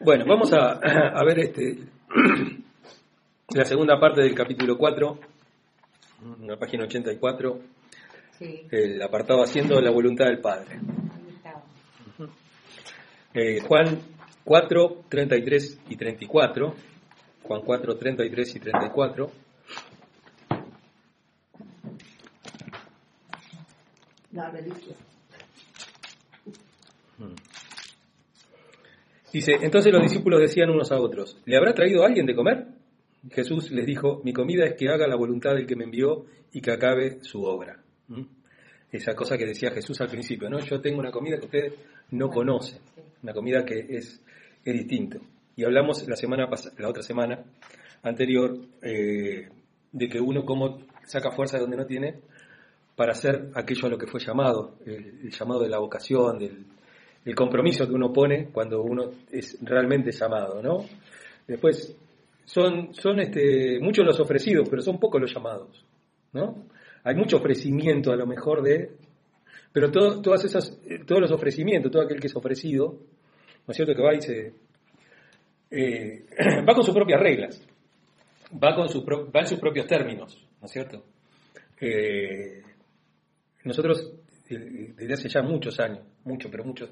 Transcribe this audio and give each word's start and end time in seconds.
Bueno, 0.00 0.24
vamos 0.26 0.52
a, 0.52 0.72
a 0.72 1.24
ver 1.24 1.38
este 1.38 1.78
la 3.54 3.64
segunda 3.64 3.98
parte 4.00 4.22
del 4.22 4.34
capítulo 4.34 4.76
4, 4.76 5.18
en 6.40 6.46
la 6.46 6.56
página 6.56 6.84
84, 6.84 7.60
Sí, 8.38 8.66
el 8.70 9.00
apartado 9.02 9.42
haciendo 9.42 9.80
la 9.80 9.90
voluntad 9.90 10.24
del 10.26 10.40
Padre. 10.40 10.80
Eh, 13.34 13.60
Juan 13.60 13.98
4, 14.44 15.04
33 15.08 15.80
y 15.88 15.96
34. 15.96 16.74
Juan 17.42 17.60
4, 17.62 17.96
33 17.96 18.56
y 18.56 18.60
34. 18.60 19.30
La 24.32 24.50
religión. 24.50 25.11
Dice, 29.32 29.56
entonces 29.62 29.92
los 29.92 30.02
discípulos 30.02 30.40
decían 30.40 30.70
unos 30.70 30.92
a 30.92 31.00
otros, 31.00 31.40
¿le 31.46 31.56
habrá 31.56 31.72
traído 31.72 32.04
alguien 32.04 32.26
de 32.26 32.34
comer? 32.34 32.66
Jesús 33.30 33.70
les 33.70 33.86
dijo, 33.86 34.20
mi 34.24 34.32
comida 34.32 34.66
es 34.66 34.74
que 34.74 34.88
haga 34.88 35.06
la 35.06 35.16
voluntad 35.16 35.54
del 35.54 35.66
que 35.66 35.76
me 35.76 35.84
envió 35.84 36.26
y 36.52 36.60
que 36.60 36.72
acabe 36.72 37.18
su 37.22 37.42
obra. 37.44 37.82
¿Mm? 38.08 38.22
Esa 38.90 39.14
cosa 39.14 39.38
que 39.38 39.46
decía 39.46 39.70
Jesús 39.70 40.00
al 40.02 40.08
principio, 40.08 40.50
¿no? 40.50 40.58
Yo 40.58 40.80
tengo 40.80 40.98
una 40.98 41.10
comida 41.10 41.38
que 41.38 41.46
ustedes 41.46 41.72
no 42.10 42.28
conocen, 42.28 42.80
una 43.22 43.32
comida 43.32 43.64
que 43.64 43.86
es, 43.88 44.22
es 44.64 44.74
distinto. 44.74 45.18
Y 45.56 45.64
hablamos 45.64 46.06
la 46.06 46.16
semana 46.16 46.46
la 46.76 46.88
otra 46.88 47.02
semana 47.02 47.42
anterior 48.02 48.58
eh, 48.82 49.48
de 49.92 50.08
que 50.08 50.20
uno 50.20 50.44
cómo 50.44 50.80
saca 51.06 51.30
fuerza 51.30 51.56
de 51.56 51.62
donde 51.62 51.76
no 51.78 51.86
tiene 51.86 52.20
para 52.96 53.12
hacer 53.12 53.50
aquello 53.54 53.86
a 53.86 53.90
lo 53.90 53.98
que 53.98 54.06
fue 54.06 54.20
llamado, 54.20 54.76
el 54.84 55.30
llamado 55.30 55.62
de 55.62 55.70
la 55.70 55.78
vocación, 55.78 56.38
del 56.38 56.66
el 57.24 57.34
compromiso 57.34 57.86
que 57.86 57.94
uno 57.94 58.12
pone 58.12 58.48
cuando 58.50 58.82
uno 58.82 59.10
es 59.30 59.58
realmente 59.62 60.10
llamado, 60.12 60.60
¿no? 60.62 60.84
Después, 61.46 61.96
son, 62.44 62.94
son 62.94 63.20
este, 63.20 63.78
muchos 63.80 64.04
los 64.04 64.18
ofrecidos, 64.20 64.68
pero 64.68 64.82
son 64.82 64.98
pocos 64.98 65.20
los 65.20 65.32
llamados, 65.32 65.84
¿no? 66.32 66.66
Hay 67.04 67.14
mucho 67.14 67.38
ofrecimiento 67.38 68.12
a 68.12 68.16
lo 68.16 68.26
mejor 68.26 68.62
de... 68.62 68.92
Pero 69.72 69.90
todo, 69.90 70.20
todas 70.20 70.44
esas, 70.44 70.78
eh, 70.84 71.00
todos 71.06 71.22
los 71.22 71.32
ofrecimientos, 71.32 71.90
todo 71.90 72.02
aquel 72.02 72.20
que 72.20 72.26
es 72.26 72.36
ofrecido, 72.36 72.98
¿no 73.66 73.70
es 73.70 73.76
cierto? 73.76 73.94
Que 73.94 74.02
va 74.02 74.14
y 74.14 74.20
se... 74.20 74.54
eh, 75.70 76.26
va 76.68 76.74
con 76.74 76.84
sus 76.84 76.94
propias 76.94 77.20
reglas, 77.20 77.66
va, 78.52 78.74
con 78.74 78.86
va 78.86 79.40
en 79.40 79.46
sus 79.46 79.58
propios 79.58 79.86
términos, 79.86 80.46
¿no 80.60 80.66
es 80.66 80.72
cierto? 80.72 81.04
Eh, 81.80 82.62
nosotros, 83.64 84.12
desde 84.48 85.12
hace 85.14 85.28
ya 85.28 85.42
muchos 85.42 85.80
años, 85.80 86.04
muchos, 86.24 86.50
pero 86.50 86.64
muchos 86.64 86.90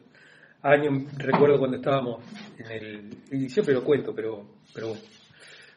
años, 0.63 1.05
recuerdo 1.17 1.59
cuando 1.59 1.77
estábamos 1.79 2.25
en 2.59 2.71
el, 2.71 3.11
y 3.33 3.49
siempre 3.49 3.75
lo 3.75 3.83
cuento, 3.85 4.15
pero, 4.15 4.47
pero 4.75 4.89
bueno, 4.89 5.03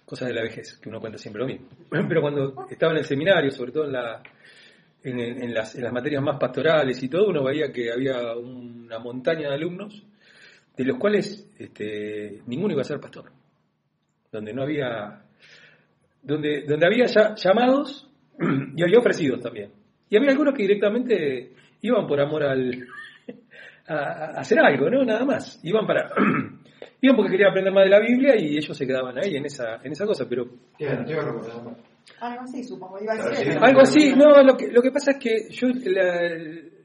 cosas 0.05 0.27
de 0.27 0.33
la 0.33 0.41
vejez, 0.43 0.77
que 0.77 0.89
uno 0.89 0.99
cuenta 0.99 1.17
siempre 1.17 1.41
lo 1.41 1.47
mismo. 1.47 1.67
Pero 1.89 2.21
cuando 2.21 2.67
estaba 2.69 2.91
en 2.91 2.99
el 2.99 3.05
seminario, 3.05 3.51
sobre 3.51 3.71
todo 3.71 3.85
en, 3.85 3.93
la, 3.93 4.21
el- 5.03 5.43
en 5.43 5.53
las 5.53 5.75
materias 5.93 6.21
más 6.21 6.37
pastorales 6.39 7.01
y 7.01 7.07
todo, 7.09 7.29
uno 7.29 7.43
veía 7.43 7.71
que 7.71 7.91
había 7.91 8.35
una 8.35 8.99
montaña 8.99 9.49
de 9.49 9.55
alumnos, 9.55 10.03
de 10.75 10.83
los 10.85 10.97
cuales 10.97 11.49
este, 11.57 12.41
ninguno 12.47 12.73
iba 12.73 12.81
a 12.81 12.85
ser 12.85 12.99
pastor, 12.99 13.31
donde 14.31 14.53
no 14.53 14.63
había, 14.63 15.23
donde, 16.21 16.63
donde 16.67 16.85
había 16.85 17.05
ya 17.05 17.35
llamados 17.35 18.09
y 18.75 18.83
había 18.83 18.99
ofrecidos 18.99 19.39
también. 19.41 19.71
Y 20.09 20.17
había 20.17 20.31
algunos 20.31 20.53
que 20.53 20.63
directamente 20.63 21.53
iban 21.81 22.05
por 22.07 22.19
amor 22.19 22.43
al, 22.43 22.87
a, 23.87 23.95
a 23.95 24.39
hacer 24.39 24.59
algo, 24.59 24.89
¿no? 24.89 25.03
Nada 25.03 25.25
más. 25.25 25.59
Iban 25.63 25.85
para 25.85 26.11
iban 27.01 27.15
porque 27.15 27.31
querían 27.31 27.51
aprender 27.51 27.73
más 27.73 27.83
de 27.83 27.89
la 27.89 27.99
Biblia 27.99 28.35
y 28.37 28.57
ellos 28.57 28.77
se 28.77 28.85
quedaban 28.87 29.17
ahí 29.17 29.35
en 29.35 29.45
esa 29.45 29.75
en 29.83 29.91
esa 29.91 30.05
cosa, 30.05 30.25
pero. 30.27 30.45
Algo 32.19 32.41
así, 32.41 32.63
supongo. 32.63 32.99
Iba 33.01 33.13
a 33.13 33.29
decir 33.29 33.57
algo 33.59 33.81
así. 33.81 34.13
No, 34.15 34.43
lo 34.43 34.55
que 34.55 34.71
lo 34.71 34.81
que 34.81 34.91
pasa 34.91 35.11
es 35.11 35.17
que 35.17 35.49
yo 35.49 35.67
la, 35.85 36.29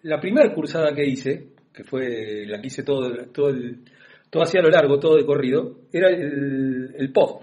la 0.03 0.21
primera 0.21 0.53
cursada 0.55 0.95
que 0.95 1.05
hice, 1.05 1.49
que 1.73 1.85
fue 1.85 2.45
la 2.47 2.61
que 2.61 2.67
hice 2.67 2.83
todo 2.83 3.11
todo 3.33 3.51
el 3.51 3.85
todo 4.31 4.43
hacia 4.43 4.61
lo 4.61 4.69
largo, 4.69 4.99
todo 4.99 5.17
de 5.17 5.25
corrido, 5.25 5.79
era 5.93 6.09
el, 6.09 6.95
el 6.97 7.13
POF. 7.13 7.43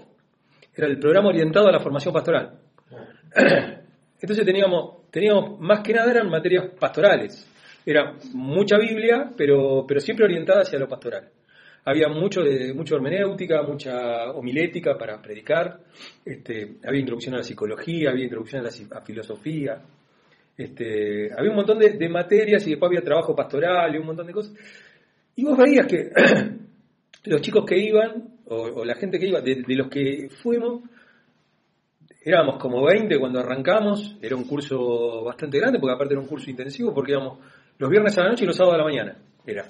Era 0.74 0.86
el 0.88 0.98
programa 0.98 1.30
orientado 1.30 1.68
a 1.68 1.72
la 1.72 1.80
formación 1.80 2.12
pastoral. 2.12 2.58
Entonces 4.20 4.44
teníamos, 4.44 5.10
teníamos 5.10 5.58
más 5.60 5.80
que 5.80 5.92
nada 5.92 6.10
eran 6.10 6.28
materias 6.28 6.66
pastorales. 6.78 7.46
Era 7.86 8.18
mucha 8.34 8.78
Biblia, 8.78 9.32
pero, 9.36 9.84
pero 9.86 10.00
siempre 10.00 10.24
orientada 10.24 10.62
hacia 10.62 10.76
lo 10.76 10.88
pastoral. 10.88 11.30
Había 11.84 12.08
mucho 12.08 12.42
de 12.42 12.74
mucho 12.74 12.96
hermenéutica, 12.96 13.62
mucha 13.62 14.32
homilética 14.32 14.98
para 14.98 15.22
predicar. 15.22 15.78
Este, 16.24 16.78
había 16.84 16.98
introducción 16.98 17.36
a 17.36 17.38
la 17.38 17.44
psicología, 17.44 18.10
había 18.10 18.24
introducción 18.24 18.66
a 18.66 18.68
la 18.68 19.00
filosofía. 19.02 19.80
Este, 20.56 21.30
había 21.32 21.50
un 21.50 21.56
montón 21.56 21.78
de, 21.78 21.90
de 21.90 22.08
materias 22.08 22.66
y 22.66 22.70
después 22.70 22.88
había 22.88 23.02
trabajo 23.02 23.36
pastoral 23.36 23.94
y 23.94 23.98
un 23.98 24.06
montón 24.06 24.26
de 24.26 24.32
cosas. 24.32 24.52
Y 25.36 25.44
vos 25.44 25.56
veías 25.56 25.86
que 25.86 26.10
los 27.30 27.40
chicos 27.40 27.64
que 27.64 27.78
iban, 27.78 28.40
o, 28.46 28.80
o 28.80 28.84
la 28.84 28.96
gente 28.96 29.16
que 29.20 29.28
iba, 29.28 29.40
de, 29.40 29.62
de 29.64 29.74
los 29.76 29.88
que 29.88 30.28
fuimos, 30.42 30.82
éramos 32.24 32.56
como 32.56 32.84
20 32.84 33.16
cuando 33.20 33.38
arrancamos, 33.38 34.16
era 34.20 34.34
un 34.34 34.48
curso 34.48 35.22
bastante 35.22 35.60
grande, 35.60 35.78
porque 35.78 35.94
aparte 35.94 36.14
era 36.14 36.20
un 36.20 36.26
curso 36.26 36.50
intensivo, 36.50 36.92
porque 36.92 37.12
íbamos 37.12 37.38
los 37.78 37.90
viernes 37.90 38.16
a 38.18 38.22
la 38.22 38.28
noche 38.30 38.44
y 38.44 38.46
los 38.46 38.56
sábados 38.56 38.74
a 38.74 38.78
la 38.78 38.84
mañana. 38.84 39.16
Era. 39.46 39.66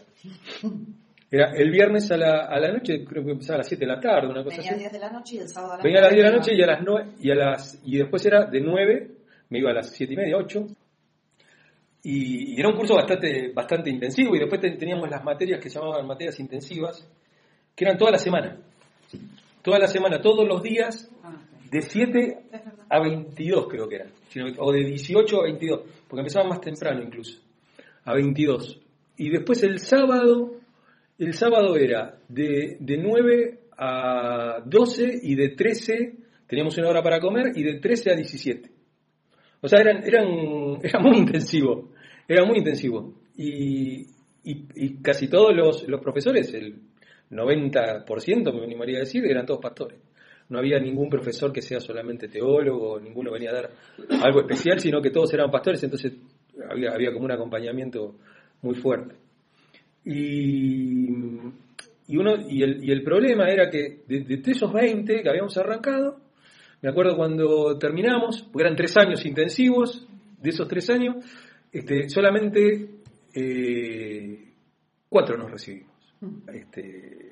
Era 1.31 1.51
el 1.57 1.71
viernes 1.71 2.11
a 2.13 2.17
la, 2.17 2.47
a 2.47 2.59
la 2.61 2.73
noche, 2.73 3.05
creo 3.05 3.25
que 3.25 3.33
empezaba 3.33 3.57
a 3.57 3.59
las 3.59 3.69
7 3.69 3.85
de 3.85 3.93
la 3.93 4.01
tarde, 4.01 4.29
una 4.29 4.45
cosa 4.45 4.57
Venía 4.57 4.71
a 4.71 4.75
así. 4.75 4.81
10 4.81 4.93
de 4.93 4.99
la 5.01 5.11
noche 5.11 5.35
y 5.35 5.39
el 5.39 5.49
sábado 5.49 5.73
a 5.73 5.77
las 5.77 5.85
Venía 5.85 5.99
a 5.99 6.03
las 6.03 6.13
10 6.13 6.25
de 6.25 6.31
la 6.31 6.37
noche 6.37 6.55
y 6.55 6.63
a 6.63 6.67
las 6.67 6.83
9, 6.85 7.07
y, 7.21 7.31
a 7.31 7.35
las, 7.35 7.81
y 7.85 7.99
después 7.99 8.27
era 8.27 8.47
de 8.47 8.61
9, 8.61 9.11
me 9.51 9.59
iba 9.59 9.71
a 9.71 9.75
las 9.75 9.91
7 9.91 10.13
y 10.13 10.17
media, 10.17 10.37
8. 10.37 10.67
Y, 12.05 12.55
y 12.55 12.61
era 12.61 12.69
un 12.69 12.77
curso 12.77 12.95
bastante, 12.95 13.51
bastante 13.53 13.91
intensivo, 13.91 14.37
y 14.37 14.39
después 14.39 14.61
te- 14.61 14.77
teníamos 14.77 15.11
las 15.11 15.25
materias 15.25 15.61
que 15.61 15.69
se 15.69 15.79
llamaban 15.81 16.07
materias 16.07 16.39
intensivas, 16.39 17.05
que 17.75 17.85
eran 17.85 17.99
toda 17.99 18.13
la 18.13 18.19
semana. 18.19 18.57
Toda 19.63 19.81
la 19.81 19.89
semana, 19.89 20.21
todos 20.21 20.47
los 20.47 20.63
días, 20.63 21.11
Ah, 21.25 21.35
de 21.71 21.83
7 21.83 22.39
es 22.53 22.65
verdad. 22.65 22.87
a 22.89 23.01
22 23.01 23.67
creo 23.69 23.89
que 23.89 23.97
eran, 23.97 24.09
me- 24.37 24.55
o 24.59 24.71
de 24.71 24.85
18 24.85 25.41
a 25.41 25.43
22, 25.43 25.81
porque 26.07 26.21
empezaban 26.21 26.49
más 26.49 26.61
temprano 26.61 27.03
incluso, 27.03 27.41
a 28.07 28.15
22. 28.15 28.81
Y 29.19 29.29
después 29.31 29.63
el 29.63 29.79
sábado, 29.81 30.53
el 31.19 31.35
sábado 31.35 31.77
era 31.77 32.19
de, 32.29 32.79
de 32.81 32.97
9 32.97 33.59
a 33.77 34.63
12 34.65 35.21
y 35.23 35.35
de 35.35 35.51
13, 35.51 36.15
teníamos 36.47 36.79
una 36.79 36.89
hora 36.89 37.03
para 37.03 37.21
comer, 37.21 37.53
y 37.55 37.63
de 37.63 37.79
13 37.81 38.13
a 38.13 38.15
17. 38.17 38.71
O 39.61 39.69
sea, 39.69 39.81
eran, 39.81 40.03
eran, 40.05 40.27
era 40.83 41.01
muy 41.01 41.19
intensivo, 41.19 41.91
era 42.27 42.45
muy 42.47 42.59
intensivo. 42.59 43.15
Y, 43.37 44.07
y- 44.45 44.67
y 44.77 45.03
casi 45.03 45.29
todos 45.29 45.55
los, 45.55 45.87
los 45.89 46.01
profesores, 46.01 46.55
el 46.55 46.77
90% 47.31 48.53
me 48.55 48.63
animaría 48.65 48.99
a 48.99 49.01
decir, 49.01 49.25
eran 49.27 49.45
todos 49.45 49.61
pastores. 49.61 49.99
No 50.49 50.61
había 50.61 50.79
ningún 50.79 51.11
profesor 51.11 51.53
que 51.53 51.61
sea 51.61 51.81
solamente 51.81 52.29
teólogo, 52.29 53.01
ninguno 53.01 53.33
venía 53.33 53.51
a 53.51 53.55
dar 53.55 53.71
algo 54.23 54.41
especial, 54.43 54.79
sino 54.79 55.03
que 55.03 55.11
todos 55.11 55.35
eran 55.35 55.51
pastores, 55.51 55.83
entonces 55.83 56.13
había, 56.71 56.93
había 56.93 57.13
como 57.13 57.25
un 57.25 57.33
acompañamiento 57.33 58.17
muy 58.63 58.75
fuerte. 58.75 59.15
Y, 60.05 61.09
y, 62.09 62.17
uno, 62.17 62.35
y, 62.49 62.63
el, 62.63 62.85
y 62.85 62.91
el 62.91 63.03
problema 63.03 63.49
era 63.49 63.69
que 63.71 64.03
de, 64.07 64.21
de 64.21 64.51
esos 64.51 64.73
20 64.73 65.23
que 65.23 65.29
habíamos 65.29 65.57
arrancado, 65.57 66.21
me 66.83 66.91
acuerdo 66.91 67.17
cuando 67.17 67.79
terminamos, 67.79 68.43
porque 68.43 68.65
eran 68.67 68.77
tres 68.77 68.97
años 68.97 69.25
intensivos, 69.25 70.07
de 70.41 70.51
esos 70.51 70.69
tres 70.69 70.89
años, 70.91 71.17
este, 71.73 72.09
solamente 72.09 72.91
eh, 73.35 74.53
cuatro 75.09 75.37
nos 75.37 75.51
recibimos. 75.51 75.93
Este, 76.53 77.26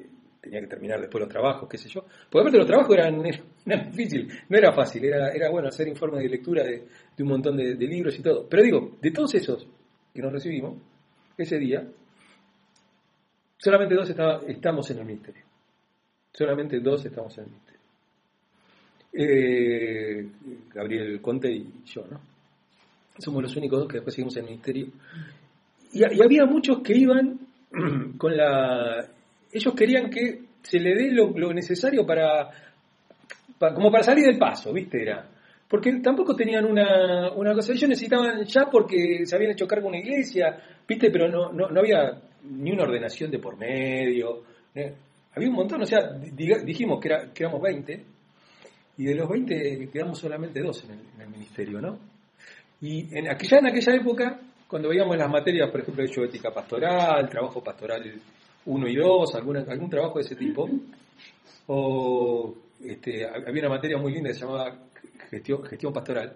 tenía 0.45 0.61
que 0.61 0.67
terminar 0.67 1.01
después 1.01 1.21
los 1.23 1.31
trabajos, 1.31 1.69
qué 1.69 1.79
sé 1.79 1.89
yo. 1.89 2.03
Porque 2.03 2.41
aparte 2.41 2.59
los 2.59 2.67
trabajos 2.67 2.95
eran, 2.95 3.23
difíciles, 3.91 4.45
no 4.49 4.59
era 4.59 4.73
fácil, 4.73 5.05
era, 5.05 5.31
era 5.31 5.51
bueno 5.51 5.69
hacer 5.69 5.89
informes 5.89 6.23
de 6.23 6.29
lectura 6.29 6.63
de, 6.63 6.87
un 7.19 7.29
montón 7.29 7.57
de, 7.57 7.75
libros 7.75 8.19
y 8.19 8.23
todo. 8.23 8.47
Pero 8.49 8.63
digo, 8.63 8.97
de 9.01 9.11
todos 9.11 9.35
esos 9.35 9.67
que 10.13 10.21
nos 10.23 10.33
recibimos, 10.33 10.77
ese 11.37 11.59
día, 11.59 11.85
solamente 13.57 13.95
dos 13.95 14.09
estaba- 14.11 14.43
estamos 14.47 14.89
en 14.91 14.99
el 14.99 15.05
ministerio. 15.07 15.43
Solamente 16.33 16.79
dos 16.81 17.05
estamos 17.05 17.37
en 17.39 17.45
el 17.45 17.51
ministerio. 17.51 17.81
Eh, 19.17 20.29
Gabriel 20.75 21.21
Conte 21.21 21.51
y 21.51 21.83
yo, 21.87 22.05
¿no? 22.11 22.21
Somos 23.19 23.43
los 23.43 23.57
únicos 23.57 23.79
dos 23.79 23.89
que 23.89 23.95
después 23.99 24.15
seguimos 24.15 24.37
en 24.37 24.45
el 24.45 24.51
ministerio. 24.51 24.89
Y 25.93 26.03
había 26.03 26.45
muchos 26.45 26.81
que 26.81 26.97
iban 26.97 27.39
con 28.19 28.37
la... 28.37 29.09
Ellos 29.55 29.75
querían 29.75 30.11
que 30.11 30.41
se 30.63 30.79
le 30.79 30.95
dé 30.95 31.11
lo, 31.13 31.53
necesario 31.53 32.05
para, 32.05 32.51
pa- 33.59 33.73
como 33.73 33.91
para 33.91 34.03
salir 34.03 34.27
del 34.27 34.39
paso, 34.39 34.73
¿viste? 34.73 35.01
Era. 35.03 35.27
Porque 35.69 35.93
tampoco 36.03 36.37
tenían 36.37 36.65
una, 36.67 37.33
una 37.33 37.55
cosa, 37.55 37.73
ellos 37.73 37.89
necesitaban 37.89 38.45
ya 38.45 38.67
porque 38.71 39.25
se 39.25 39.35
habían 39.35 39.53
hecho 39.53 39.67
cargo 39.67 39.85
de 39.85 39.97
una 39.97 39.99
iglesia, 39.99 40.59
¿viste? 40.87 41.11
Pero 41.11 41.29
no, 41.29 41.53
no, 41.53 41.69
no 41.71 41.81
había 41.81 42.21
ni 42.51 42.73
una 42.73 42.83
ordenación 42.83 43.31
de 43.31 43.39
por 43.39 43.57
medio, 43.57 44.43
¿eh? 44.75 44.93
Había 45.37 45.49
un 45.49 45.55
montón, 45.57 45.83
o 45.83 45.87
sea, 45.87 46.13
dijimos 46.13 47.01
que, 47.01 47.09
era, 47.09 47.33
que 47.33 47.43
éramos 47.43 47.61
20, 47.61 48.05
y 48.99 49.05
de 49.05 49.15
los 49.17 49.29
20 49.29 49.89
quedamos 49.93 50.19
solamente 50.19 50.61
dos 50.61 50.85
en 50.85 50.91
el, 50.93 50.99
en 51.17 51.21
el 51.23 51.29
ministerio, 51.29 51.81
¿no? 51.81 51.99
Y 52.81 53.17
en 53.17 53.29
aquella, 53.29 53.59
en 53.59 53.67
aquella 53.67 53.95
época, 53.97 54.41
cuando 54.69 54.91
veíamos 54.91 55.17
las 55.17 55.29
materias, 55.29 55.71
por 55.71 55.81
ejemplo, 55.81 56.05
hecho 56.05 56.23
ética 56.23 56.53
pastoral, 56.53 57.29
trabajo 57.29 57.63
pastoral 57.65 58.03
1 58.67 58.89
y 58.89 58.97
2, 58.97 59.35
alguna, 59.35 59.65
algún 59.69 59.91
trabajo 59.91 60.19
de 60.19 60.25
ese 60.25 60.37
tipo, 60.37 60.69
o 61.67 62.55
este, 62.85 63.27
había 63.27 63.63
una 63.63 63.77
materia 63.77 63.99
muy 63.99 64.13
linda 64.13 64.29
que 64.29 64.35
se 64.35 64.41
llamaba 64.41 64.79
gestión, 65.31 65.65
gestión 65.65 65.93
pastoral, 65.93 66.35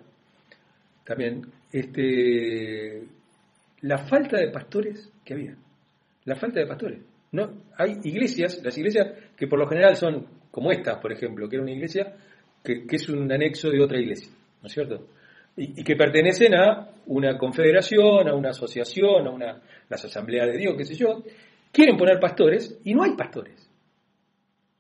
también, 1.05 1.47
este, 1.73 3.03
la 3.83 3.99
falta 3.99 4.39
de 4.39 4.51
pastores 4.51 5.11
que 5.25 5.35
había, 5.35 5.57
la 6.25 6.37
falta 6.37 6.61
de 6.61 6.67
pastores. 6.67 7.01
No, 7.33 7.51
hay 7.77 7.99
iglesias, 8.05 8.61
las 8.63 8.77
iglesias 8.77 9.13
que 9.37 9.47
por 9.47 9.59
lo 9.59 9.67
general 9.67 9.97
son 9.97 10.27
como 10.51 10.73
estas, 10.73 10.99
por 10.99 11.13
ejemplo, 11.13 11.49
que 11.49 11.57
era 11.57 11.63
una 11.63 11.73
iglesia 11.73 12.15
que, 12.63 12.85
es 12.91 13.09
un 13.09 13.31
anexo 13.31 13.71
de 13.71 13.81
otra 13.83 13.99
iglesia, 13.99 14.31
¿no 14.63 14.67
es 14.67 14.73
cierto? 14.73 15.09
Y, 15.57 15.81
y 15.81 15.85
que 15.85 15.97
pertenecen 15.97 16.55
a 16.55 16.89
una 17.07 17.37
confederación, 17.37 18.29
a 18.29 18.35
una 18.35 18.51
asociación, 18.51 19.27
a 19.27 19.31
una 19.31 19.63
las 19.89 20.05
asambleas 20.05 20.47
de 20.47 20.59
Dios, 20.59 20.75
qué 20.77 20.85
sé 20.85 20.95
yo, 20.95 21.23
quieren 21.73 21.97
poner 21.97 22.19
pastores 22.21 22.79
y 22.85 22.95
no 22.95 23.03
hay 23.05 23.15
pastores. 23.17 23.69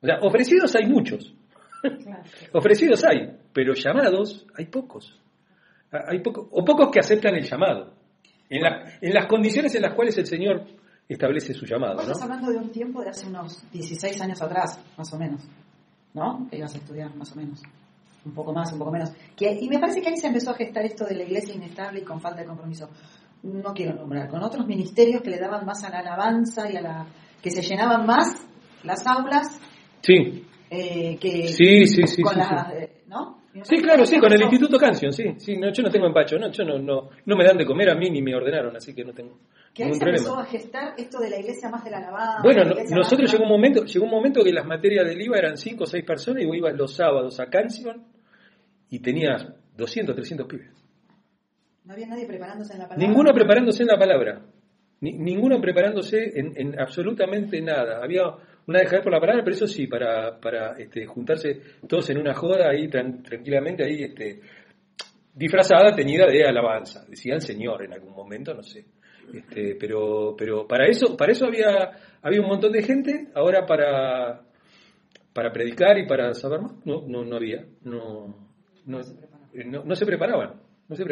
O 0.02 0.06
sea, 0.06 0.18
ofrecidos 0.22 0.74
hay 0.76 0.86
muchos, 0.86 1.34
ofrecidos 2.52 3.04
hay, 3.04 3.36
pero 3.52 3.74
llamados 3.74 4.46
hay 4.56 4.66
pocos. 4.66 5.18
Hay 5.90 6.20
poco, 6.20 6.48
o 6.52 6.64
pocos 6.64 6.90
que 6.92 7.00
aceptan 7.00 7.34
el 7.34 7.44
llamado, 7.44 7.94
en, 8.50 8.62
la- 8.62 8.98
en 9.00 9.12
las 9.14 9.26
condiciones 9.26 9.74
en 9.74 9.82
las 9.82 9.94
cuales 9.94 10.16
el 10.18 10.26
Señor 10.26 10.64
establece 11.08 11.54
su 11.54 11.64
llamado. 11.64 11.94
¿no? 11.94 12.02
estás 12.02 12.22
hablando 12.22 12.50
de 12.50 12.58
un 12.58 12.70
tiempo 12.70 13.02
de 13.02 13.08
hace 13.10 13.26
unos 13.26 13.64
16 13.72 14.20
años 14.20 14.42
atrás, 14.42 14.78
más 14.96 15.12
o 15.14 15.18
menos. 15.18 15.42
¿No? 16.14 16.46
Que 16.50 16.58
ibas 16.58 16.74
a 16.74 16.78
estudiar, 16.78 17.14
más 17.16 17.32
o 17.32 17.36
menos. 17.36 17.62
Un 18.24 18.32
poco 18.34 18.52
más, 18.52 18.70
un 18.72 18.78
poco 18.78 18.90
menos. 18.90 19.10
Que, 19.36 19.52
y 19.58 19.68
me 19.68 19.78
parece 19.78 20.02
que 20.02 20.08
ahí 20.08 20.16
se 20.16 20.26
empezó 20.26 20.50
a 20.50 20.54
gestar 20.54 20.84
esto 20.84 21.06
de 21.06 21.14
la 21.14 21.22
iglesia 21.22 21.54
inestable 21.54 22.00
y 22.00 22.04
con 22.04 22.20
falta 22.20 22.40
de 22.40 22.46
compromiso. 22.46 22.90
No 23.42 23.72
quiero 23.72 23.94
nombrar, 23.94 24.28
con 24.28 24.42
otros 24.42 24.66
ministerios 24.66 25.22
que 25.22 25.30
le 25.30 25.38
daban 25.38 25.64
más 25.64 25.84
a 25.84 25.90
la 25.90 26.00
alabanza 26.00 26.70
y 26.70 26.76
a 26.76 26.80
la. 26.82 27.06
que 27.42 27.50
se 27.50 27.62
llenaban 27.62 28.04
más 28.06 28.46
las 28.84 29.06
aulas 29.06 29.60
Sí, 30.02 30.44
eh, 30.70 31.16
que. 31.20 31.48
sí, 31.48 31.86
sí, 31.86 32.02
sí. 32.06 32.22
con 32.22 32.32
sí, 32.34 32.38
las. 32.38 32.66
sí. 32.68 32.72
eh, 32.78 33.02
¿No? 33.06 33.38
Sí, 33.62 33.76
claro, 33.78 34.04
sí, 34.06 34.18
con 34.18 34.26
el 34.32 34.34
empezó- 34.40 34.44
Instituto 34.52 34.78
Canción, 34.78 35.12
sí, 35.12 35.24
sí, 35.38 35.56
no, 35.56 35.72
yo 35.72 35.82
no 35.82 35.90
tengo 35.90 36.06
empacho, 36.06 36.38
no, 36.38 36.48
yo 36.52 36.62
no, 36.64 36.78
no, 36.78 37.08
no 37.24 37.36
me 37.36 37.44
dan 37.44 37.56
de 37.56 37.64
comer 37.66 37.90
a 37.90 37.94
mí 37.96 38.08
ni 38.10 38.22
me 38.22 38.32
ordenaron, 38.34 38.76
así 38.76 38.94
que 38.94 39.02
no 39.04 39.12
tengo 39.12 39.38
Que 39.74 39.84
ahí 39.84 39.94
se 39.94 40.04
empezó 40.04 40.34
problema. 40.34 40.42
a 40.42 40.50
gestar 40.52 40.94
esto 40.96 41.18
de 41.18 41.30
la 41.30 41.38
iglesia 41.40 41.68
más 41.70 41.82
de 41.82 41.90
la 41.90 41.98
alabanza. 41.98 42.42
Bueno, 42.44 42.62
la 42.64 42.84
nosotros 42.94 43.26
la- 43.26 43.32
llegó 43.32 43.44
un 43.44 43.48
momento, 43.50 43.84
llegó 43.84 44.04
un 44.04 44.10
momento 44.12 44.44
que 44.44 44.52
las 44.52 44.64
materias 44.66 45.06
del 45.06 45.20
IVA 45.22 45.38
eran 45.38 45.56
5 45.56 45.84
o 45.84 45.86
6 45.86 46.04
personas 46.04 46.42
y 46.42 46.46
vos 46.46 46.56
ibas 46.56 46.74
los 46.76 46.94
sábados 46.94 47.40
a 47.40 47.46
Canción 47.46 48.04
y 48.90 49.00
tenías 49.00 49.46
200, 49.76 50.14
300 50.14 50.46
pibes. 50.46 50.77
No 51.88 51.94
había 51.94 52.06
nadie 52.06 52.26
preparándose 52.26 52.74
en 52.74 52.80
la 52.80 52.84
palabra. 52.86 53.06
Ninguno 53.08 53.32
preparándose 53.32 53.82
en 53.82 53.86
la 53.88 53.98
palabra. 53.98 54.42
Ni- 55.00 55.14
ninguno 55.14 55.58
preparándose 55.58 56.38
en, 56.38 56.52
en 56.54 56.78
absolutamente 56.78 57.62
nada. 57.62 58.04
Había 58.04 58.24
una 58.66 58.80
dejadez 58.80 59.02
por 59.02 59.12
la 59.14 59.20
palabra, 59.20 59.42
pero 59.42 59.56
eso 59.56 59.66
sí, 59.66 59.86
para, 59.86 60.38
para 60.38 60.72
este, 60.78 61.06
juntarse 61.06 61.62
todos 61.88 62.10
en 62.10 62.18
una 62.18 62.34
joda 62.34 62.68
ahí 62.68 62.88
tran- 62.88 63.22
tranquilamente, 63.22 63.84
ahí 63.84 64.02
este, 64.02 64.40
disfrazada, 65.34 65.94
teñida 65.96 66.26
de 66.26 66.44
alabanza. 66.44 67.06
Decía 67.08 67.34
el 67.36 67.40
Señor 67.40 67.82
en 67.84 67.94
algún 67.94 68.12
momento, 68.12 68.52
no 68.52 68.62
sé. 68.62 68.84
Este, 69.32 69.74
pero, 69.80 70.34
pero 70.36 70.66
para 70.68 70.86
eso, 70.88 71.16
para 71.16 71.32
eso 71.32 71.46
había, 71.46 71.90
había 72.20 72.40
un 72.42 72.48
montón 72.48 72.72
de 72.72 72.82
gente, 72.82 73.28
ahora 73.34 73.64
para, 73.64 74.42
para 75.32 75.52
predicar 75.52 75.96
y 75.98 76.06
para 76.06 76.34
saber 76.34 76.60
más, 76.60 76.72
no, 76.84 77.02
no, 77.06 77.24
no 77.24 77.36
había, 77.36 77.64
no, 77.82 78.48
no, 78.84 79.00
no, 79.66 79.84
no 79.84 79.94
se 79.94 80.04
preparaban, 80.06 80.54
no 80.88 80.96
se 80.96 81.04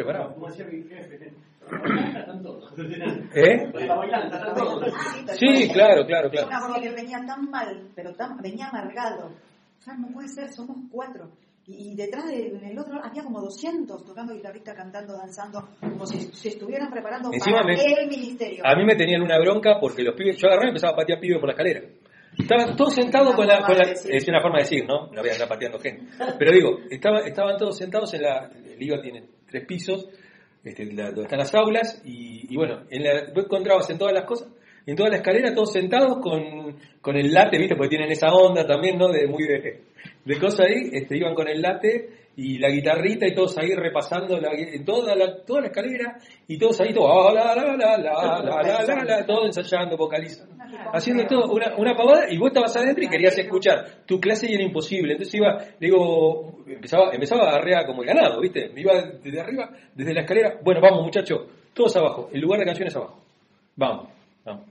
todos. 2.43 2.73
¿Eh? 3.35 3.71
Todos. 4.55 4.93
Sí, 5.37 5.69
claro, 5.71 6.05
claro, 6.05 6.29
claro. 6.29 6.47
acuerdo 6.51 6.81
que 6.81 6.89
venía 6.91 7.23
tan 7.25 7.49
mal, 7.49 7.89
pero 7.95 8.13
tan, 8.13 8.37
venía 8.37 8.67
amargado. 8.67 9.27
O 9.27 9.81
sea, 9.81 9.93
no 9.95 10.07
puede 10.07 10.27
ser, 10.29 10.51
somos 10.51 10.77
cuatro. 10.91 11.29
Y, 11.67 11.91
y 11.91 11.95
detrás 11.95 12.25
de, 12.27 12.47
en 12.47 12.63
el 12.63 12.79
otro 12.79 12.99
había 13.03 13.23
como 13.23 13.41
200 13.41 14.05
tocando 14.05 14.33
guitarrista, 14.33 14.73
cantando, 14.73 15.13
danzando, 15.17 15.67
como 15.81 16.05
si 16.07 16.31
se 16.33 16.49
estuvieran 16.49 16.89
preparando 16.89 17.29
Encima 17.31 17.57
para 17.61 17.75
me- 17.75 17.83
el 18.03 18.07
ministerio. 18.07 18.63
A 18.65 18.75
mí 18.75 18.85
me 18.85 18.95
tenían 18.95 19.21
una 19.21 19.37
bronca 19.37 19.77
porque 19.79 20.01
los 20.03 20.15
pibes, 20.15 20.37
yo 20.37 20.47
agarraba 20.47 20.67
y 20.67 20.69
empezaba 20.69 20.93
a 20.93 20.95
patear 20.95 21.19
pibes 21.19 21.39
por 21.39 21.47
la 21.49 21.53
escalera. 21.53 21.81
Estaban 22.39 22.75
todos 22.75 22.93
sentados 22.93 23.35
con 23.35 23.45
la, 23.47 23.65
con 23.65 23.75
la- 23.77 23.83
es 23.91 24.27
una 24.27 24.41
forma 24.41 24.57
de 24.59 24.63
decir, 24.63 24.85
¿no? 24.87 25.07
No 25.11 25.21
voy 25.21 25.29
a 25.29 25.33
andar 25.33 25.47
pateando 25.49 25.79
gente. 25.79 26.05
Pero 26.39 26.51
digo, 26.53 26.77
estaba, 26.89 27.19
estaban 27.19 27.57
todos 27.57 27.77
sentados 27.77 28.13
en 28.13 28.21
la, 28.23 28.45
el 28.47 28.81
IVA 28.81 29.01
tiene 29.01 29.23
tres 29.49 29.65
pisos, 29.65 30.07
este, 30.63 30.85
la- 30.93 31.07
donde 31.07 31.23
están 31.23 31.39
las 31.39 31.53
aulas, 31.55 32.01
y, 32.05 32.55
bueno, 32.55 32.83
en 32.89 33.03
la, 33.03 33.31
vos 33.33 33.45
encontrabas 33.45 33.89
en 33.89 33.97
todas 33.97 34.13
las 34.13 34.25
cosas, 34.25 34.49
en 34.85 34.95
toda 34.95 35.09
la 35.09 35.17
escalera, 35.17 35.53
todos 35.53 35.73
sentados 35.73 36.17
con, 36.21 36.77
con 37.01 37.15
el 37.17 37.33
late, 37.33 37.57
¿viste? 37.57 37.75
Porque 37.75 37.89
tienen 37.89 38.11
esa 38.11 38.27
onda 38.33 38.65
también, 38.65 38.97
¿no? 38.97 39.09
De 39.09 39.27
muy 39.27 39.43
de, 39.45 39.81
de 40.23 40.39
cosas 40.39 40.61
ahí, 40.67 40.89
este, 40.93 41.17
iban 41.17 41.35
con 41.35 41.47
el 41.47 41.61
late 41.61 42.09
y 42.37 42.59
la 42.59 42.69
guitarrita 42.69 43.25
y 43.25 43.33
todos 43.33 43.57
ahí 43.57 43.73
repasando 43.73 44.39
la, 44.39 44.51
toda, 44.85 45.15
la, 45.15 45.43
toda 45.43 45.61
la 45.61 45.67
escalera 45.67 46.19
y 46.47 46.55
todos 46.59 46.79
ahí 46.81 46.93
todos, 46.93 47.09
ah, 47.11 47.33
la, 47.33 47.55
la, 47.55 47.75
la, 47.75 47.97
la, 47.97 49.03
la, 49.03 49.25
todos 49.25 49.57
ensayando, 49.57 49.97
vocalizando, 49.97 50.55
haciendo 50.93 51.25
todo, 51.25 51.51
una, 51.51 51.75
una 51.75 51.95
pavada 51.95 52.31
y 52.31 52.37
vos 52.37 52.49
estabas 52.49 52.77
adentro 52.77 53.03
y 53.03 53.09
querías 53.09 53.35
escuchar. 53.39 54.03
Tu 54.05 54.19
clase 54.19 54.51
y 54.51 54.53
era 54.53 54.63
imposible. 54.63 55.13
Entonces 55.13 55.33
iba, 55.33 55.57
digo, 55.79 56.63
empezaba, 56.67 57.11
empezaba 57.11 57.49
a 57.49 57.55
arrear 57.55 57.87
como 57.87 58.03
el 58.03 58.07
ganado, 58.09 58.39
¿viste? 58.39 58.69
Me 58.69 58.81
iba 58.81 58.93
desde 59.01 59.41
arriba, 59.41 59.71
desde 59.95 60.13
la 60.13 60.21
escalera, 60.21 60.59
bueno, 60.63 60.79
vamos 60.79 61.05
muchachos, 61.05 61.41
todos 61.73 61.95
abajo, 61.95 62.29
el 62.31 62.39
lugar 62.39 62.59
de 62.59 62.67
canciones 62.67 62.95
abajo. 62.95 63.19
Vamos, 63.75 64.09
vamos. 64.45 64.65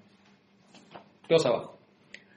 Todos 1.26 1.46
abajo. 1.46 1.78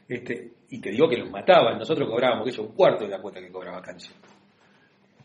Este, 0.08 0.54
y 0.72 0.82
te 0.82 0.90
digo 0.90 1.08
que 1.08 1.18
los 1.18 1.30
mataban, 1.30 1.78
nosotros 1.78 2.10
cobrábamos, 2.10 2.46
que 2.46 2.50
eso, 2.50 2.64
un 2.64 2.74
cuarto 2.74 3.04
de 3.04 3.12
la 3.12 3.22
cuota 3.22 3.40
que 3.40 3.52
cobraba 3.52 3.80
canción 3.80 4.16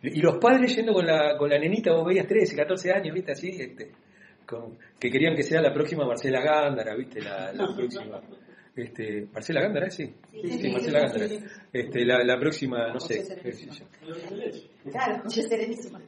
y 0.05 0.21
los 0.21 0.37
padres 0.39 0.75
yendo 0.77 0.93
con 0.93 1.07
la, 1.07 1.37
con 1.39 1.49
la 1.49 1.59
nenita, 1.59 1.93
vos 1.93 2.05
veías 2.07 2.27
13, 2.27 2.55
14 2.57 2.93
años, 2.93 3.15
¿viste? 3.15 3.33
Así, 3.33 3.49
este, 3.59 3.91
con- 4.47 4.77
que 4.99 5.11
querían 5.11 5.35
que 5.35 5.43
sea 5.43 5.61
la 5.61 5.73
próxima 5.73 6.05
Marcela 6.07 6.41
Gándara, 6.43 6.95
¿viste? 6.95 7.21
La, 7.23 7.53
la 7.53 7.75
próxima. 7.75 8.21
Este, 8.77 9.27
Marcela 9.33 9.61
Gándara, 9.63 9.89
sí. 9.91 10.13
Sí, 10.33 10.59
sí, 10.59 10.69
Marcela 10.71 11.01
Gándara. 11.01 11.27
Este, 11.73 12.05
la, 12.05 12.25
la 12.25 12.39
próxima, 12.39 12.93
no 12.93 13.01
sé. 13.01 13.23
Yo. 13.71 13.85
Claro, 14.91 15.23
José 15.25 15.43
Serenísima. 15.43 16.01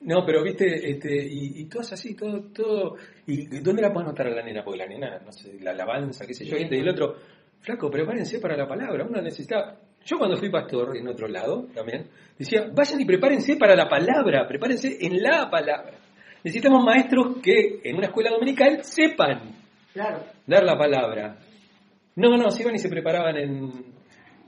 No, 0.00 0.24
pero 0.26 0.42
viste, 0.42 0.90
este, 0.90 1.14
y, 1.24 1.60
y 1.62 1.64
todas 1.66 1.92
así, 1.92 2.14
todo, 2.14 2.42
todo. 2.52 2.96
¿Y 3.26 3.46
dónde 3.60 3.80
la 3.82 3.90
puedo 3.92 4.06
anotar 4.06 4.26
a 4.26 4.30
la 4.34 4.42
nena? 4.42 4.62
Porque 4.62 4.78
la 4.78 4.86
nena, 4.86 5.18
no 5.20 5.32
sé, 5.32 5.54
la 5.60 5.70
alabanza, 5.70 6.26
qué 6.26 6.34
sé 6.34 6.44
yo, 6.44 6.56
y 6.58 6.62
el 6.64 6.88
otro, 6.88 7.16
flaco, 7.60 7.90
prepárense 7.90 8.38
para 8.38 8.56
la 8.56 8.66
palabra, 8.68 9.04
uno 9.08 9.22
necesita. 9.22 9.78
Yo 10.04 10.18
cuando 10.18 10.36
fui 10.36 10.50
pastor 10.50 10.96
en 10.96 11.08
otro 11.08 11.26
lado 11.28 11.66
también, 11.74 12.08
decía, 12.38 12.68
vayan 12.72 13.00
y 13.00 13.04
prepárense 13.06 13.56
para 13.56 13.74
la 13.74 13.88
palabra, 13.88 14.46
prepárense 14.46 14.98
en 15.00 15.22
la 15.22 15.48
palabra. 15.50 15.98
Necesitamos 16.42 16.84
maestros 16.84 17.38
que 17.42 17.80
en 17.82 17.96
una 17.96 18.06
escuela 18.08 18.30
dominical 18.30 18.84
sepan 18.84 19.54
Claro. 19.94 20.24
dar 20.46 20.62
la 20.64 20.76
palabra. 20.76 21.38
No, 22.16 22.36
no, 22.36 22.50
se 22.50 22.62
iban 22.62 22.74
y 22.74 22.78
se 22.78 22.88
preparaban 22.88 23.36
en, 23.36 23.72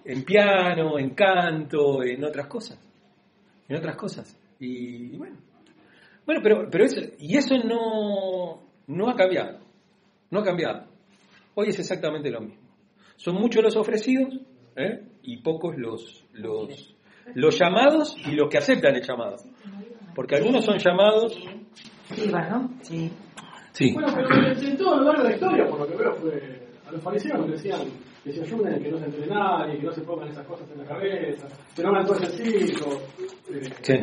en 0.05 0.25
piano, 0.25 0.99
en 0.99 1.11
canto, 1.11 2.03
en 2.03 2.23
otras 2.23 2.47
cosas. 2.49 2.79
En 3.69 3.77
otras 3.77 3.97
cosas. 3.97 4.39
Y, 4.61 5.15
y 5.15 5.17
bueno. 5.17 5.37
Bueno, 6.27 6.41
pero, 6.43 6.69
pero 6.71 6.85
eso, 6.85 7.01
y 7.19 7.37
eso 7.37 7.57
no, 7.59 8.63
no 8.89 9.09
ha 9.09 9.15
cambiado. 9.15 9.61
No 10.31 10.41
ha 10.41 10.45
cambiado. 10.45 10.85
Hoy 11.55 11.69
es 11.69 11.79
exactamente 11.79 12.31
lo 12.31 12.41
mismo. 12.41 12.61
Son 13.17 13.35
muchos 13.37 13.63
los 13.63 13.77
ofrecidos 13.77 14.35
¿eh? 14.77 15.01
Y 15.27 15.39
pocos 15.39 15.75
los, 15.77 16.25
los, 16.33 16.95
los 17.35 17.59
llamados 17.59 18.17
y 18.27 18.33
los 18.33 18.49
que 18.49 18.59
aceptan 18.59 18.95
el 18.97 19.03
llamado. 19.03 19.37
Porque 20.15 20.37
algunos 20.37 20.65
son 20.65 20.79
llamados. 20.79 21.39
¿no? 22.31 22.71
Sí. 22.83 23.11
Sí. 23.73 23.93
Bueno, 23.93 24.09
pero 24.15 24.53
en, 24.53 24.77
todo 24.79 24.97
lo 24.97 25.05
largo 25.05 25.23
de 25.23 25.29
la 25.29 25.35
historia, 25.35 25.67
por 25.69 25.81
lo 25.81 25.87
que 25.87 25.97
veo, 25.97 26.15
fue 26.15 26.67
a 26.87 26.93
los 26.93 27.03
fariseos 27.03 27.41
les 27.41 27.63
decían 27.63 27.81
que 28.25 28.33
se 28.33 28.41
ayuden, 28.43 28.83
que 28.83 28.91
no 28.91 28.99
se 28.99 29.05
entre 29.05 29.27
nadie, 29.27 29.79
que 29.79 29.87
no 29.87 29.93
se 29.93 30.01
pongan 30.03 30.29
esas 30.29 30.47
cosas 30.47 30.71
en 30.71 30.79
la 30.79 30.85
cabeza, 30.87 31.47
que 31.75 31.83
no 31.83 31.89
hagan 31.91 32.07
todo 32.07 32.17
ese 32.21 32.45
circo. 32.45 32.91
eh, 33.53 33.73
Sí. 33.83 33.95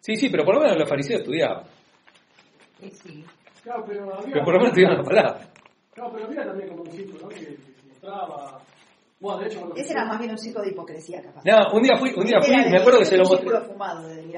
Sí, 0.00 0.16
sí, 0.16 0.28
pero 0.30 0.44
por 0.44 0.54
lo 0.54 0.60
menos 0.62 0.78
los 0.78 0.88
fariseos 0.88 1.20
estudiaban. 1.20 1.64
Sí, 2.80 2.90
sí. 2.90 3.24
Claro, 3.62 3.84
pero 3.86 4.14
había, 4.14 4.32
Pero 4.32 4.44
por 4.44 4.54
lo 4.54 4.60
menos 4.60 4.68
estudiaban 4.72 4.98
la 4.98 5.04
palabra. 5.04 5.38
claro, 5.92 6.10
pero 6.14 6.26
había 6.26 6.44
también 6.44 6.68
como 6.70 6.82
un 6.82 6.90
circo, 6.92 7.18
¿no? 7.20 7.28
Que, 7.28 7.40
que 7.40 7.56
se 7.56 7.86
mostraba. 7.88 8.60
Bueno, 9.20 9.40
de 9.40 9.46
hecho, 9.46 9.58
cuando 9.58 9.74
Ese 9.76 9.92
era 9.92 10.04
más 10.04 10.18
bien 10.18 10.30
un 10.30 10.38
circo 10.38 10.62
de 10.62 10.70
hipocresía, 10.70 11.20
capaz. 11.20 11.42
No, 11.44 11.72
un 11.76 11.82
día 11.82 11.96
fui, 11.96 12.12
un 12.16 12.24
día 12.24 12.40
fui, 12.40 12.54
me 12.54 12.78
acuerdo 12.78 13.00
que 13.00 13.04
se 13.04 13.16
lo 13.16 13.24
mostré, 13.24 13.50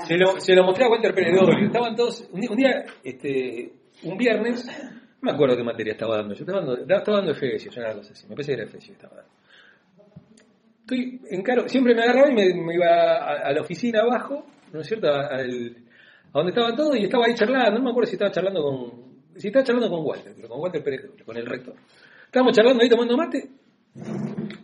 se 0.06 0.16
lo, 0.16 0.40
se 0.40 0.54
lo 0.54 0.64
mostré 0.64 0.84
a 0.86 0.88
Walter 0.88 1.14
Pérez. 1.14 1.36
Estaban 1.66 1.94
todos, 1.94 2.26
un 2.32 2.40
día, 2.40 2.50
un, 2.50 2.56
día, 2.56 2.84
este, 3.04 3.72
un 4.04 4.16
viernes, 4.16 4.66
No 4.66 5.18
me 5.20 5.32
acuerdo 5.32 5.54
qué 5.56 5.62
materia 5.64 5.92
estaba 5.92 6.16
dando. 6.16 6.32
Yo 6.34 6.40
estaba 6.44 6.60
dando, 6.64 6.94
estaba 6.94 7.16
dando 7.18 7.32
Efesios, 7.32 7.76
una 7.76 7.92
cosa 7.94 8.12
así. 8.12 8.26
Me 8.26 8.34
parece 8.34 8.52
que 8.52 8.60
era 8.60 8.64
Efesios 8.70 8.96
estaba 8.96 9.16
dando. 9.16 9.30
Estoy 10.80 11.20
en 11.30 11.42
caro, 11.42 11.68
siempre 11.68 11.94
me 11.94 12.02
agarraba 12.02 12.30
y 12.30 12.34
me, 12.34 12.54
me 12.54 12.74
iba 12.74 12.86
a, 12.86 13.48
a 13.48 13.52
la 13.52 13.60
oficina 13.60 14.00
abajo, 14.00 14.44
¿no 14.72 14.80
es 14.80 14.86
cierto? 14.86 15.08
A, 15.08 15.26
al- 15.26 15.76
a 16.32 16.38
donde 16.38 16.50
estaban 16.52 16.74
todos 16.74 16.96
y 16.96 17.04
estaba 17.04 17.26
ahí 17.26 17.34
charlando. 17.34 17.72
No 17.78 17.84
me 17.84 17.90
acuerdo 17.90 18.08
si 18.08 18.14
estaba 18.16 18.30
charlando 18.30 18.62
con. 18.62 19.10
Si 19.36 19.48
estaba 19.48 19.64
charlando 19.64 19.90
con 19.90 20.06
Walter, 20.06 20.32
pero 20.34 20.48
con 20.48 20.60
Walter 20.60 20.82
Pérez, 20.82 21.02
con 21.24 21.36
el 21.36 21.44
rector. 21.46 21.74
Estábamos 22.26 22.56
charlando 22.56 22.82
ahí 22.82 22.88
tomando 22.88 23.16
mate 23.16 23.50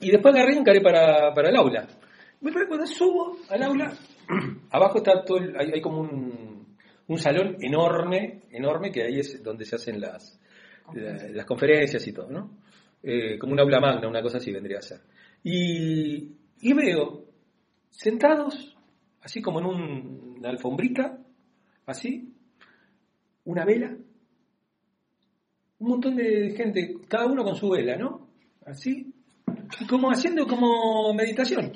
y 0.01 0.11
después 0.11 0.35
agarré 0.35 0.55
y 0.55 0.59
encaré 0.59 0.81
para, 0.81 1.33
para 1.35 1.49
el 1.51 1.57
aula. 1.57 1.87
Me 2.41 2.53
cuando 2.53 2.87
subo 2.87 3.39
al 3.49 3.63
aula, 3.63 3.93
abajo 4.71 4.99
está 4.99 5.25
todo, 5.25 5.39
el- 5.39 5.57
hay, 5.57 5.71
hay 5.75 5.81
como 5.81 6.01
un, 6.01 6.77
un 7.07 7.19
salón 7.19 7.57
enorme, 7.61 8.43
enorme, 8.51 8.91
que 8.91 9.03
ahí 9.05 9.19
es 9.21 9.43
donde 9.43 9.65
se 9.65 9.77
hacen 9.77 10.01
las, 10.01 10.39
la- 10.95 11.29
las 11.29 11.47
conferencias 11.47 12.07
y 12.07 12.13
todo, 12.13 12.31
¿no? 12.31 12.59
Eh, 13.03 13.39
como 13.39 13.53
un 13.53 13.61
aula 13.61 13.81
magna, 13.81 14.09
una 14.09 14.23
cosa 14.23 14.39
así 14.39 14.53
vendría 14.53 14.79
a 14.79 14.83
ser. 14.83 15.01
Y, 15.45 16.33
y 16.61 16.73
veo 16.75 17.25
sentados, 17.91 18.77
así 19.23 19.41
como 19.41 19.61
en 19.61 19.67
un- 19.67 20.35
una 20.39 20.51
alfombrita, 20.51 21.19
así, 21.87 22.33
una 23.45 23.65
vela, 23.65 23.97
un 25.79 25.89
montón 25.89 26.17
de 26.17 26.53
gente, 26.57 26.95
cada 27.09 27.27
uno 27.27 27.45
con 27.45 27.55
su 27.55 27.69
vela, 27.71 27.97
¿no? 27.97 28.29
Así, 28.65 29.13
como 29.89 30.11
haciendo 30.11 30.47
como 30.47 31.13
meditación. 31.15 31.73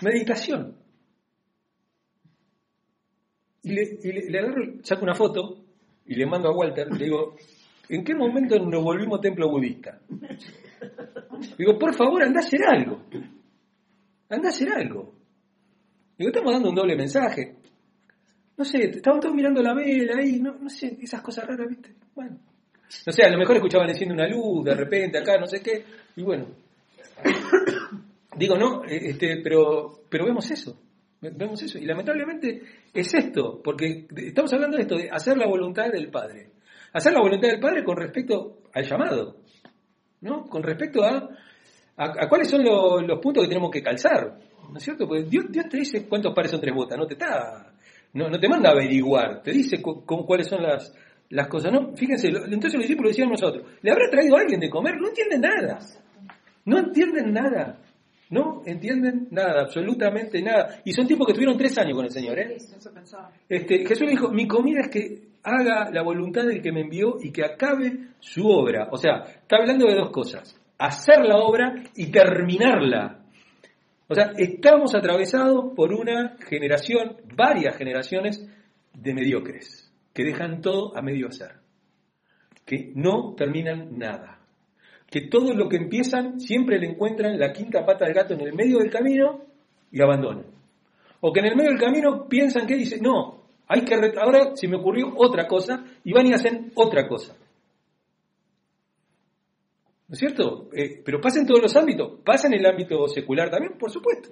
Meditación. 0.00 0.76
Y 3.62 3.72
le, 3.72 4.38
agarro, 4.38 4.62
saco 4.82 5.02
una 5.02 5.14
foto 5.14 5.64
y 6.06 6.14
le 6.14 6.26
mando 6.26 6.48
a 6.48 6.56
Walter, 6.56 6.90
le 6.92 7.04
digo, 7.04 7.36
¿en 7.88 8.04
qué 8.04 8.14
momento 8.14 8.58
nos 8.58 8.82
volvimos 8.82 9.20
templo 9.20 9.50
budista? 9.50 10.00
Digo, 11.58 11.78
por 11.78 11.94
favor, 11.94 12.22
anda 12.22 12.40
a 12.40 12.44
hacer 12.44 12.60
algo. 12.64 13.02
Anda 14.28 14.48
a 14.48 14.50
hacer 14.50 14.72
algo. 14.72 15.14
Digo, 16.16 16.30
estamos 16.30 16.52
dando 16.52 16.70
un 16.70 16.74
doble 16.74 16.96
mensaje. 16.96 17.56
No 18.56 18.64
sé, 18.64 18.78
estaban 18.90 19.20
todos 19.20 19.34
mirando 19.34 19.62
la 19.62 19.74
vela 19.74 20.18
ahí, 20.18 20.38
no, 20.38 20.54
no 20.54 20.68
sé, 20.68 20.96
esas 21.00 21.22
cosas 21.22 21.46
raras, 21.46 21.68
¿viste? 21.68 21.94
Bueno. 22.14 22.49
No 23.06 23.12
sé, 23.12 23.22
a 23.24 23.30
lo 23.30 23.38
mejor 23.38 23.56
escuchaban 23.56 23.88
enciende 23.88 24.14
una 24.14 24.26
luz, 24.28 24.64
de 24.64 24.74
repente, 24.74 25.18
acá, 25.18 25.38
no 25.38 25.46
sé 25.46 25.62
qué, 25.62 25.84
y 26.16 26.22
bueno. 26.22 26.46
Digo, 28.36 28.56
no, 28.56 28.84
eh, 28.84 29.10
este, 29.10 29.38
pero, 29.42 30.00
pero 30.08 30.24
vemos 30.24 30.50
eso, 30.50 30.80
ve- 31.20 31.32
vemos 31.34 31.62
eso, 31.62 31.78
y 31.78 31.84
lamentablemente 31.84 32.62
es 32.94 33.12
esto, 33.14 33.60
porque 33.62 34.06
estamos 34.16 34.52
hablando 34.52 34.76
de 34.76 34.82
esto, 34.82 34.96
de 34.96 35.10
hacer 35.10 35.36
la 35.36 35.46
voluntad 35.46 35.90
del 35.90 36.08
Padre. 36.10 36.50
Hacer 36.92 37.12
la 37.12 37.20
voluntad 37.20 37.48
del 37.48 37.60
Padre 37.60 37.84
con 37.84 37.96
respecto 37.96 38.58
al 38.72 38.84
llamado, 38.84 39.36
¿no? 40.22 40.44
Con 40.44 40.62
respecto 40.62 41.02
a, 41.04 41.28
a, 41.96 42.28
cuáles 42.28 42.48
son 42.48 42.64
lo- 42.64 43.00
los 43.02 43.18
puntos 43.20 43.42
que 43.44 43.48
tenemos 43.48 43.70
que 43.70 43.82
calzar, 43.82 44.38
¿no 44.70 44.76
es 44.76 44.82
cierto? 44.82 45.06
Porque 45.06 45.24
Dios, 45.24 45.46
Dios 45.50 45.68
te 45.68 45.76
dice 45.76 46.06
cuántos 46.08 46.32
pares 46.34 46.50
son 46.52 46.60
tres 46.60 46.74
botas, 46.74 46.96
no 46.98 47.06
te 47.06 47.14
está, 47.14 47.72
no, 48.14 48.28
no 48.28 48.38
te 48.38 48.48
manda 48.48 48.70
averiguar, 48.70 49.42
te 49.42 49.50
dice 49.52 49.82
cu- 49.82 50.04
cuáles 50.04 50.46
son 50.48 50.62
las, 50.62 50.92
las 51.30 51.48
cosas, 51.48 51.72
¿no? 51.72 51.96
Fíjense, 51.96 52.28
entonces 52.28 52.74
los 52.74 52.82
discípulos 52.82 53.12
decían 53.12 53.30
nosotros, 53.30 53.64
¿le 53.82 53.90
habrá 53.90 54.10
traído 54.10 54.36
a 54.36 54.40
alguien 54.40 54.60
de 54.60 54.68
comer? 54.68 54.96
No 55.00 55.08
entienden 55.08 55.40
nada, 55.40 55.78
no 56.64 56.78
entienden 56.78 57.32
nada, 57.32 57.78
no 58.30 58.62
entienden 58.66 59.28
nada, 59.30 59.62
absolutamente 59.62 60.42
nada. 60.42 60.80
Y 60.84 60.92
son 60.92 61.06
tipos 61.06 61.26
que 61.26 61.32
estuvieron 61.32 61.56
tres 61.56 61.76
años 61.78 61.96
con 61.96 62.04
el 62.04 62.10
Señor, 62.10 62.38
¿eh? 62.38 62.56
Este, 63.48 63.86
Jesús 63.86 64.02
le 64.02 64.12
dijo, 64.12 64.30
mi 64.30 64.46
comida 64.46 64.80
es 64.82 64.88
que 64.88 65.30
haga 65.42 65.90
la 65.90 66.02
voluntad 66.02 66.44
del 66.44 66.60
que 66.62 66.72
me 66.72 66.82
envió 66.82 67.16
y 67.20 67.30
que 67.32 67.44
acabe 67.44 68.08
su 68.18 68.46
obra. 68.46 68.88
O 68.90 68.96
sea, 68.96 69.22
está 69.24 69.56
hablando 69.56 69.86
de 69.86 69.94
dos 69.94 70.10
cosas, 70.10 70.60
hacer 70.78 71.24
la 71.24 71.38
obra 71.38 71.74
y 71.94 72.10
terminarla. 72.10 73.20
O 74.08 74.14
sea, 74.14 74.32
estamos 74.36 74.94
atravesados 74.94 75.72
por 75.76 75.92
una 75.92 76.36
generación, 76.48 77.16
varias 77.36 77.76
generaciones 77.76 78.44
de 78.92 79.14
mediocres, 79.14 79.89
que 80.12 80.24
dejan 80.24 80.60
todo 80.60 80.96
a 80.96 81.02
medio 81.02 81.28
hacer, 81.28 81.56
que 82.64 82.92
no 82.94 83.34
terminan 83.36 83.98
nada, 83.98 84.40
que 85.08 85.22
todo 85.22 85.54
lo 85.54 85.68
que 85.68 85.76
empiezan 85.76 86.40
siempre 86.40 86.78
le 86.78 86.90
encuentran 86.90 87.38
la 87.38 87.52
quinta 87.52 87.84
pata 87.84 88.04
del 88.04 88.14
gato 88.14 88.34
en 88.34 88.40
el 88.40 88.54
medio 88.54 88.78
del 88.78 88.90
camino 88.90 89.44
y 89.90 90.00
abandonan. 90.00 90.46
O 91.20 91.32
que 91.32 91.40
en 91.40 91.46
el 91.46 91.56
medio 91.56 91.70
del 91.70 91.80
camino 91.80 92.28
piensan 92.28 92.66
que 92.66 92.76
dicen, 92.76 93.02
no, 93.02 93.40
hay 93.66 93.84
que 93.84 93.94
ahora 93.94 94.56
se 94.56 94.66
me 94.68 94.76
ocurrió 94.76 95.12
otra 95.16 95.46
cosa 95.46 95.84
y 96.04 96.12
van 96.12 96.26
y 96.26 96.32
hacen 96.32 96.72
otra 96.74 97.06
cosa. 97.06 97.36
¿No 100.08 100.14
es 100.14 100.18
cierto? 100.18 100.68
Eh, 100.72 101.00
pero 101.04 101.20
pasa 101.20 101.38
en 101.38 101.46
todos 101.46 101.62
los 101.62 101.76
ámbitos, 101.76 102.18
pasa 102.24 102.48
en 102.48 102.54
el 102.54 102.66
ámbito 102.66 103.06
secular 103.06 103.48
también, 103.48 103.78
por 103.78 103.92
supuesto. 103.92 104.30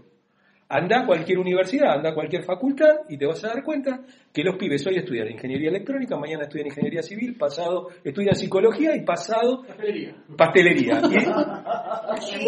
Anda 0.71 1.01
a 1.01 1.07
cualquier 1.07 1.39
universidad, 1.39 1.95
anda 1.95 2.11
a 2.11 2.15
cualquier 2.15 2.45
facultad 2.45 2.97
y 3.09 3.17
te 3.17 3.25
vas 3.25 3.43
a 3.45 3.49
dar 3.49 3.63
cuenta 3.63 4.01
que 4.33 4.43
los 4.43 4.57
pibes 4.57 4.87
hoy 4.87 4.97
estudian 4.99 5.31
ingeniería 5.31 5.71
electrónica, 5.71 6.17
mañana 6.19 6.43
estudian 6.43 6.67
ingeniería 6.67 7.03
civil, 7.03 7.37
pasado 7.39 7.89
estudian 8.05 8.35
psicología 8.35 8.95
y 8.95 9.01
pasado 9.03 9.63
Pastelería. 9.63 10.15
pastelería. 10.37 11.01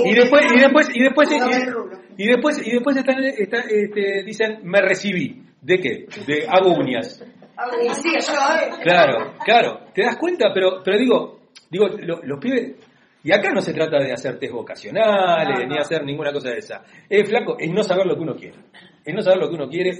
Y, 0.05 0.11
y 0.11 0.15
después, 0.15 0.43
y 0.55 0.59
después, 0.61 0.89
y 0.95 1.03
después, 1.03 1.29
y, 1.31 2.23
y 2.23 2.27
después, 2.29 2.67
y 2.67 2.71
después 2.73 2.97
están, 2.97 3.25
está- 3.25 3.65
este, 3.69 4.23
dicen, 4.25 4.59
me 4.65 4.81
recibí. 4.81 5.43
¿De 5.62 5.79
qué? 5.79 6.07
De 6.27 6.47
hago 6.49 6.75
uñas. 6.75 7.23
Y 7.85 7.89
sí, 7.95 8.09
yo, 8.12 8.33
eh. 8.57 8.71
Claro, 8.83 9.35
claro. 9.45 9.81
¿Te 9.95 10.03
das 10.03 10.17
cuenta? 10.17 10.47
Pero, 10.55 10.83
pero 10.83 10.99
digo, 10.99 11.41
digo, 11.71 11.89
lo- 11.89 12.23
los 12.23 12.39
pibes. 12.41 12.77
Y 13.23 13.33
acá 13.33 13.50
no 13.53 13.61
se 13.61 13.75
trata 13.75 13.99
de 13.99 14.12
hacer 14.12 14.39
test 14.39 14.53
vocacionales, 14.53 15.59
No, 15.59 15.67
no. 15.67 15.75
ni 15.75 15.79
hacer 15.79 16.05
ninguna 16.05 16.33
cosa 16.33 16.50
de 16.50 16.59
esa. 16.59 16.83
Es 17.09 17.29
flaco, 17.29 17.57
es 17.59 17.71
no 17.71 17.83
saber 17.83 18.07
lo 18.07 18.15
que 18.17 18.23
uno 18.23 18.35
quiere. 18.35 18.57
Es 19.05 19.15
no 19.15 19.23
saber 19.23 19.39
lo 19.39 19.49
que 19.49 19.55
uno 19.57 19.69
quiere. 19.69 19.99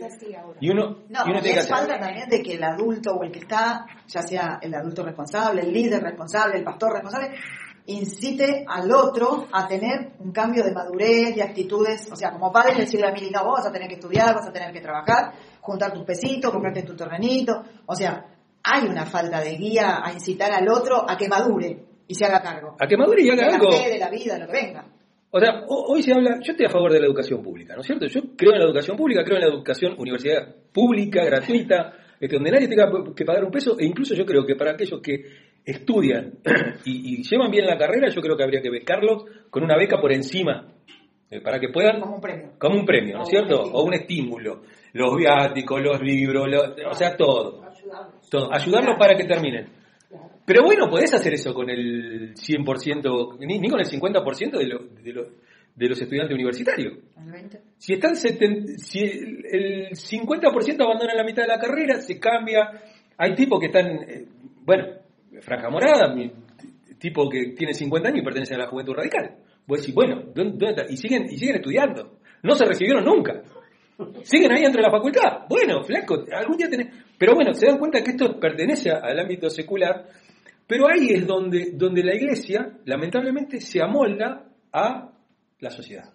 Y 0.61 0.71
uno, 0.71 0.99
No, 1.09 1.21
y 1.27 1.31
uno 1.31 1.41
tiene 1.41 1.55
que 1.55 1.61
hacer. 1.61 1.75
falta 1.77 1.99
también 1.99 2.29
de 2.29 2.43
que 2.43 2.55
el 2.55 2.63
adulto 2.65 3.13
o 3.13 3.23
el 3.23 3.31
que 3.31 3.41
está, 3.41 3.85
ya 4.07 4.23
sea 4.23 4.59
el 4.63 4.75
adulto 4.75 5.03
responsable, 5.05 5.63
el 5.63 5.73
líder 5.73 6.03
responsable, 6.03 6.59
el 6.59 6.65
pastor 6.65 6.93
responsable, 6.95 7.35
incite 7.87 8.65
al 8.69 8.91
otro 8.93 9.47
a 9.53 9.67
tener 9.67 10.13
un 10.19 10.33
cambio 10.33 10.63
de 10.65 10.73
madurez, 10.73 11.35
de 11.35 11.43
actitudes. 11.43 12.09
O 12.13 12.17
sea, 12.17 12.31
como 12.31 12.53
padre 12.53 12.75
decirle 12.81 13.09
a 13.09 13.13
Mili, 13.13 13.31
no, 13.31 13.45
vos 13.45 13.59
vas 13.59 13.67
a 13.67 13.73
tener 13.73 13.89
que 13.89 13.95
estudiar, 13.95 14.35
vas 14.35 14.49
a 14.49 14.53
tener 14.53 14.73
que 14.73 14.81
trabajar, 14.81 15.33
juntar 15.61 15.93
tus 15.93 16.05
pesitos, 16.05 16.51
comprarte 16.53 16.83
tu 16.83 16.95
terrenito. 16.97 17.63
O 17.87 17.95
sea, 17.95 18.27
hay 18.63 18.85
una 18.89 19.07
falta 19.07 19.41
de 19.41 19.57
guía 19.57 20.01
a 20.03 20.13
incitar 20.13 20.53
al 20.53 20.69
otro 20.69 21.05
a 21.09 21.17
que 21.17 21.29
madure 21.29 21.90
y 22.11 22.15
se 22.15 22.25
haga 22.27 22.43
cargo. 22.43 22.77
A 22.79 22.87
que 22.87 22.97
madure 22.97 23.23
y 23.23 23.27
De 23.27 23.33
haga 23.33 23.47
la 23.47 23.55
algo. 23.55 23.71
fe, 23.73 23.91
de 23.91 23.99
la 23.99 24.11
vida, 24.11 24.35
de 24.35 24.41
lo 24.41 24.47
que 24.47 24.53
venga. 24.53 24.85
O 25.31 25.39
sea, 25.39 25.65
ho- 25.69 25.85
hoy 25.93 26.03
se 26.03 26.13
habla, 26.13 26.41
yo 26.43 26.51
estoy 26.53 26.67
a 26.67 26.71
favor 26.71 26.93
de 26.93 26.99
la 27.01 27.07
educación 27.07 27.41
pública, 27.43 27.75
¿no 27.75 27.83
es 27.83 27.87
cierto? 27.87 28.07
Yo 28.07 28.21
creo 28.37 28.53
en 28.53 28.59
la 28.59 28.65
educación 28.65 28.97
pública, 28.97 29.23
creo 29.25 29.37
en 29.37 29.43
la 29.43 29.49
educación 29.55 29.95
universidad 29.97 30.55
pública, 30.73 31.25
gratuita, 31.25 31.93
este, 32.19 32.35
donde 32.37 32.51
nadie 32.51 32.67
tenga 32.69 32.91
que 33.15 33.25
pagar 33.25 33.45
un 33.45 33.51
peso, 33.53 33.77
e 33.79 33.85
incluso 33.87 34.15
yo 34.15 34.27
creo 34.27 34.45
que 34.45 34.57
para 34.57 34.73
aquellos 34.73 35.01
que 35.01 35.25
estudian 35.65 36.33
y, 36.85 37.21
y 37.21 37.23
llevan 37.23 37.51
bien 37.53 37.67
la 37.67 37.79
carrera, 37.79 38.09
yo 38.09 38.21
creo 38.21 38.37
que 38.37 38.43
habría 38.43 38.61
que 38.61 38.71
becarlos 38.71 39.25
con 39.51 39.63
una 39.63 39.77
beca 39.77 40.01
por 40.01 40.13
encima, 40.13 40.67
eh, 41.31 41.41
para 41.41 41.61
que 41.61 41.69
puedan, 41.69 42.01
Como 42.01 42.17
un 42.17 42.21
premio. 42.21 42.51
como 42.59 42.75
un 42.81 42.85
premio, 42.85 43.17
¿no 43.19 43.23
es 43.23 43.29
cierto? 43.29 43.55
estímulo. 43.63 43.79
O 43.79 43.85
un 43.85 43.95
estímulo, 43.95 44.63
los 44.95 45.17
viáticos, 45.17 45.81
los 45.81 46.01
libros, 46.03 46.49
lo- 46.51 46.91
o 46.91 46.95
sea, 46.95 47.17
todo, 47.17 47.63
todo, 48.29 48.53
ayudarlos 48.53 48.97
para 48.99 49.15
que 49.17 49.25
terminen. 49.25 49.69
Pero 50.53 50.65
bueno, 50.65 50.89
podés 50.91 51.15
hacer 51.15 51.33
eso 51.35 51.55
con 51.55 51.71
el 51.71 52.35
100%, 52.35 53.39
ni, 53.39 53.61
ni 53.61 53.69
con 53.69 53.79
el 53.79 53.87
50% 53.87 54.59
de, 54.59 54.67
lo- 54.67 54.79
de, 55.01 55.13
lo- 55.13 55.27
de 55.77 55.89
los 55.89 56.01
estudiantes 56.03 56.35
universitarios. 56.35 56.95
¿El 57.25 57.31
20? 57.31 57.61
Si 57.79 57.93
están 57.93 58.15
seten- 58.17 58.67
si 58.77 58.99
el, 58.99 59.45
el 59.49 59.91
50% 59.91 60.83
abandonan 60.83 61.17
la 61.17 61.23
mitad 61.23 61.43
de 61.43 61.49
la 61.49 61.59
carrera, 61.61 62.01
se 62.01 62.19
cambia. 62.19 62.69
Hay 63.17 63.35
tipos 63.37 63.61
que 63.61 63.67
están, 63.67 63.87
eh, 64.03 64.27
bueno, 64.65 64.87
franja 65.41 65.71
morada, 65.71 66.13
mi- 66.13 66.33
tipo 66.99 67.29
que 67.31 67.53
tiene 67.57 67.73
50 67.73 68.09
años 68.09 68.21
y 68.21 68.25
pertenece 68.25 68.57
a 68.57 68.59
la 68.59 68.67
juventud 68.67 68.95
radical. 68.95 69.37
Vos 69.69 69.79
decís, 69.81 69.95
bueno, 69.95 70.17
¿dónde, 70.35 70.57
dónde 70.59 70.71
está? 70.71 70.93
Y 70.93 70.97
siguen, 70.97 71.27
y 71.31 71.39
siguen 71.39 71.57
estudiando. 71.57 72.19
No 72.43 72.57
se 72.57 72.65
recibieron 72.65 73.05
nunca. 73.05 73.41
Siguen 74.25 74.51
ahí 74.51 74.63
dentro 74.63 74.81
de 74.83 74.89
la 74.89 74.91
facultad. 74.97 75.47
Bueno, 75.49 75.85
flaco, 75.85 76.25
algún 76.33 76.57
día 76.57 76.69
tenés. 76.69 76.89
Pero 77.19 77.35
bueno, 77.35 77.53
se 77.53 77.67
dan 77.67 77.79
cuenta 77.79 78.03
que 78.03 78.13
esto 78.13 78.41
pertenece 78.41 78.91
al 78.91 79.19
ámbito 79.21 79.49
secular. 79.51 80.07
Pero 80.71 80.87
ahí 80.87 81.09
es 81.11 81.27
donde, 81.27 81.73
donde 81.73 82.05
la 82.05 82.15
iglesia, 82.15 82.79
lamentablemente, 82.85 83.61
se 83.61 83.83
amolda 83.83 84.45
a 84.73 85.11
la 85.59 85.71
sociedad. 85.71 86.13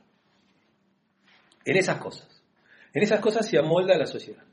En 1.65 1.75
esas 1.75 1.97
cosas. 1.97 2.41
En 2.93 3.03
esas 3.03 3.19
cosas 3.19 3.45
se 3.45 3.57
amolda 3.57 3.97
la 3.97 4.05
sociedad. 4.05 4.45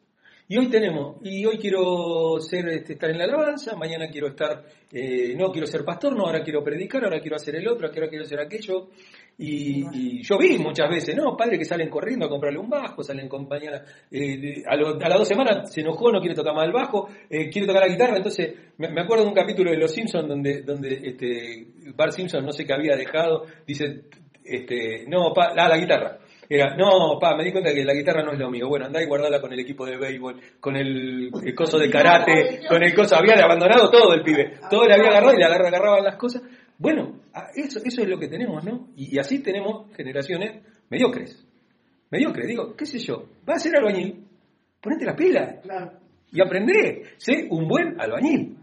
Y 0.48 0.58
hoy 0.58 0.68
tenemos, 0.68 1.18
y 1.22 1.46
hoy 1.46 1.56
quiero 1.56 2.38
este, 2.38 2.94
estar 2.94 3.10
en 3.10 3.18
la 3.18 3.24
alabanza, 3.24 3.76
mañana 3.76 4.08
quiero 4.10 4.26
estar, 4.26 4.64
eh, 4.90 5.36
no 5.36 5.52
quiero 5.52 5.68
ser 5.68 5.84
pastor, 5.84 6.16
no, 6.16 6.26
ahora 6.26 6.42
quiero 6.42 6.64
predicar, 6.64 7.04
ahora 7.04 7.20
quiero 7.20 7.36
hacer 7.36 7.54
el 7.54 7.68
otro, 7.68 7.86
ahora 7.86 8.08
quiero 8.08 8.24
hacer 8.24 8.40
aquello. 8.40 8.88
Y, 9.38 9.84
y 9.92 10.22
yo 10.22 10.38
vi 10.38 10.56
muchas 10.58 10.88
veces, 10.88 11.16
¿no? 11.16 11.36
Padres 11.36 11.58
que 11.58 11.64
salen 11.64 11.88
corriendo 11.88 12.26
a 12.26 12.28
comprarle 12.28 12.58
un 12.60 12.68
bajo, 12.68 13.02
salen 13.02 13.28
con 13.28 13.48
mañana, 13.48 13.82
eh, 14.10 14.62
a, 14.68 14.76
lo- 14.76 14.94
a 15.00 15.08
las 15.08 15.18
dos 15.18 15.26
semanas 15.26 15.72
se 15.72 15.80
enojó, 15.80 16.12
no 16.12 16.20
quiere 16.20 16.34
tocar 16.34 16.54
más 16.54 16.66
el 16.66 16.72
bajo, 16.72 17.08
eh, 17.28 17.48
quiere 17.50 17.66
tocar 17.66 17.82
la 17.82 17.88
guitarra. 17.92 18.16
Entonces, 18.18 18.54
me, 18.78 18.88
me 18.90 19.00
acuerdo 19.00 19.24
de 19.24 19.30
un 19.30 19.34
capítulo 19.34 19.70
de 19.70 19.78
Los 19.78 19.92
Simpsons 19.92 20.28
donde, 20.28 20.62
donde 20.62 21.00
este, 21.02 21.66
Bart 21.96 22.12
Simpson 22.12 22.44
no 22.44 22.52
sé 22.52 22.64
qué 22.64 22.74
había 22.74 22.94
dejado, 22.94 23.46
dice, 23.66 24.02
este, 24.44 25.04
no, 25.08 25.32
pa, 25.32 25.54
la, 25.54 25.68
la 25.68 25.76
guitarra. 25.78 26.18
Era, 26.48 26.76
no, 26.76 27.18
pa, 27.18 27.34
me 27.34 27.44
di 27.44 27.52
cuenta 27.52 27.72
que 27.72 27.82
la 27.84 27.94
guitarra 27.94 28.22
no 28.22 28.32
es 28.32 28.38
lo 28.38 28.50
mío. 28.50 28.68
Bueno, 28.68 28.84
andá 28.84 29.02
y 29.02 29.06
guardala 29.06 29.40
con 29.40 29.52
el 29.54 29.60
equipo 29.60 29.86
de 29.86 29.96
béisbol, 29.96 30.38
con 30.60 30.76
el, 30.76 31.30
el 31.42 31.54
coso 31.54 31.78
de 31.78 31.88
karate, 31.88 32.60
con 32.68 32.82
el 32.82 32.94
coso. 32.94 33.16
Había 33.16 33.42
abandonado 33.42 33.88
todo 33.90 34.12
el 34.12 34.22
pibe. 34.22 34.58
Todo 34.68 34.86
le 34.86 34.92
había 34.94 35.08
agarrado 35.08 35.32
y 35.34 35.38
le 35.38 35.44
agarra- 35.46 35.68
agarraban 35.68 36.04
las 36.04 36.16
cosas. 36.16 36.42
Bueno, 36.82 37.20
a- 37.32 37.50
eso, 37.54 37.78
eso 37.84 38.02
es 38.02 38.08
lo 38.08 38.18
que 38.18 38.26
tenemos, 38.28 38.64
¿no? 38.64 38.88
Y, 38.96 39.14
y 39.14 39.18
así 39.18 39.38
tenemos 39.40 39.94
generaciones 39.94 40.62
mediocres. 40.90 41.46
Mediocres, 42.10 42.46
digo, 42.48 42.74
qué 42.76 42.84
sé 42.84 42.98
yo, 42.98 43.24
vas 43.46 43.56
a 43.58 43.60
ser 43.60 43.76
albañil, 43.76 44.26
ponete 44.80 45.04
las 45.04 45.16
pilas 45.16 45.60
Claro. 45.62 45.92
y 46.32 46.42
aprendé, 46.42 47.04
sé 47.18 47.46
un 47.50 47.68
buen 47.68 47.98
albañil. 48.00 48.56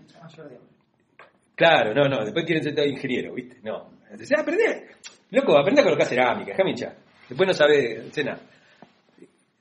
Claro, 1.55 1.93
no, 1.93 2.07
no, 2.09 2.23
después 2.23 2.45
quieren 2.45 2.63
ser 2.63 2.75
todo 2.75 2.85
ingeniero, 2.85 3.33
¿viste? 3.33 3.57
No, 3.63 3.89
se 4.21 4.35
aprende. 4.39 4.87
Loco, 5.31 5.57
aprende 5.57 5.81
a 5.81 5.85
colocar 5.85 6.07
cerámica, 6.07 6.51
déjame 6.51 6.71
hinchar. 6.71 6.95
Después 7.27 7.47
no 7.47 7.53
sabe 7.53 8.03
nada. 8.23 8.41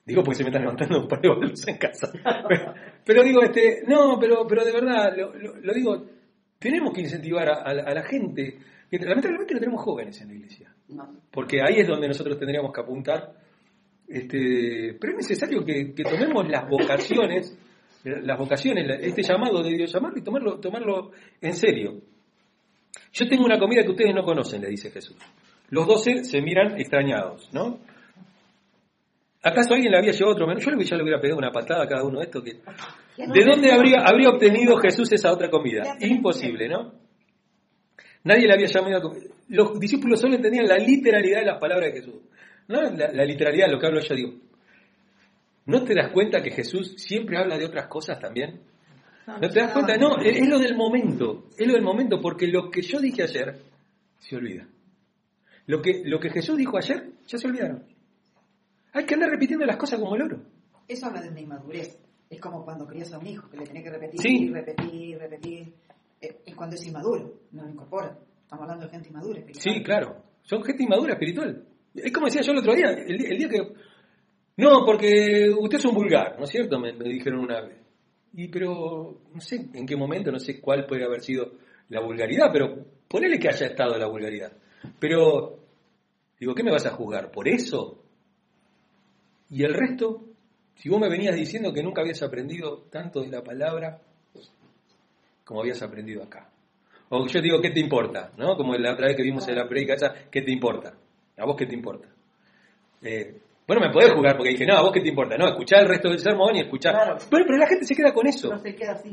Digo 0.05 0.23
porque 0.23 0.37
se 0.39 0.43
me 0.45 0.49
están 0.49 0.63
levantando 0.63 1.01
un 1.03 1.09
par 1.09 1.21
de 1.21 1.29
bolos 1.29 1.69
en 1.69 1.77
casa. 1.77 2.11
Pero, 2.49 2.75
pero 3.05 3.23
digo, 3.23 3.43
este, 3.43 3.83
no, 3.87 4.19
pero, 4.19 4.47
pero 4.47 4.65
de 4.65 4.73
verdad, 4.73 5.15
lo, 5.17 5.35
lo- 5.35 5.57
lo 5.57 5.73
digo, 5.75 6.05
tenemos 6.59 6.93
que 6.93 7.03
incentivar 7.03 7.49
a, 7.49 7.63
a 7.63 7.75
la, 7.75 7.83
a 7.83 7.95
la 7.95 8.03
gente. 8.03 8.59
Lamentablemente 8.91 9.55
no 9.55 9.61
tenemos 9.61 9.83
jóvenes 9.83 10.21
en 10.21 10.29
la 10.29 10.35
iglesia. 10.35 10.75
No. 10.89 11.21
Porque 11.31 11.61
ahí 11.63 11.81
es 11.81 11.87
donde 11.87 12.09
nosotros 12.09 12.39
tendríamos 12.39 12.73
que 12.73 12.81
apuntar. 12.81 13.35
Este, 14.09 14.97
pero 14.99 15.13
es 15.13 15.29
necesario 15.29 15.65
que, 15.65 15.93
que 15.95 16.03
tomemos 16.03 16.49
las 16.49 16.69
vocaciones, 16.69 17.59
las 18.05 18.39
vocaciones, 18.39 18.87
este 19.03 19.23
llamado 19.23 19.63
de 19.63 19.71
Dios, 19.71 19.93
llamarlo 19.93 20.19
y 20.19 20.23
tomarlo, 20.23 20.61
tomarlo 20.61 21.11
en 21.41 21.53
serio. 21.53 22.01
Yo 23.13 23.29
tengo 23.29 23.45
una 23.45 23.59
comida 23.59 23.83
que 23.83 23.91
ustedes 23.91 24.15
no 24.15 24.23
conocen, 24.23 24.63
le 24.63 24.69
dice 24.69 24.91
Jesús. 24.91 25.17
Los 25.71 25.87
doce 25.87 26.25
se 26.25 26.41
miran 26.41 26.81
extrañados, 26.81 27.51
¿no? 27.53 27.81
¿Acaso 29.49 29.75
alguien 29.75 29.93
le 29.93 29.99
había 29.99 30.13
llevado 30.13 30.33
otro 30.33 30.47
menú? 30.47 30.61
Yo 30.61 30.71
ya 30.77 30.97
le 30.97 31.03
hubiera 31.03 31.21
pegado 31.21 31.39
una 31.39 31.51
patada 31.51 31.85
a 31.85 31.89
cada 31.89 32.05
uno 32.05 32.19
de 32.19 32.27
estos. 32.27 32.43
Que... 32.43 32.53
¿De 32.53 33.45
dónde 33.45 33.73
habría, 33.73 34.03
habría 34.05 34.29
obtenido 34.29 34.77
Jesús 34.77 35.11
esa 35.13 35.33
otra 35.33 35.49
comida? 35.49 35.97
Imposible, 36.01 36.69
¿no? 36.69 36.93
Nadie 38.25 38.47
le 38.47 38.53
había 38.53 38.67
llamado. 38.67 39.15
Los 39.49 39.81
discípulos 39.81 40.21
solo 40.21 40.35
entendían 40.35 40.67
la 40.67 40.77
literalidad 40.77 41.41
de 41.41 41.47
las 41.47 41.59
palabras 41.59 41.93
de 41.93 42.01
Jesús. 42.01 42.15
No 42.69 42.83
la, 42.83 43.11
la 43.13 43.25
literalidad 43.25 43.67
de 43.67 43.73
lo 43.73 43.79
que 43.81 43.87
hablo 43.87 44.01
yo, 44.01 44.15
digo. 44.15 44.35
¿No 45.67 45.85
te 45.85 45.95
das 45.95 46.11
cuenta 46.13 46.43
que 46.43 46.51
Jesús 46.51 46.95
siempre 46.97 47.39
habla 47.39 47.57
de 47.57 47.65
otras 47.65 47.87
cosas 47.87 48.19
también? 48.19 48.61
¿No 49.27 49.49
te 49.49 49.61
das 49.61 49.73
cuenta? 49.73 49.97
No, 49.97 50.19
es, 50.19 50.37
es 50.37 50.49
lo 50.49 50.59
del 50.59 50.75
momento. 50.77 51.47
Es 51.57 51.67
lo 51.67 51.75
del 51.75 51.83
momento, 51.83 52.21
porque 52.21 52.47
lo 52.47 52.71
que 52.71 52.83
yo 52.83 53.01
dije 53.01 53.23
ayer 53.23 53.57
se 54.19 54.37
olvida. 54.37 54.67
Lo 55.67 55.81
que, 55.81 56.03
lo 56.05 56.19
que 56.19 56.31
Jesús 56.31 56.57
dijo 56.57 56.77
ayer, 56.77 57.11
ya 57.27 57.39
se 57.39 57.47
olvidaron. 57.47 57.98
Hay 58.99 59.07
que 59.07 59.15
andar 59.15 59.31
repitiendo 59.31 59.65
las 59.67 59.77
cosas 59.77 59.99
como 60.01 60.15
el 60.17 60.23
oro. 60.23 60.41
Eso 60.87 61.07
habla 61.07 61.21
de 61.23 61.29
una 61.31 61.41
inmadurez. 61.41 61.99
Es 62.31 62.41
como 62.41 62.65
cuando 62.65 62.87
crías 62.87 63.13
a 63.13 63.19
un 63.19 63.27
hijo, 63.27 63.49
que 63.49 63.57
le 63.57 63.65
tenés 63.65 63.83
que 63.85 63.91
repetir, 63.91 64.21
Sí. 64.21 64.51
repetir, 64.53 65.19
repetir. 65.19 65.75
Eh, 66.21 66.41
Es 66.47 66.55
cuando 66.55 66.77
es 66.77 66.87
inmaduro, 66.87 67.35
no 67.53 67.63
lo 67.65 67.71
incorpora. 67.71 68.19
Estamos 68.43 68.63
hablando 68.65 68.85
de 68.87 68.91
gente 68.91 69.09
inmadura. 69.09 69.41
Sí, 69.47 69.51
espiritual. 69.53 69.85
claro. 69.85 70.23
Son 70.43 70.63
gente 70.65 70.83
inmadura 70.83 71.13
espiritual. 71.15 71.65
Es 71.95 72.13
como 72.13 72.27
decía 72.27 72.43
yo 72.43 72.53
el 72.53 72.59
otro 72.59 72.75
día, 72.75 72.91
el, 72.91 73.19
día- 73.19 73.29
el 73.31 73.39
día 73.39 73.49
que... 73.49 73.73
No, 74.57 74.85
porque 74.85 75.49
usted 75.59 75.79
es 75.79 75.85
un 75.85 75.95
vulgar, 75.95 76.37
¿no 76.39 76.45
es 76.45 76.51
cierto? 76.51 76.79
Me, 76.81 76.93
me 76.93 77.05
dijeron 77.09 77.41
una 77.41 77.61
vez. 77.63 77.79
Y 78.35 78.49
pero 78.49 79.21
no 79.33 79.41
sé 79.41 79.69
en 79.73 79.87
qué 79.87 79.97
momento, 79.97 80.31
no 80.33 80.39
sé 80.39 80.61
cuál 80.61 80.87
puede 80.87 81.05
haber 81.05 81.21
sido 81.23 81.53
la 81.89 82.01
vulgaridad, 82.01 82.51
pero 82.53 82.85
ponele 83.09 83.39
que 83.39 83.49
haya 83.49 83.67
estado 83.67 83.97
la 83.97 84.07
vulgaridad. 84.09 84.53
Pero, 84.99 85.59
digo, 86.39 86.55
¿qué 86.55 86.63
me 86.63 86.73
vas 86.73 86.87
a 86.87 86.91
juzgar? 86.91 87.31
¿Por 87.31 87.49
eso? 87.49 88.03
Y 89.51 89.65
el 89.65 89.75
resto, 89.75 90.25
si 90.75 90.89
vos 90.89 91.01
me 91.01 91.09
venías 91.09 91.35
diciendo 91.35 91.73
que 91.73 91.83
nunca 91.83 92.03
habías 92.03 92.23
aprendido 92.23 92.83
tanto 92.91 93.21
de 93.21 93.29
la 93.29 93.43
palabra 93.43 94.01
como 95.45 95.61
habías 95.61 95.81
aprendido 95.83 96.23
acá. 96.23 96.51
O 97.09 97.27
yo 97.27 97.41
digo, 97.41 97.61
¿qué 97.63 97.71
te 97.71 97.81
importa? 97.81 98.33
¿No? 98.37 98.55
Como 98.57 98.75
la 98.75 98.93
otra 98.93 99.07
vez 99.07 99.17
que 99.17 99.23
vimos 99.23 99.49
en 99.49 99.57
la 99.57 99.67
predica 99.67 99.95
esa, 99.95 100.13
¿qué 100.31 100.43
te 100.43 100.53
importa? 100.53 100.93
¿A 101.39 101.47
vos 101.47 101.57
qué 101.57 101.65
te 101.65 101.75
importa? 101.75 102.07
Eh, 103.01 103.41
bueno, 103.67 103.81
me 103.81 103.91
podés 103.91 104.13
jugar 104.13 104.37
porque 104.37 104.51
dije, 104.51 104.67
no, 104.67 104.77
¿a 104.77 104.83
vos 104.83 104.93
qué 104.93 105.01
te 105.01 105.09
importa? 105.09 105.39
No, 105.39 105.49
escuchar 105.49 105.83
el 105.83 105.89
resto 105.89 106.11
del 106.11 106.19
sermón 106.19 106.57
y. 106.57 106.69
Claro. 106.69 107.17
Pero, 107.31 107.45
pero 107.47 107.59
la 107.59 107.67
gente 107.67 107.85
se 107.85 107.95
queda 107.95 108.13
con 108.13 108.27
eso. 108.27 108.51
No 108.51 108.59
se 108.59 108.75
queda 108.75 108.93
así. 108.93 109.13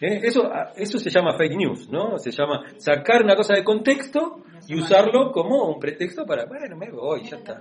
¿Eh? 0.00 0.20
Eso, 0.22 0.44
ah, 0.52 0.72
eso 0.76 0.98
se 0.98 1.10
llama 1.10 1.34
fake 1.36 1.56
news, 1.56 1.88
¿no? 1.90 2.18
Se 2.18 2.30
llama 2.30 2.64
sacar 2.78 3.22
una 3.22 3.36
cosa 3.36 3.54
de 3.54 3.64
contexto 3.64 4.42
y 4.68 4.78
usarlo 4.78 5.32
como 5.32 5.68
un 5.72 5.80
pretexto 5.80 6.24
para, 6.26 6.44
bueno, 6.46 6.76
me 6.76 6.90
voy, 6.90 7.22
ya 7.24 7.36
está. 7.36 7.60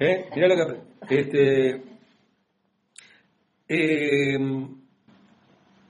¿Eh? 0.00 0.26
Mirá 0.34 0.48
lo 0.48 0.54
que 0.56 0.62
aprendí. 0.62 0.86
Este, 1.08 1.82
eh, 3.68 4.38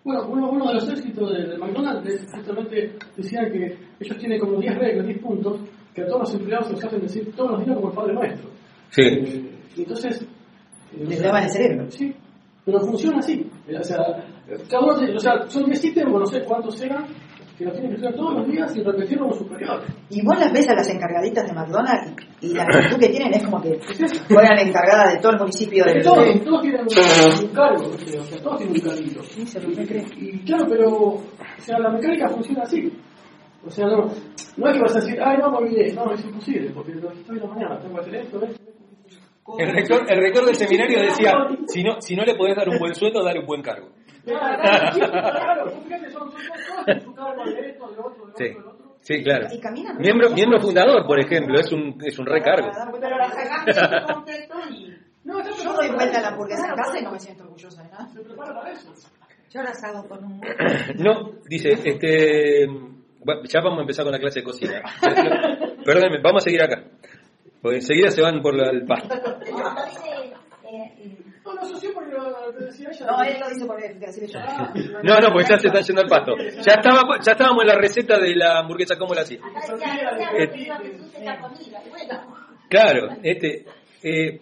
Bueno, 0.05 0.29
uno, 0.29 0.51
uno 0.51 0.69
de 0.69 0.75
los 0.75 0.89
éxitos 0.89 1.33
de, 1.33 1.47
de 1.49 1.59
McDonald's 1.59 2.09
es 2.15 2.31
justamente 2.33 2.93
decía 3.17 3.41
que 3.51 3.77
ellos 4.01 4.19
tienen 4.19 4.39
como 4.39 4.61
10 4.61 4.79
reglas, 4.79 5.07
10 5.07 5.19
puntos, 5.21 5.61
que 5.95 6.03
a 6.03 6.07
todos 6.07 6.21
los 6.21 6.35
empleados 6.35 6.71
los 6.71 6.85
hacen 6.85 7.01
decir 7.01 7.35
todos 7.35 7.51
los 7.53 7.65
días 7.65 7.77
como 7.77 7.89
el 7.91 7.95
Padre 7.95 8.13
Nuestro. 8.15 8.51
sí, 8.91 9.03
Eh, 9.03 9.51
y 9.77 9.83
entonces... 9.83 10.23
eh, 10.23 11.05
Les 11.09 11.21
lavan 11.23 11.45
el 11.45 11.51
cerebro. 11.51 11.91
Sí, 11.91 12.15
pero 12.67 12.81
funciona 12.81 13.19
así. 13.21 13.49
O 13.69 13.85
sea, 13.85 13.99
cada 14.69 14.83
uno 14.83 15.15
o 15.15 15.21
sea, 15.21 15.47
son 15.49 15.67
10 15.67 15.85
ítems, 15.85 16.13
o 16.13 16.19
no 16.19 16.27
sé 16.27 16.43
cuántos 16.43 16.83
eran, 16.83 17.07
que 17.57 17.65
los 17.65 17.73
tienen 17.73 17.91
que 17.91 17.95
estudiar 17.95 18.17
todos 18.17 18.35
los 18.35 18.49
días 18.49 18.77
y 18.77 18.83
repetirlo 18.83 19.29
con 19.29 19.39
superior. 19.39 19.83
Y 20.11 20.23
vos 20.27 20.37
las 20.39 20.53
ves 20.53 20.69
a 20.69 20.75
las 20.75 20.91
encargaditas 20.91 21.47
de 21.47 21.55
McDonald's 21.55 22.13
y, 22.41 22.49
y 22.49 22.55
la 22.55 22.63
actitud 22.69 22.99
que 22.99 23.09
tienen 23.09 23.35
es 23.35 23.45
como 23.45 23.63
que 23.63 23.79
fueran 24.29 24.57
la 24.57 24.63
encargada 24.63 25.13
de 25.13 25.19
todo 25.21 25.33
el 25.33 25.39
municipio 25.39 25.85
de... 25.85 26.03
Todos, 26.03 26.45
todos 26.45 26.63
tienen 26.63 26.81
un, 26.81 27.45
un 27.45 27.55
cargo, 27.55 27.87
o 27.87 27.99
sea, 28.25 28.43
todos 28.43 28.59
tienen 28.59 28.75
un 28.75 28.83
carguito. 28.83 29.23
Sí, 29.23 29.47
se 29.47 29.61
lo 29.61 29.73
cree. 29.73 30.05
Y 30.17 30.39
claro, 30.41 30.67
pero 30.69 30.89
o 30.89 31.23
sea, 31.59 31.79
la 31.79 31.91
mecánica 31.91 32.29
funciona 32.29 32.65
así. 32.65 32.93
O 33.65 33.71
sea, 33.71 33.87
no, 33.87 34.07
no 34.57 34.69
es 34.69 34.77
que 34.77 34.81
vas 34.81 34.97
a 34.97 35.01
decir, 35.01 35.19
ay, 35.23 35.39
no, 35.39 35.53
me 35.53 35.59
olvidé. 35.59 35.93
No, 35.95 36.13
es 36.13 36.25
imposible, 36.25 36.71
porque 36.75 36.95
lo 36.95 37.13
estoy 37.13 37.37
en 37.37 37.43
la 37.45 37.49
mañana, 37.49 37.79
tengo 37.79 37.95
que 37.95 38.01
hacer 38.01 38.15
esto, 38.17 38.43
esto, 38.43 38.63
esto. 38.63 38.76
El 39.59 39.73
rector, 39.73 40.05
el 40.09 40.21
rector 40.21 40.45
del 40.45 40.55
seminario 40.55 41.01
decía, 41.01 41.33
si 41.67 41.83
no, 41.83 42.01
si 42.01 42.17
no 42.17 42.25
le 42.25 42.35
podés 42.35 42.57
dar 42.57 42.69
un 42.69 42.79
buen 42.79 42.95
sueldo, 42.95 43.23
dale 43.23 43.41
un 43.41 43.47
buen 43.47 43.63
cargo. 43.63 43.89
Sí, 48.37 48.55
sí, 49.01 49.23
claro. 49.23 49.47
Y 49.51 49.61
caminan. 49.61 49.97
Miembro, 49.99 50.31
miembro 50.31 50.61
fundador, 50.61 51.07
por 51.07 51.19
ejemplo, 51.19 51.59
es 51.59 51.73
un, 51.73 51.99
es 52.05 52.19
un 52.19 52.27
recargo. 52.27 52.71
Pero 53.01 53.17
la 53.17 53.27
un 53.27 54.15
contexto 54.15 54.55
y... 54.71 54.95
No, 55.25 55.41
está 55.41 55.65
Yo 55.65 55.73
doy 55.73 55.89
vuelta 55.91 56.19
a 56.19 56.23
la 56.23 56.29
hamburguesa 56.29 56.69
en 56.69 56.75
casa 56.75 56.99
y 57.01 57.03
no 57.03 57.13
me 57.13 57.19
siento 57.19 57.45
orgullosa 57.45 57.83
de 57.83 57.89
nada. 57.91 58.09
Se 58.09 58.21
prepara 58.21 58.55
para 58.55 58.71
eso. 58.71 58.93
Yo 59.51 59.63
las 59.63 59.85
hago 59.85 60.09
con 60.09 60.25
un 60.25 60.41
No, 60.99 61.33
dice, 61.49 61.71
este, 61.85 62.67
bueno, 63.25 63.43
ya 63.45 63.61
vamos 63.61 63.79
a 63.79 63.83
empezar 63.83 64.05
con 64.05 64.13
la 64.13 64.21
clase 64.21 64.41
de 64.41 64.45
cocina. 64.45 64.83
Perdónenme, 65.85 66.21
vamos 66.23 66.43
a 66.43 66.45
seguir 66.45 66.63
acá. 66.63 66.85
Porque 67.67 67.77
enseguida 67.79 68.11
se 68.11 68.23
van 68.23 68.41
por 68.43 68.55
la- 68.55 68.71
el 68.71 68.85
pasto. 68.87 69.09
No, 69.51 69.75
no, 69.75 69.87
sí, 69.89 70.09
ella. 70.23 70.37
No, 73.07 73.23
él 73.23 73.37
lo 73.41 73.49
dice 73.49 73.67
yo. 74.27 74.39
Ah, 74.41 74.73
No, 75.03 75.19
no, 75.21 75.33
porque 75.33 75.49
ya 75.49 75.59
se 75.59 75.69
están 75.69 75.83
yendo 75.85 76.03
al 76.03 76.09
pasto. 76.09 76.33
Ya, 76.37 76.73
estaba, 76.75 77.03
ya 77.25 77.33
estábamos 77.33 77.63
en 77.63 77.69
la 77.69 77.75
receta 77.77 78.19
de 78.19 78.35
la 78.35 78.59
hamburguesa, 78.59 78.97
¿cómo 78.99 79.15
la 79.15 79.21
hacía? 79.23 79.39
Claro, 82.69 83.09
este, 83.23 83.65
eh, 84.03 84.41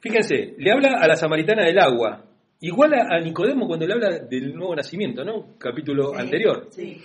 fíjense, 0.00 0.54
le 0.58 0.72
habla 0.72 0.98
a 1.00 1.06
la 1.06 1.16
samaritana 1.16 1.64
del 1.64 1.78
agua, 1.78 2.24
igual 2.60 2.94
a, 2.94 3.16
a 3.16 3.20
Nicodemo 3.20 3.66
cuando 3.66 3.86
le 3.86 3.92
habla 3.92 4.18
del 4.20 4.54
nuevo 4.54 4.74
nacimiento, 4.74 5.22
¿no? 5.24 5.56
Capítulo 5.58 6.12
Sí, 6.14 6.18
anterior. 6.20 6.66
Sí. 6.70 7.02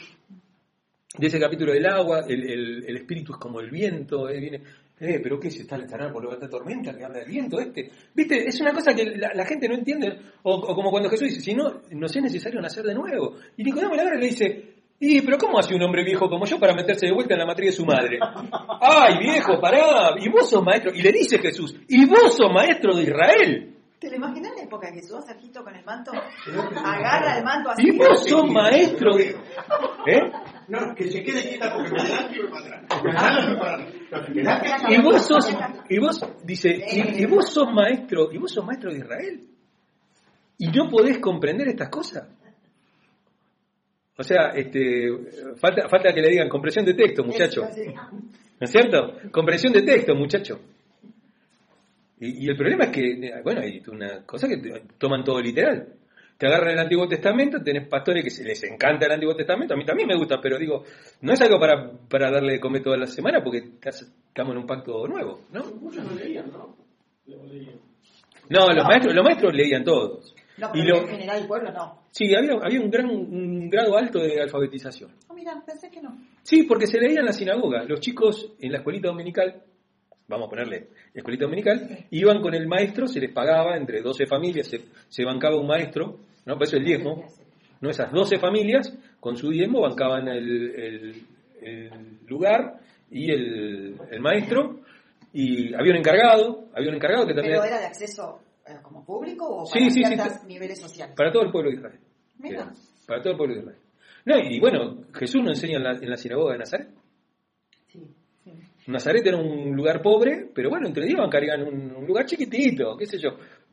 De 1.18 1.28
ese 1.28 1.40
capítulo 1.40 1.74
del 1.74 1.86
agua, 1.86 2.22
el, 2.28 2.44
el- 2.50 2.86
el 2.88 2.98
espíritu 2.98 3.34
es 3.34 3.40
como 3.40 3.60
el 3.60 3.70
viento, 3.70 4.30
eh, 4.30 4.40
viene, 4.40 4.62
eh, 5.00 5.20
pero 5.22 5.40
¿qué 5.40 5.52
se 5.52 5.64
está 5.64 5.76
estará 5.76 6.12
por 6.12 6.24
la 6.24 6.50
tormenta 6.50 6.96
que 6.96 7.04
habla 7.04 7.20
del 7.20 7.28
viento 7.28 7.60
este? 7.60 7.90
¿Viste? 8.14 8.48
Es 8.48 8.62
una 8.62 8.72
cosa 8.72 8.94
que 8.94 9.06
la, 9.18 9.34
la 9.34 9.46
gente 9.46 9.68
no 9.68 9.76
entiende, 9.76 10.18
o, 10.44 10.54
o 10.56 10.76
como 10.76 10.90
cuando 10.90 11.10
Jesús 11.10 11.30
dice, 11.30 11.42
si 11.42 11.54
no, 11.54 11.82
nos 11.92 12.16
es 12.16 12.22
necesario 12.24 12.62
nacer 12.62 12.86
de 12.86 12.94
nuevo. 12.94 13.36
Y 13.58 13.64
Nicodemo 13.64 13.94
y 13.96 13.98
le 14.20 14.26
dice, 14.28 14.66
y 15.00 15.20
pero 15.22 15.38
¿cómo 15.40 15.58
hace 15.60 15.74
un 15.76 15.82
hombre 15.82 16.04
viejo 16.04 16.30
como 16.30 16.46
yo 16.46 16.60
para 16.60 16.76
meterse 16.76 17.08
de 17.08 17.12
vuelta 17.14 17.34
en 17.34 17.40
la 17.40 17.46
matriz 17.48 17.72
de 17.72 17.76
su 17.76 17.86
madre? 17.86 18.20
¡Ay, 18.82 19.18
viejo, 19.20 19.60
pará! 19.60 20.16
Y 20.20 20.30
vos 20.30 20.48
sos 20.50 20.64
maestro. 20.64 20.92
Y 20.94 21.02
le 21.02 21.12
dice 21.12 21.40
Jesús, 21.40 21.76
y 21.90 22.06
vos 22.06 22.36
sos 22.38 22.52
maestro 22.54 22.96
de 22.96 23.04
Israel. 23.04 23.76
¿Te 24.02 24.10
lo 24.10 24.16
imaginas 24.16 24.54
la 24.58 24.64
época 24.64 24.92
que 24.92 25.04
subas 25.04 25.28
Sergito 25.28 25.64
con 25.64 25.76
el 25.76 25.86
manto? 25.86 26.12
Agarra 26.12 27.38
el 27.38 27.44
manto 27.44 27.70
así. 27.70 27.88
Y 27.88 27.98
vos 28.00 28.28
sos 28.28 28.50
maestro. 28.50 29.16
¿Eh? 29.20 30.32
No, 30.70 30.96
que 30.96 31.08
se 31.08 31.22
quede 31.22 31.48
quieta 31.48 31.72
porque 31.72 31.92
me 31.92 32.02
adelanto 32.02 32.34
y 32.34 32.42
me 32.42 32.50
para 32.50 33.76
atrás. 34.56 34.84
Y 34.90 35.02
vos 35.04 35.24
sos, 35.24 35.56
y 35.88 36.00
vos, 36.00 36.20
dice, 36.44 36.84
y, 36.92 37.22
y 37.22 37.26
vos 37.28 37.54
sos 37.54 37.72
maestro, 37.72 38.32
y 38.32 38.40
vos 38.40 38.52
sos 38.52 38.66
maestro 38.66 38.92
de 38.92 38.98
Israel. 38.98 39.48
Y 40.58 40.68
no 40.70 40.90
podés 40.90 41.20
comprender 41.20 41.68
estas 41.68 41.90
cosas. 41.90 42.28
O 44.18 44.24
sea, 44.24 44.50
este, 44.56 45.10
falta, 45.58 45.88
falta 45.88 46.12
que 46.12 46.22
le 46.22 46.30
digan 46.30 46.50
comprensión 46.50 46.86
de 46.86 46.96
texto, 46.96 47.24
muchacho. 47.24 47.62
¿No 47.62 48.66
es 48.66 48.72
cierto? 48.72 49.30
Comprensión 49.32 49.74
de 49.74 49.84
texto, 49.84 50.16
muchacho. 50.16 50.60
Y, 52.22 52.46
y 52.46 52.50
el 52.50 52.56
problema 52.56 52.86
es 52.86 52.92
que, 52.92 53.42
bueno, 53.44 53.60
hay 53.62 53.82
una 53.88 54.24
cosa 54.26 54.48
que 54.48 54.58
toman 54.98 55.24
todo 55.24 55.42
literal. 55.42 55.88
Te 56.38 56.48
agarran 56.48 56.72
el 56.72 56.80
Antiguo 56.80 57.08
Testamento, 57.08 57.62
tenés 57.62 57.88
pastores 57.88 58.24
que 58.24 58.30
se 58.32 58.44
les 58.44 58.64
encanta 58.64 59.06
el 59.06 59.12
Antiguo 59.12 59.36
Testamento, 59.36 59.74
a 59.74 59.78
mí 59.78 59.86
también 59.86 60.08
me 60.08 60.16
gusta, 60.18 60.40
pero 60.42 60.58
digo, 60.58 60.84
no 61.22 61.34
es 61.34 61.42
algo 61.42 61.60
para, 61.60 61.92
para 62.10 62.32
darle 62.32 62.54
de 62.54 62.60
comer 62.60 62.82
toda 62.82 62.98
la 62.98 63.06
semana 63.06 63.44
porque 63.44 63.60
estamos 63.84 64.54
en 64.54 64.58
un 64.58 64.66
pacto 64.66 65.06
nuevo, 65.08 65.42
¿no? 65.52 65.64
Muchos 65.82 66.04
no 66.04 66.16
leían, 66.16 66.50
¿no? 66.52 66.76
Lo 67.28 67.46
leían. 67.46 67.76
No, 68.50 68.68
los 68.74 68.86
maestros, 68.86 69.14
los 69.14 69.24
maestros 69.24 69.54
leían 69.54 69.84
todos. 69.84 70.36
No, 70.58 70.70
Y 70.74 70.82
pero 70.82 70.96
lo- 70.96 71.02
en 71.04 71.08
general 71.10 71.42
el 71.42 71.48
pueblo 71.48 71.72
no. 71.72 72.02
sí, 72.12 72.34
había, 72.36 72.54
había 72.62 72.82
un, 72.82 72.90
gran, 72.90 73.06
un 73.10 73.70
grado 73.70 73.96
alto 73.98 74.20
de 74.20 74.42
alfabetización. 74.42 75.12
Oh, 75.28 75.34
mira, 75.36 75.62
pensé 75.66 75.90
que 75.92 76.02
no. 76.02 76.18
Sí, 76.44 76.64
porque 76.64 76.88
se 76.88 77.00
leía 77.00 77.20
en 77.20 77.26
la 77.26 77.34
sinagoga. 77.34 77.84
Los 77.84 78.00
chicos 78.00 78.54
en 78.60 78.72
la 78.72 78.80
escuelita 78.80 79.08
dominical, 79.10 79.62
vamos 80.32 80.48
a 80.48 80.50
ponerle 80.50 80.88
escuelita 81.14 81.46
dominical, 81.46 82.06
iban 82.10 82.42
con 82.42 82.54
el 82.56 82.68
maestro, 82.68 83.08
se 83.08 83.20
les 83.20 83.32
pagaba 83.32 83.78
entre 83.78 84.02
12 84.02 84.26
familias, 84.26 84.68
se, 84.68 84.82
se 85.10 85.24
bancaba 85.26 85.58
un 85.58 85.68
maestro, 85.68 86.18
¿no? 86.46 86.56
Por 86.56 86.64
eso 86.64 86.78
el 86.78 86.86
diezmo, 86.86 87.26
¿no? 87.82 87.90
Esas 87.90 88.12
12 88.12 88.40
familias 88.40 88.92
con 89.20 89.36
su 89.38 89.50
diezmo 89.50 89.82
bancaban 89.82 90.28
el, 90.28 90.72
el- 90.76 91.24
el 91.62 92.18
lugar 92.28 92.80
y 93.12 93.30
el, 93.32 93.96
el 94.10 94.20
maestro, 94.20 94.80
y 95.32 95.74
había 95.76 95.92
un 95.92 95.98
encargado, 96.00 96.66
había 96.74 96.90
un 96.90 96.96
encargado 96.96 97.28
que 97.28 97.34
también... 97.36 97.56
Pero 97.58 97.66
era 97.66 97.80
de 97.80 97.86
acceso 97.86 98.40
eh, 98.66 98.78
como 98.82 99.06
público 99.06 99.46
o 99.48 99.70
para 99.70 99.80
sí, 99.86 99.92
sí, 99.92 100.04
ciertos 100.04 100.42
sí. 100.42 100.48
niveles 100.48 100.80
sociales. 100.82 101.16
Para 101.16 101.32
todo 101.32 101.44
el 101.44 101.52
pueblo 101.52 101.70
de 101.70 101.76
Israel. 101.78 102.00
Mira. 102.40 102.62
Era, 102.62 102.72
Para 103.06 103.22
todo 103.22 103.32
el 103.34 103.38
pueblo 103.38 103.54
de 103.56 103.62
Israel. 103.62 103.78
No, 104.26 104.38
y 104.40 104.60
bueno, 104.60 104.98
Jesús 105.14 105.42
nos 105.44 105.52
enseña 105.62 105.78
en 105.78 105.84
la, 105.84 105.92
en 105.92 106.10
la 106.10 106.18
sinagoga 106.18 106.54
de 106.54 106.60
Nazaret. 106.60 106.88
Nazaret 108.92 109.26
era 109.26 109.38
un 109.38 109.76
lugar 109.76 110.02
pobre, 110.02 110.48
pero 110.54 110.70
bueno, 110.70 110.88
entre 110.88 111.06
Dios 111.06 111.20
cargan 111.32 111.64
un, 111.64 111.92
un 111.96 112.06
lugar 112.06 112.26
chiquitito, 112.26 112.96
qué 112.98 113.06
sé 113.06 113.18
yo. 113.18 113.30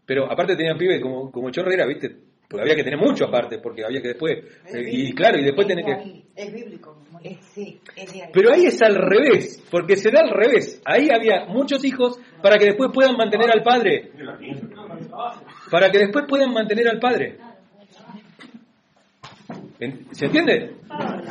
Pero 0.07 0.31
aparte 0.31 0.57
tenían 0.57 0.79
pibes 0.79 1.01
como, 1.03 1.31
como 1.31 1.51
chorrera, 1.51 1.85
¿viste? 1.87 2.17
Porque 2.49 2.63
había 2.63 2.77
que 2.77 2.85
tener 2.85 2.99
mucho 2.99 3.27
aparte, 3.27 3.59
porque 3.59 3.85
había 3.85 4.01
que 4.01 4.09
después. 4.09 4.39
eh, 4.73 4.83
y 4.91 5.13
claro, 5.13 5.39
y 5.39 5.45
después 5.45 5.67
tenés 5.67 5.85
que. 5.85 6.23
Es 6.35 6.51
bíblico. 6.55 6.97
Es, 7.23 7.37
sí, 7.53 7.79
es 7.95 8.13
de 8.15 8.23
ahí. 8.23 8.31
Pero 8.33 8.53
ahí 8.55 8.65
es 8.65 8.81
al 8.81 8.95
revés, 8.95 9.63
porque 9.71 9.97
se 9.97 10.11
da 10.11 10.21
al 10.21 10.31
revés. 10.31 10.81
Ahí 10.87 11.09
había 11.15 11.45
muchos 11.47 11.85
hijos 11.85 12.19
para 12.43 12.57
que 12.57 12.65
después 12.67 12.91
puedan 12.95 13.17
mantener 13.17 13.51
al 13.51 13.63
padre. 13.63 14.13
Para 15.71 15.91
que 15.91 15.99
después 15.99 16.25
puedan 16.27 16.53
mantener 16.55 16.89
al 16.89 16.99
padre. 16.99 17.37
¿En- 19.81 20.07
¿Se 20.15 20.25
entiende? 20.27 20.73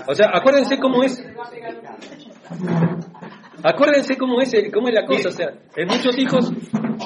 O 0.07 0.13
sea, 0.13 0.29
acuérdense 0.33 0.77
cómo 0.77 1.03
es. 1.03 1.19
Acuérdense 3.63 4.17
cómo 4.17 4.39
es, 4.41 4.53
el- 4.53 4.71
cómo 4.71 4.87
es 4.87 4.93
la 4.93 5.05
cosa. 5.05 5.29
O 5.29 5.31
sea, 5.31 5.47
hay 5.75 5.85
muchos 5.85 6.17
hijos, 6.17 6.51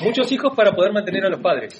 muchos 0.04 0.32
hijos 0.32 0.56
para 0.56 0.72
poder 0.74 0.92
mantener 0.94 1.26
a 1.26 1.30
los 1.30 1.40
padres. 1.42 1.80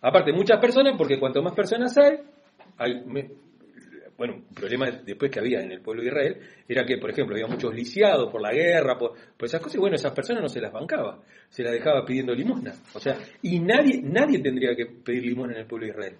Aparte, 0.00 0.32
muchas 0.32 0.58
personas, 0.60 0.94
porque 0.96 1.18
cuanto 1.18 1.42
más 1.42 1.54
personas 1.54 1.96
hay, 1.98 2.18
hay 2.78 3.04
bueno, 4.16 4.34
un 4.34 4.54
problema 4.54 4.90
después 4.90 5.30
que 5.30 5.38
había 5.40 5.60
en 5.62 5.72
el 5.72 5.80
pueblo 5.80 6.02
de 6.02 6.08
Israel 6.08 6.38
era 6.68 6.84
que, 6.84 6.98
por 6.98 7.10
ejemplo, 7.10 7.34
había 7.34 7.46
muchos 7.46 7.74
lisiados 7.74 8.30
por 8.30 8.40
la 8.40 8.52
guerra, 8.52 8.98
por, 8.98 9.12
por 9.36 9.46
esas 9.46 9.60
cosas, 9.60 9.76
y 9.76 9.78
bueno, 9.78 9.96
esas 9.96 10.12
personas 10.12 10.42
no 10.42 10.48
se 10.48 10.60
las 10.60 10.72
bancaba, 10.72 11.20
se 11.48 11.62
las 11.62 11.72
dejaba 11.72 12.04
pidiendo 12.04 12.34
limosna. 12.34 12.72
O 12.94 12.98
sea, 13.00 13.16
y 13.42 13.58
nadie, 13.60 14.00
nadie 14.02 14.40
tendría 14.40 14.74
que 14.74 14.86
pedir 14.86 15.24
limosna 15.24 15.54
en 15.54 15.60
el 15.60 15.66
pueblo 15.66 15.86
de 15.86 15.92
Israel. 15.92 16.16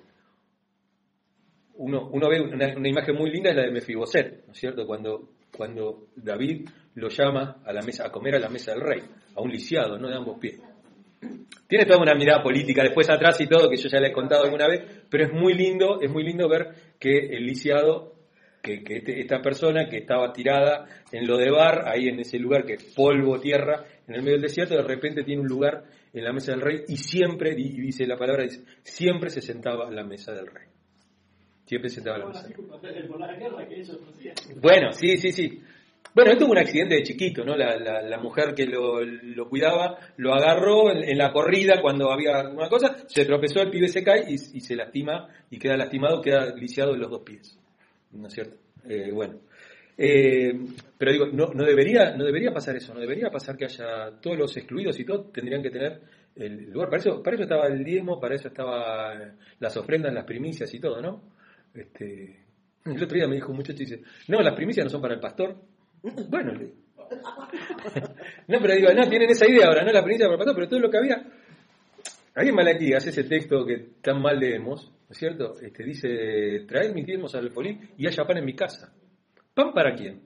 Uno, 1.75 2.09
uno 2.13 2.29
ve 2.29 2.41
una, 2.41 2.77
una 2.77 2.89
imagen 2.89 3.17
muy 3.17 3.31
linda, 3.31 3.51
es 3.51 3.57
la 3.57 3.63
de 3.63 3.71
Mefiboset, 3.73 4.47
¿no 4.47 4.53
es 4.53 4.59
cierto? 4.59 4.87
Cuando, 4.87 5.31
cuando 5.57 6.07
David 6.17 6.69
lo 6.95 7.09
llama 7.09 7.63
a 7.65 7.73
la 7.73 7.83
mesa, 7.83 8.07
a 8.07 8.11
comer 8.13 8.35
a 8.37 8.39
la 8.39 8.49
mesa 8.49 8.73
del 8.73 8.81
rey, 8.81 9.01
a 9.35 9.41
un 9.41 9.51
lisiado, 9.51 9.99
no 9.99 10.09
de 10.09 10.17
ambos 10.17 10.39
pies. 10.39 10.61
Tiene 11.69 11.87
toda 11.87 12.01
una 12.03 12.15
mirada 12.15 12.43
política 12.43 12.83
después 12.83 13.09
atrás 13.09 13.41
y 13.41 13.47
todo, 13.47 13.71
que 13.71 13.77
yo 13.77 13.89
ya 13.89 14.01
le 14.01 14.09
he 14.09 14.13
contado 14.13 14.45
alguna 14.45 14.67
vez, 14.67 14.83
pero 15.09 15.25
es 15.25 15.33
muy 15.33 15.55
lindo, 15.55 16.01
es 16.01 16.11
muy 16.11 16.25
lindo 16.25 16.49
ver 16.49 16.69
que 16.99 17.17
el 17.19 17.47
lisiado, 17.47 18.15
que, 18.61 18.83
que 18.83 18.97
este- 18.99 19.21
esta 19.21 19.41
persona 19.41 19.89
que 19.89 19.99
estaba 19.99 20.33
tirada 20.33 20.87
en 21.11 21.27
lo 21.27 21.39
de 21.39 21.51
bar, 21.51 21.89
ahí 21.89 22.09
en 22.09 22.21
ese 22.21 22.39
lugar 22.39 22.65
que 22.65 22.75
es 22.75 22.85
polvo, 22.95 23.41
tierra, 23.41 23.85
en 24.07 24.15
el 24.15 24.21
medio 24.23 24.33
del 24.35 24.43
desierto, 24.43 24.75
de 24.75 24.83
repente 24.83 25.23
tiene 25.25 25.41
un 25.41 25.49
lugar 25.49 25.85
en 26.13 26.25
la 26.25 26.33
mesa 26.33 26.53
del 26.53 26.61
rey 26.61 26.83
y 26.89 26.97
siempre, 26.97 27.55
y 27.57 27.81
dice 27.81 28.07
la 28.07 28.19
palabra, 28.19 28.43
dice, 28.43 28.63
siempre 28.83 29.31
se 29.31 29.41
sentaba 29.41 29.89
a 29.89 29.91
la 29.91 30.05
mesa 30.05 30.33
del 30.33 30.47
rey. 30.49 30.67
Siempre 31.65 31.89
se 31.89 31.97
sentaba 31.97 32.17
a 32.17 32.19
la 32.21 32.27
mesa. 32.27 32.49
ellos 33.71 33.99
hacían. 34.13 34.35
Bueno, 34.61 34.93
sí, 34.93 35.17
sí, 35.17 35.33
sí. 35.33 35.63
Bueno, 36.15 36.33
él 36.33 36.39
tuvo 36.39 36.53
un 36.53 36.59
accidente 36.59 36.97
de 36.97 37.03
chiquito, 37.03 37.43
¿no? 37.45 37.57
La, 37.57 38.19
mujer 38.19 38.55
que 38.55 38.67
lo, 38.67 39.49
cuidaba 39.49 39.99
lo 40.19 40.35
agarró 40.35 40.91
en, 40.91 41.17
la 41.17 41.33
corrida 41.33 41.81
cuando 41.81 42.13
había 42.13 42.49
una 42.49 42.69
cosa, 42.69 42.97
se 43.07 43.25
tropezó, 43.25 43.61
el 43.61 43.71
pibe 43.71 43.89
se 43.89 44.05
cae 44.05 44.27
y, 44.29 44.39
se 44.39 44.77
lastima 44.77 45.29
y 45.51 45.59
queda 45.59 45.77
lastimado, 45.77 46.21
queda 46.21 46.55
lisiado 46.55 46.95
en 46.95 47.01
los 47.01 47.11
dos 47.11 47.23
pies. 47.23 47.59
¿No 48.13 48.27
es 48.27 48.35
cierto? 48.35 48.57
Eh, 48.87 49.11
bueno. 49.11 49.39
Eh, 49.97 50.53
pero 50.99 51.13
digo, 51.13 51.27
no, 51.27 51.65
debería, 51.65 52.15
no 52.17 52.25
debería 52.25 52.53
pasar 52.53 52.77
eso, 52.77 52.93
no 52.93 53.01
debería 53.01 53.31
pasar 53.31 53.57
que 53.57 53.67
haya 53.67 54.11
todos 54.21 54.37
los 54.37 54.57
excluidos 54.57 54.99
y 54.99 55.05
todo 55.05 55.25
tendrían 55.27 55.63
que 55.63 55.71
tener 55.71 56.01
el 56.37 56.71
lugar. 56.71 56.91
Para 56.91 57.01
eso, 57.01 57.23
estaba 57.25 57.67
el 57.69 57.85
diezmo, 57.85 58.21
para 58.21 58.35
eso 58.35 58.49
estaba 58.49 59.15
eh, 59.15 59.33
las 59.61 59.77
ofrendas, 59.77 60.13
las 60.13 60.25
primicias 60.25 60.73
y 60.75 60.81
todo, 60.81 61.01
¿no? 61.01 61.23
Este, 61.75 62.41
el 62.85 63.03
otro 63.03 63.17
día 63.17 63.29
me 63.29 63.37
dijo 63.37 63.51
un 63.51 63.57
muchacho, 63.57 63.79
dice, 63.79 64.03
no, 64.29 64.41
las 64.41 64.55
primicias 64.55 64.85
no 64.85 64.91
son 64.91 65.01
para 65.01 65.15
el 65.15 65.21
pastor. 65.21 65.57
Bueno, 66.29 66.53
le- 66.53 66.83
no, 68.49 68.59
pero 68.61 68.75
digo, 68.75 68.93
no, 68.95 69.09
tienen 69.09 69.31
esa 69.31 69.49
idea 69.49 69.67
ahora, 69.67 69.85
no 69.85 69.93
la 69.93 70.03
para 70.03 70.15
el 70.15 70.37
pastor, 70.39 70.55
pero 70.55 70.69
todo 70.69 70.81
lo 70.81 70.91
que 70.91 70.99
había. 70.99 71.23
Ahí 72.35 72.49
en 72.49 72.55
Malaquías, 72.55 73.07
ese 73.07 73.25
texto 73.25 73.65
que 73.67 73.77
tan 74.01 74.21
mal 74.23 74.39
leemos, 74.39 74.87
¿no 74.91 75.11
es 75.11 75.19
cierto? 75.19 75.59
Este, 75.61 75.85
dice, 75.85 76.65
traed 76.67 76.95
mis 76.95 77.05
diezmos 77.07 77.35
al 77.35 77.51
folín 77.51 77.91
y 77.99 78.07
haya 78.07 78.25
pan 78.25 78.39
en 78.39 78.45
mi 78.45 78.55
casa. 78.55 78.93
¿Pan 79.55 79.73
para 79.73 79.95
quién? 79.95 80.23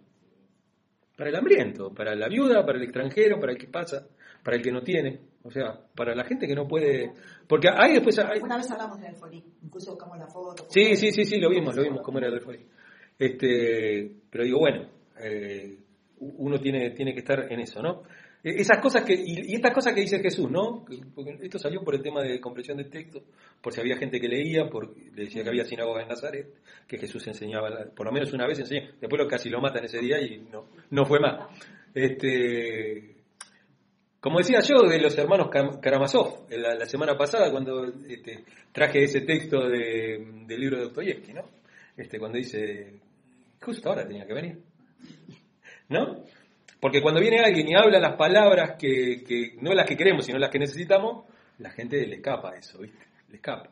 Para 1.16 1.30
el 1.30 1.36
hambriento, 1.36 1.92
para 1.92 2.14
la 2.14 2.28
viuda, 2.28 2.64
para 2.64 2.78
el 2.78 2.84
extranjero, 2.84 3.40
para 3.40 3.52
el 3.52 3.58
que 3.58 3.66
pasa, 3.66 4.06
para 4.44 4.56
el 4.56 4.62
que 4.62 4.70
no 4.70 4.82
tiene. 4.82 5.20
O 5.42 5.50
sea, 5.50 5.80
para 5.94 6.14
la 6.14 6.24
gente 6.24 6.46
que 6.46 6.54
no 6.54 6.68
puede... 6.68 7.12
Porque 7.48 7.68
ahí 7.72 7.94
después... 7.94 8.18
Hay, 8.18 8.40
Una 8.40 8.56
vez 8.56 8.70
hablamos 8.70 9.00
del 9.00 9.14
Forí, 9.16 9.42
incluso 9.62 9.92
buscamos 9.92 10.18
la 10.18 10.26
foto. 10.26 10.66
Sí, 10.68 10.94
sí, 10.94 11.10
sí, 11.10 11.24
sí, 11.24 11.40
lo 11.40 11.50
vimos, 11.50 11.74
lo 11.74 11.82
vimos 11.82 12.02
cómo 12.02 12.18
era 12.18 12.28
el 12.28 12.40
folín. 12.40 12.66
Este, 13.18 14.12
pero 14.30 14.44
digo, 14.44 14.58
bueno, 14.58 14.88
eh, 15.20 15.76
uno 16.18 16.58
tiene, 16.58 16.90
tiene 16.90 17.12
que 17.12 17.20
estar 17.20 17.50
en 17.52 17.60
eso, 17.60 17.82
¿no? 17.82 18.02
Eh, 18.42 18.54
Esas 18.58 18.78
cosas 18.78 19.04
que, 19.04 19.14
y, 19.14 19.54
estas 19.54 19.72
cosas 19.72 19.92
que 19.94 20.00
dice 20.02 20.20
Jesús, 20.20 20.50
¿no? 20.50 20.84
Esto 21.42 21.58
salió 21.58 21.82
por 21.82 21.94
el 21.94 22.02
tema 22.02 22.22
de 22.22 22.40
comprensión 22.40 22.78
de 22.78 22.84
texto, 22.84 23.22
por 23.60 23.72
si 23.72 23.80
había 23.80 23.96
gente 23.96 24.20
que 24.20 24.28
leía, 24.28 24.68
por, 24.68 24.96
le 24.96 25.24
decía 25.24 25.42
que 25.42 25.48
había 25.50 25.64
sinagoga 25.64 26.02
en 26.02 26.08
Nazaret, 26.08 26.46
que 26.86 26.98
Jesús 26.98 27.26
enseñaba, 27.26 27.70
por 27.94 28.06
lo 28.06 28.12
menos 28.12 28.32
una 28.32 28.46
vez 28.46 28.58
enseñó, 28.58 28.88
después 29.00 29.26
casi 29.28 29.50
lo 29.50 29.60
matan 29.60 29.84
ese 29.84 29.98
día 29.98 30.20
y 30.20 30.38
no, 30.50 30.68
no 30.90 31.04
fue 31.04 31.20
más. 31.20 31.48
Este, 31.94 33.14
como 34.20 34.38
decía 34.38 34.60
yo 34.60 34.88
de 34.88 34.98
los 35.00 35.16
hermanos 35.18 35.48
Karamazov, 35.80 36.46
la, 36.50 36.74
la 36.74 36.86
semana 36.86 37.16
pasada 37.16 37.50
cuando 37.50 37.84
este, 38.08 38.44
traje 38.72 39.04
ese 39.04 39.20
texto 39.22 39.68
de- 39.68 40.42
del 40.46 40.60
libro 40.60 40.76
de 40.78 40.84
Dostoyevsky, 40.84 41.32
¿no? 41.32 41.42
Este, 41.96 42.18
cuando 42.18 42.36
dice, 42.38 42.92
justo 43.62 43.88
ahora 43.88 44.06
tenía 44.06 44.26
que 44.26 44.34
venir, 44.34 44.58
¿no? 45.88 46.24
Porque 46.80 47.00
cuando 47.00 47.20
viene 47.20 47.40
alguien 47.40 47.68
y 47.68 47.74
habla 47.74 47.98
las 47.98 48.16
palabras 48.16 48.76
que, 48.78 49.56
no 49.60 49.72
las 49.72 49.86
que 49.86 49.96
queremos, 49.96 50.26
sino 50.26 50.38
las 50.38 50.50
que 50.50 50.58
necesitamos, 50.58 51.24
la 51.58 51.70
gente 51.70 52.06
le 52.06 52.16
escapa 52.16 52.54
eso, 52.56 52.78
¿viste? 52.80 52.98
Le 53.30 53.36
escapa. 53.36 53.70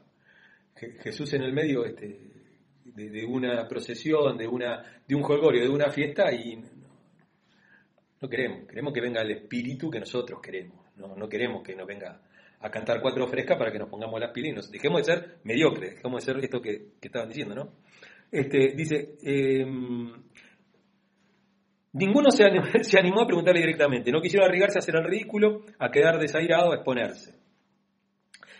Je- 0.74 0.98
Jesús 1.02 1.32
en 1.34 1.42
el 1.42 1.52
medio 1.52 1.84
este, 1.84 2.18
de, 2.84 3.24
una 3.26 3.68
procesión, 3.68 4.36
de, 4.38 4.48
una, 4.48 4.82
de 5.06 5.14
un 5.14 5.22
jolgorio, 5.22 5.62
de 5.62 5.68
una 5.68 5.90
fiesta 5.90 6.32
y 6.32 6.56
no, 8.20 8.28
queremos, 8.28 8.66
queremos 8.66 8.92
que 8.94 9.00
venga 9.02 9.20
el 9.20 9.32
espíritu 9.32 9.90
que 9.90 10.00
nosotros 10.00 10.40
queremos, 10.40 10.78
no, 10.96 11.14
no 11.14 11.28
queremos 11.28 11.62
que 11.62 11.74
nos 11.76 11.86
venga 11.86 12.20
a 12.60 12.70
cantar 12.70 13.02
cuatro 13.02 13.26
frescas 13.28 13.58
para 13.58 13.70
que 13.70 13.78
nos 13.78 13.90
pongamos 13.90 14.18
las 14.18 14.30
pilas 14.30 14.50
y 14.50 14.54
nos 14.54 14.70
dejemos 14.70 15.04
de 15.06 15.12
ser 15.12 15.36
mediocres, 15.44 15.96
dejemos 15.96 16.24
de 16.24 16.32
ser 16.32 16.42
esto 16.42 16.62
que, 16.62 16.92
que 16.98 17.08
estaban 17.08 17.28
diciendo, 17.28 17.54
¿no? 17.54 17.72
Este, 18.32 18.72
dice, 18.74 19.16
em, 19.22 20.10
Ninguno 21.94 22.30
se 22.30 22.44
animó, 22.44 22.66
se 22.82 22.98
animó 22.98 23.22
a 23.22 23.26
preguntarle 23.26 23.60
directamente, 23.60 24.10
no 24.10 24.20
quisieron 24.20 24.48
arriesgarse 24.48 24.78
a 24.78 24.80
hacer 24.80 24.96
el 24.96 25.04
ridículo, 25.04 25.62
a 25.78 25.90
quedar 25.90 26.18
desairado, 26.18 26.72
a 26.72 26.76
exponerse. 26.76 27.34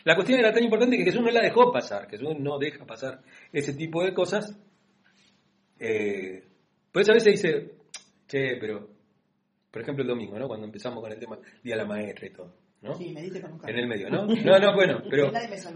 La 0.05 0.15
cuestión 0.15 0.39
era 0.39 0.53
tan 0.53 0.63
importante 0.63 0.97
que 0.97 1.05
Jesús 1.05 1.23
no 1.23 1.31
la 1.31 1.41
dejó 1.41 1.73
pasar, 1.73 2.09
Jesús 2.09 2.29
no 2.39 2.59
deja 2.59 2.85
pasar 2.85 3.21
ese 3.53 3.75
tipo 3.75 4.05
de 4.05 4.13
cosas. 4.13 4.57
Eh, 5.81 6.45
por 6.93 7.03
eso 7.03 7.13
a 7.13 7.15
veces 7.15 7.33
dice, 7.33 7.73
che, 8.29 8.57
pero, 8.61 8.89
por 9.71 9.83
ejemplo 9.83 10.03
el 10.03 10.09
domingo, 10.09 10.39
¿no? 10.39 10.47
Cuando 10.47 10.67
empezamos 10.67 11.03
con 11.03 11.11
el 11.11 11.19
tema 11.19 11.39
Día 11.63 11.75
de 11.75 11.83
la 11.83 11.89
Maestra 11.89 12.27
y 12.29 12.31
todo, 12.31 12.55
¿no? 12.83 12.95
Sí, 12.95 13.13
me 13.13 13.23
diste 13.23 13.41
con 13.41 13.53
un 13.53 13.57
En 13.57 13.61
café. 13.63 13.81
el 13.81 13.89
medio, 13.89 14.11
¿no? 14.11 14.27
No, 14.27 14.59
no, 14.59 14.75
bueno, 14.75 15.03
pero, 15.11 15.33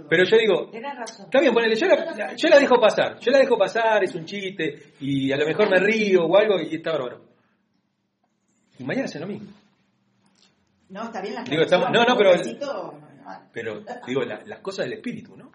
pero 0.08 0.24
yo 0.24 0.36
digo, 0.36 0.70
razón. 0.80 1.24
Está 1.24 1.40
bien, 1.40 1.52
ponele, 1.52 1.74
yo 1.74 1.86
la, 1.86 2.36
yo 2.36 2.48
la 2.50 2.58
dejo 2.60 2.78
pasar, 2.78 3.18
yo 3.18 3.32
la 3.32 3.38
dejo 3.38 3.58
pasar, 3.58 4.04
es 4.04 4.14
un 4.14 4.26
chiste, 4.26 4.92
y 5.00 5.32
a 5.32 5.38
lo 5.38 5.46
mejor 5.46 5.70
me 5.70 5.80
río 5.80 6.26
o 6.26 6.36
algo 6.36 6.60
y 6.60 6.76
está 6.76 6.92
bárbaro. 6.92 7.27
Y 8.78 8.84
mañana 8.84 9.06
hacen 9.06 9.20
lo 9.22 9.26
mismo. 9.26 9.50
No, 10.90 11.04
está 11.04 11.20
bien 11.20 11.34
la 11.34 11.44
Digo, 11.44 11.62
estamos- 11.62 11.90
no, 11.90 12.04
no, 12.04 12.16
pero- 12.16 12.30
Pero 13.52 13.82
digo, 14.06 14.22
la- 14.22 14.42
las 14.46 14.60
cosas 14.60 14.86
del 14.86 14.94
espíritu, 14.94 15.36
¿no? 15.36 15.50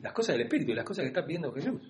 Las 0.00 0.12
cosas 0.12 0.36
del 0.36 0.42
espíritu, 0.44 0.72
las 0.74 0.84
cosas 0.84 1.02
que 1.02 1.08
está 1.08 1.24
pidiendo 1.24 1.52
Jesús. 1.52 1.80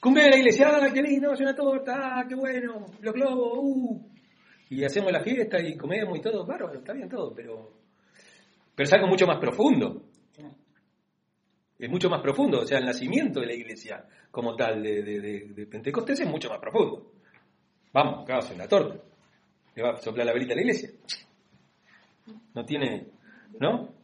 Cumple 0.00 0.24
de 0.24 0.30
la 0.30 0.36
iglesia, 0.36 0.68
¡ah, 0.82 0.88
qué 0.92 1.00
lindo! 1.02 1.32
Es 1.32 1.40
una 1.40 1.54
torta, 1.54 2.18
¡ah, 2.18 2.24
qué 2.28 2.34
bueno! 2.34 2.86
Los 3.00 3.14
globos, 3.14 3.58
¡uh! 3.62 4.08
Y 4.70 4.84
hacemos 4.84 5.12
la 5.12 5.20
fiesta 5.20 5.60
y 5.60 5.76
comemos 5.76 6.18
y 6.18 6.20
todo, 6.20 6.44
bárbaro, 6.44 6.78
está 6.78 6.92
bien 6.92 7.08
todo, 7.08 7.32
pero, 7.34 7.72
pero 8.74 8.84
es 8.84 8.92
algo 8.92 9.06
mucho 9.06 9.26
más 9.26 9.38
profundo. 9.38 10.02
es 11.78 11.90
mucho 11.90 12.08
más 12.08 12.22
profundo, 12.22 12.60
o 12.60 12.64
sea, 12.66 12.78
el 12.78 12.86
nacimiento 12.86 13.40
de 13.40 13.46
la 13.46 13.52
iglesia 13.52 14.02
como 14.30 14.56
tal 14.56 14.82
de, 14.82 15.02
de- 15.02 15.20
de- 15.20 15.44
de 15.54 15.66
Pentecostés 15.66 16.20
es 16.20 16.26
mucho 16.26 16.48
más 16.48 16.58
profundo. 16.58 17.12
Vamos, 17.92 18.22
acá 18.24 18.38
hacer 18.38 18.56
una 18.56 18.66
torta, 18.66 18.98
le 19.76 19.82
va 19.82 19.90
a 19.90 20.00
soplar 20.00 20.26
la 20.26 20.32
velita 20.32 20.54
a 20.54 20.56
la 20.56 20.62
iglesia. 20.62 20.90
No 22.54 22.64
tiene, 22.64 23.08
¿no? 23.60 23.94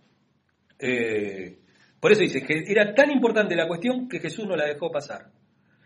Eh, 0.78 1.58
por 1.98 2.12
eso 2.12 2.20
dice 2.20 2.42
que 2.42 2.64
era 2.66 2.94
tan 2.94 3.10
importante 3.10 3.56
la 3.56 3.66
cuestión 3.66 4.08
que 4.08 4.20
Jesús 4.20 4.46
no 4.46 4.54
la 4.54 4.66
dejó 4.66 4.90
pasar. 4.92 5.30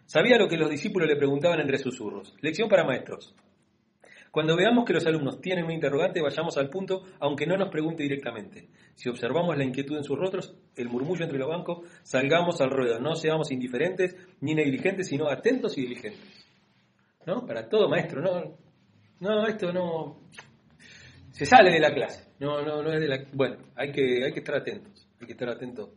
Sabía 0.07 0.39
lo 0.39 0.49
que 0.49 0.57
los 0.57 0.71
discípulos 0.71 1.09
le 1.09 1.17
preguntaban 1.17 1.61
entre 1.61 1.79
susurros. 1.79 2.35
Lección 2.41 2.69
para 2.69 2.85
maestros. 2.85 3.35
Cuando 4.31 4.57
veamos 4.57 4.85
que 4.85 4.93
los 4.93 5.07
alumnos 5.07 5.41
tienen 5.41 5.65
un 5.65 5.71
interrogante, 5.71 6.21
vayamos 6.21 6.59
al 6.59 6.69
punto, 6.69 7.05
aunque 7.21 7.47
no 7.47 7.57
nos 7.57 7.71
pregunte 7.71 8.03
directamente. 8.03 8.69
Si 8.95 9.09
observamos 9.09 9.57
la 9.57 9.65
inquietud 9.65 9.97
en 9.97 10.05
sus 10.05 10.19
rostros, 10.19 10.55
el 10.75 10.89
murmullo 10.89 11.25
entre 11.25 11.39
los 11.39 11.49
bancos, 11.49 11.87
salgamos 12.03 12.61
al 12.61 12.71
ruedo. 12.71 12.99
No 12.99 13.15
seamos 13.15 13.51
indiferentes 13.51 14.15
ni 14.41 14.55
negligentes, 14.55 15.09
sino 15.09 15.29
atentos 15.29 15.79
y 15.79 15.83
diligentes. 15.83 16.45
¿No? 17.25 17.47
Para 17.47 17.69
todo 17.69 17.89
maestro, 17.89 18.21
no, 18.21 18.59
no, 19.21 19.47
esto 19.47 19.73
no 19.73 20.19
se 21.33 21.45
sale 21.47 21.71
de 21.71 21.81
la 21.81 21.93
clase. 21.93 22.25
No, 22.41 22.63
no, 22.63 22.83
no 22.83 22.93
es 22.93 23.01
de 23.01 23.09
la. 23.09 23.19
Bueno, 23.33 23.57
hay 23.75 23.91
que, 23.93 24.25
hay 24.25 24.33
que 24.33 24.41
estar 24.41 24.57
atentos. 24.57 25.07
Hay 25.21 25.27
que 25.27 25.33
estar 25.33 25.49
atentos. 25.49 25.91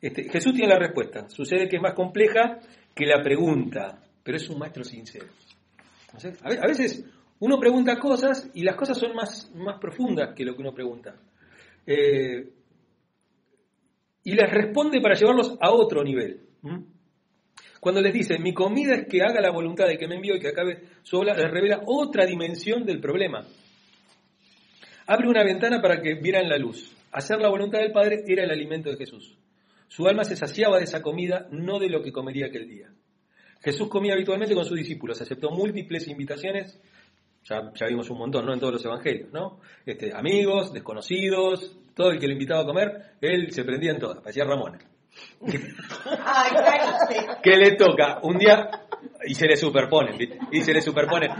Este, 0.00 0.24
Jesús 0.30 0.54
tiene 0.54 0.68
la 0.72 0.78
respuesta. 0.78 1.28
Sucede 1.28 1.68
que 1.68 1.76
es 1.76 1.82
más 1.82 1.94
compleja 1.94 2.58
que 2.94 3.06
la 3.06 3.22
pregunta, 3.22 4.02
pero 4.22 4.36
es 4.38 4.48
un 4.48 4.58
maestro 4.58 4.84
sincero. 4.84 5.26
A 6.42 6.48
ve- 6.48 6.58
a 6.62 6.66
veces 6.66 7.04
uno 7.40 7.58
pregunta 7.58 7.98
cosas 7.98 8.50
y 8.54 8.62
las 8.62 8.76
cosas 8.76 8.98
son 8.98 9.14
más, 9.14 9.50
más 9.54 9.78
profundas 9.78 10.34
que 10.34 10.44
lo 10.44 10.54
que 10.54 10.62
uno 10.62 10.72
pregunta. 10.74 11.14
Eh, 11.86 12.50
y 14.24 14.32
les 14.34 14.50
responde 14.50 15.00
para 15.00 15.14
llevarlos 15.14 15.56
a 15.60 15.70
otro 15.70 16.02
nivel. 16.02 16.40
Cuando 17.80 18.02
les 18.02 18.12
dice, 18.12 18.38
mi 18.38 18.52
comida 18.52 18.94
es 18.94 19.06
que 19.08 19.22
haga 19.22 19.40
la 19.40 19.50
voluntad 19.50 19.86
de 19.86 19.96
que 19.96 20.06
me 20.06 20.16
envió 20.16 20.36
y 20.36 20.40
que 20.40 20.48
acabe 20.48 20.82
su 21.02 21.18
obra, 21.18 21.34
les 21.34 21.50
revela 21.50 21.80
otra 21.86 22.26
dimensión 22.26 22.84
del 22.84 23.00
problema. 23.00 23.46
Abre 25.06 25.28
una 25.28 25.42
ventana 25.42 25.80
para 25.80 26.00
que 26.02 26.14
vieran 26.14 26.48
la 26.48 26.58
luz. 26.58 26.94
Hacer 27.10 27.40
la 27.40 27.48
voluntad 27.48 27.80
del 27.80 27.90
Padre 27.90 28.22
era 28.28 28.44
el 28.44 28.50
alimento 28.50 28.90
de 28.90 28.96
Jesús. 28.96 29.36
Su 29.88 30.06
alma 30.06 30.24
se 30.24 30.36
saciaba 30.36 30.78
de 30.78 30.84
esa 30.84 31.02
comida, 31.02 31.48
no 31.50 31.78
de 31.78 31.88
lo 31.88 32.02
que 32.02 32.12
comería 32.12 32.46
aquel 32.46 32.68
día. 32.68 32.92
Jesús 33.60 33.88
comía 33.88 34.12
habitualmente 34.12 34.54
con 34.54 34.64
sus 34.64 34.76
discípulos, 34.76 35.20
aceptó 35.20 35.50
múltiples 35.50 36.06
invitaciones, 36.06 36.78
ya, 37.44 37.72
ya 37.74 37.86
vimos 37.86 38.08
un 38.10 38.18
montón, 38.18 38.46
¿no? 38.46 38.52
En 38.52 38.60
todos 38.60 38.74
los 38.74 38.84
evangelios, 38.84 39.32
¿no? 39.32 39.60
Este, 39.84 40.14
amigos, 40.14 40.72
desconocidos, 40.72 41.76
todo 41.94 42.10
el 42.10 42.20
que 42.20 42.26
lo 42.26 42.34
invitaba 42.34 42.62
a 42.62 42.66
comer, 42.66 43.16
él 43.20 43.50
se 43.52 43.64
prendía 43.64 43.90
en 43.90 43.98
todas, 43.98 44.18
parecía 44.18 44.44
Ramón. 44.44 44.78
Ay, 45.42 46.50
cállate. 46.54 47.40
que 47.42 47.56
le 47.56 47.76
toca 47.76 48.18
un 48.22 48.38
día 48.38 48.68
y 49.26 49.34
se 49.34 49.46
le 49.46 49.56
superponen, 49.56 50.16
¿viste? 50.18 50.38
Y 50.52 50.60
se 50.62 50.72
le 50.72 50.80
superponen. 50.80 51.30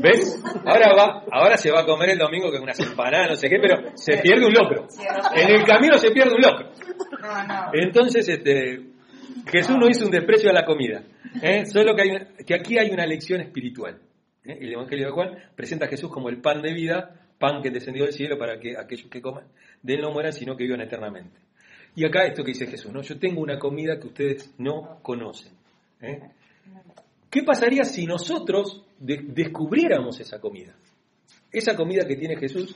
¿Ves? 0.00 0.42
Ahora 0.64 0.92
va, 0.96 1.24
ahora 1.30 1.56
se 1.56 1.70
va 1.70 1.80
a 1.80 1.86
comer 1.86 2.10
el 2.10 2.18
domingo 2.18 2.50
con 2.50 2.62
unas 2.62 2.78
empanadas, 2.80 3.30
no 3.30 3.36
sé 3.36 3.48
qué, 3.48 3.58
pero 3.60 3.90
se 3.96 4.18
pierde 4.18 4.46
un 4.46 4.52
locro. 4.52 4.86
En 5.34 5.50
el 5.50 5.64
camino 5.64 5.98
se 5.98 6.10
pierde 6.10 6.34
un 6.34 6.40
locro. 6.42 6.70
Entonces, 7.72 8.28
este, 8.28 8.80
Jesús 9.46 9.76
no 9.78 9.88
hizo 9.88 10.04
un 10.06 10.10
desprecio 10.10 10.50
a 10.50 10.52
la 10.52 10.64
comida. 10.64 11.02
¿eh? 11.42 11.66
Solo 11.66 11.94
que, 11.94 12.02
hay 12.02 12.10
una- 12.10 12.28
que 12.46 12.54
aquí 12.54 12.78
hay 12.78 12.90
una 12.90 13.06
lección 13.06 13.40
espiritual. 13.40 14.00
¿eh? 14.44 14.58
El 14.60 14.72
Evangelio 14.72 15.06
de 15.06 15.12
Juan 15.12 15.38
presenta 15.54 15.86
a 15.86 15.88
Jesús 15.88 16.10
como 16.10 16.28
el 16.28 16.40
pan 16.40 16.62
de 16.62 16.72
vida, 16.72 17.20
pan 17.38 17.62
que 17.62 17.70
descendió 17.70 18.04
del 18.04 18.12
cielo 18.12 18.38
para 18.38 18.58
que 18.58 18.76
aquellos 18.78 19.08
que 19.10 19.20
coman 19.20 19.44
de 19.82 19.94
él 19.94 20.00
no 20.00 20.12
mueran, 20.12 20.32
sino 20.32 20.56
que 20.56 20.64
vivan 20.64 20.80
eternamente. 20.80 21.38
Y 21.96 22.04
acá 22.04 22.26
esto 22.26 22.42
que 22.42 22.50
dice 22.52 22.66
Jesús, 22.66 22.92
¿no? 22.92 23.02
Yo 23.02 23.18
tengo 23.18 23.40
una 23.40 23.58
comida 23.58 23.98
que 24.00 24.08
ustedes 24.08 24.52
no 24.58 24.98
conocen. 25.02 25.52
¿eh? 26.00 26.20
¿Qué 27.30 27.42
pasaría 27.42 27.84
si 27.84 28.06
nosotros 28.06 28.84
de- 28.98 29.24
descubriéramos 29.28 30.18
esa 30.20 30.40
comida? 30.40 30.74
Esa 31.52 31.76
comida 31.76 32.04
que 32.06 32.16
tiene 32.16 32.36
Jesús 32.36 32.74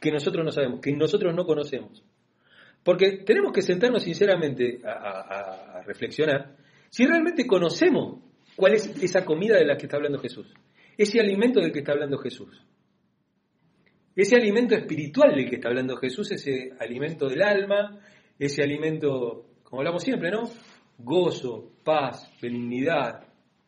que 0.00 0.12
nosotros 0.12 0.44
no 0.44 0.52
sabemos, 0.52 0.80
que 0.80 0.92
nosotros 0.92 1.34
no 1.34 1.44
conocemos. 1.44 2.04
Porque 2.84 3.18
tenemos 3.24 3.52
que 3.52 3.62
sentarnos 3.62 4.02
sinceramente 4.04 4.78
a, 4.84 4.90
a- 4.92 5.78
a 5.78 5.82
reflexionar 5.82 6.56
si 6.90 7.04
realmente 7.06 7.46
conocemos 7.46 8.20
cuál 8.54 8.74
es 8.74 8.86
esa 9.02 9.24
comida 9.24 9.56
de 9.56 9.64
la 9.66 9.76
que 9.76 9.86
está 9.86 9.96
hablando 9.96 10.18
Jesús, 10.20 10.46
ese 10.96 11.20
alimento 11.20 11.60
del 11.60 11.72
que 11.72 11.80
está 11.80 11.92
hablando 11.92 12.18
Jesús, 12.18 12.62
ese 14.14 14.36
alimento 14.36 14.74
espiritual 14.74 15.34
del 15.34 15.48
que 15.48 15.56
está 15.56 15.68
hablando 15.68 15.96
Jesús, 15.96 16.30
ese 16.32 16.72
alimento 16.80 17.28
del 17.28 17.42
alma, 17.42 17.98
ese 18.38 18.62
alimento, 18.62 19.46
como 19.62 19.80
hablamos 19.80 20.02
siempre, 20.02 20.30
¿no? 20.30 20.48
Gozo, 20.98 21.72
paz, 21.84 22.30
benignidad, 22.40 23.26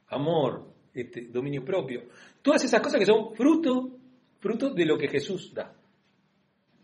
amor, 0.08 0.66
este, 0.94 1.26
dominio 1.26 1.64
propio, 1.64 2.04
todas 2.42 2.64
esas 2.64 2.80
cosas 2.80 2.98
que 2.98 3.06
son 3.06 3.34
fruto, 3.34 3.98
fruto 4.38 4.70
de 4.70 4.84
lo 4.84 4.98
que 4.98 5.08
Jesús 5.08 5.52
da, 5.54 5.72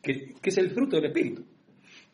que, 0.02 0.34
que 0.40 0.50
es 0.50 0.58
el 0.58 0.70
fruto 0.70 0.96
del 0.96 1.06
Espíritu. 1.06 1.44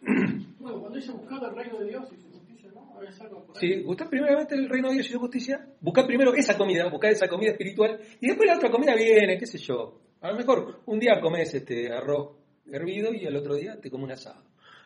Bueno, 0.62 0.78
cuando 0.78 0.96
dice 0.96 1.10
buscar 1.10 1.42
el 1.42 1.56
reino 1.56 1.80
de 1.80 1.88
Dios 1.88 2.08
y 2.12 2.20
su 2.20 2.30
justicia, 2.30 2.70
¿no? 2.72 2.94
Algo 2.96 3.44
por 3.44 3.56
ahí. 3.56 3.60
Sí, 3.60 3.82
buscar 3.82 4.08
primeramente 4.08 4.54
el 4.54 4.68
reino 4.68 4.90
de 4.90 4.94
Dios 4.94 5.08
y 5.08 5.12
su 5.12 5.18
justicia, 5.18 5.66
buscar 5.80 6.06
primero 6.06 6.32
esa 6.34 6.56
comida, 6.56 6.88
buscar 6.88 7.10
esa 7.10 7.26
comida 7.26 7.50
espiritual, 7.50 7.98
y 8.20 8.28
después 8.28 8.48
la 8.48 8.58
otra 8.58 8.70
comida 8.70 8.94
viene, 8.94 9.36
qué 9.38 9.46
sé 9.46 9.58
yo. 9.58 10.00
A 10.20 10.30
lo 10.30 10.36
mejor 10.36 10.82
un 10.86 11.00
día 11.00 11.20
comes 11.20 11.52
este 11.52 11.92
arroz 11.92 12.36
hervido 12.70 13.12
y 13.12 13.26
al 13.26 13.34
otro 13.34 13.56
día 13.56 13.80
te 13.80 13.90
comes 13.90 14.04
un 14.04 14.12
asado. 14.12 14.44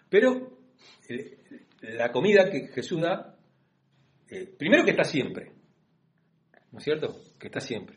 Pero 0.09 0.56
la 1.83 2.11
comida 2.13 2.51
que 2.51 2.69
Jesús 2.69 3.01
da, 3.01 3.37
eh, 4.29 4.47
primero 4.59 4.85
que 4.85 4.91
está 4.93 5.05
siempre, 5.05 5.53
¿no 6.73 6.79
es 6.79 6.85
cierto? 6.85 7.17
Que 7.39 7.47
está 7.49 7.61
siempre. 7.61 7.97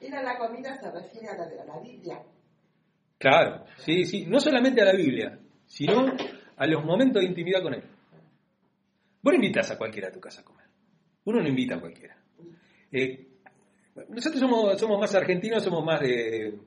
Mira, 0.00 0.22
la 0.22 0.38
comida 0.38 0.74
se 0.80 0.90
refiere 0.90 1.28
a 1.28 1.36
la 1.36 1.46
de 1.46 1.56
la 1.64 1.78
Biblia. 1.80 2.22
Claro, 3.18 3.64
sí, 3.78 4.04
sí, 4.04 4.26
no 4.26 4.38
solamente 4.40 4.82
a 4.82 4.86
la 4.86 4.92
Biblia, 4.94 5.38
sino 5.66 6.06
a 6.56 6.66
los 6.66 6.84
momentos 6.84 7.22
de 7.22 7.28
intimidad 7.28 7.62
con 7.62 7.74
Él. 7.74 7.82
Vos 9.22 9.32
no 9.32 9.34
invitas 9.34 9.70
a 9.70 9.78
cualquiera 9.78 10.08
a 10.08 10.12
tu 10.12 10.20
casa 10.20 10.42
a 10.42 10.44
comer. 10.44 10.66
Uno 11.24 11.40
no 11.42 11.48
invita 11.48 11.76
a 11.76 11.80
cualquiera. 11.80 12.16
Eh, 12.92 13.26
nosotros 14.10 14.38
somos, 14.40 14.78
somos 14.78 15.00
más 15.00 15.14
argentinos, 15.14 15.64
somos 15.64 15.84
más 15.84 16.00
de, 16.00 16.58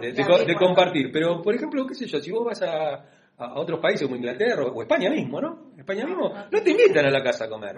de, 0.00 0.12
de 0.12 0.24
co- 0.26 0.44
de 0.44 0.54
compartir. 0.56 1.10
Pero, 1.12 1.40
por 1.40 1.54
ejemplo, 1.54 1.86
qué 1.86 1.94
sé 1.94 2.06
yo, 2.06 2.20
si 2.20 2.30
vos 2.30 2.44
vas 2.44 2.60
a, 2.62 3.06
a 3.40 3.58
otros 3.58 3.80
países 3.80 4.02
como 4.02 4.16
Inglaterra 4.16 4.64
o 4.64 4.82
España 4.82 5.10
mismo, 5.10 5.40
¿no? 5.40 5.70
España 5.76 6.04
mismo, 6.06 6.32
no 6.50 6.62
te 6.62 6.70
invitan 6.70 7.06
a 7.06 7.10
la 7.10 7.22
casa 7.22 7.46
a 7.46 7.48
comer. 7.48 7.76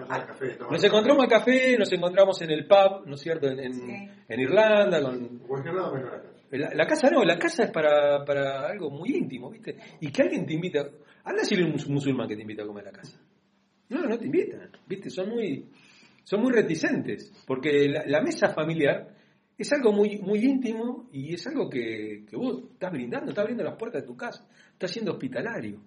Nos 0.69 0.83
encontramos 0.83 1.23
al 1.23 1.29
café, 1.29 1.77
nos 1.77 1.91
encontramos 1.93 2.41
en 2.41 2.51
el 2.51 2.67
pub, 2.67 3.05
¿no 3.05 3.15
es 3.15 3.21
cierto? 3.21 3.47
En, 3.47 3.59
en- 3.59 3.73
Sí. 3.73 4.09
en 4.27 4.39
Irlanda, 4.39 5.01
con, 5.01 5.15
En 5.15 5.37
cualquier 5.39 5.73
lado 5.75 5.93
menos 5.93 6.11
la 6.11 6.21
casa. 6.21 6.33
la, 6.51 6.69
la 6.75 6.85
casa 6.85 7.09
no, 7.09 7.23
la 7.23 7.37
casa 7.39 7.63
es 7.63 7.71
para, 7.71 8.23
para 8.25 8.67
algo 8.67 8.89
muy 8.89 9.15
íntimo, 9.15 9.49
¿viste? 9.49 9.77
Y 10.01 10.11
que 10.11 10.21
alguien 10.21 10.45
te 10.45 10.53
invita. 10.53 10.81
Anda 11.23 11.41
decirle 11.41 11.63
a 11.63 11.67
un 11.67 11.73
mus- 11.73 11.87
musulmán 11.89 12.27
que 12.27 12.35
te 12.35 12.41
invita 12.41 12.63
a 12.63 12.67
comer 12.67 12.87
a 12.87 12.91
la 12.91 12.97
casa. 12.97 13.17
No, 13.89 14.01
no 14.01 14.17
te 14.17 14.25
invitan, 14.25 14.69
¿viste? 14.87 15.09
Son 15.09 15.29
muy, 15.29 15.65
son 16.23 16.41
muy 16.41 16.51
reticentes, 16.51 17.31
porque 17.47 17.87
la, 17.87 18.03
la 18.07 18.21
mesa 18.21 18.49
familiar 18.49 19.09
es 19.57 19.71
algo 19.71 19.91
muy, 19.93 20.17
muy 20.17 20.39
íntimo 20.39 21.07
y 21.11 21.35
es 21.35 21.45
algo 21.47 21.69
que, 21.69 22.25
que 22.27 22.35
vos 22.35 22.63
estás 22.73 22.91
brindando, 22.91 23.29
estás 23.29 23.43
abriendo 23.43 23.63
las 23.63 23.77
puertas 23.77 24.01
de 24.01 24.07
tu 24.07 24.17
casa, 24.17 24.47
estás 24.83 24.91
siendo 24.91 25.13
hospitalario, 25.13 25.81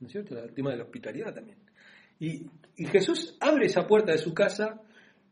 ¿no 0.00 0.06
es 0.06 0.12
cierto? 0.12 0.38
El 0.38 0.52
tema 0.52 0.72
de 0.72 0.76
la 0.76 0.84
hospitalidad 0.84 1.34
también. 1.34 1.56
Y, 2.20 2.46
Jesús 2.86 3.36
abre 3.40 3.66
esa 3.66 3.86
puerta 3.86 4.12
de 4.12 4.18
su 4.18 4.34
casa 4.34 4.80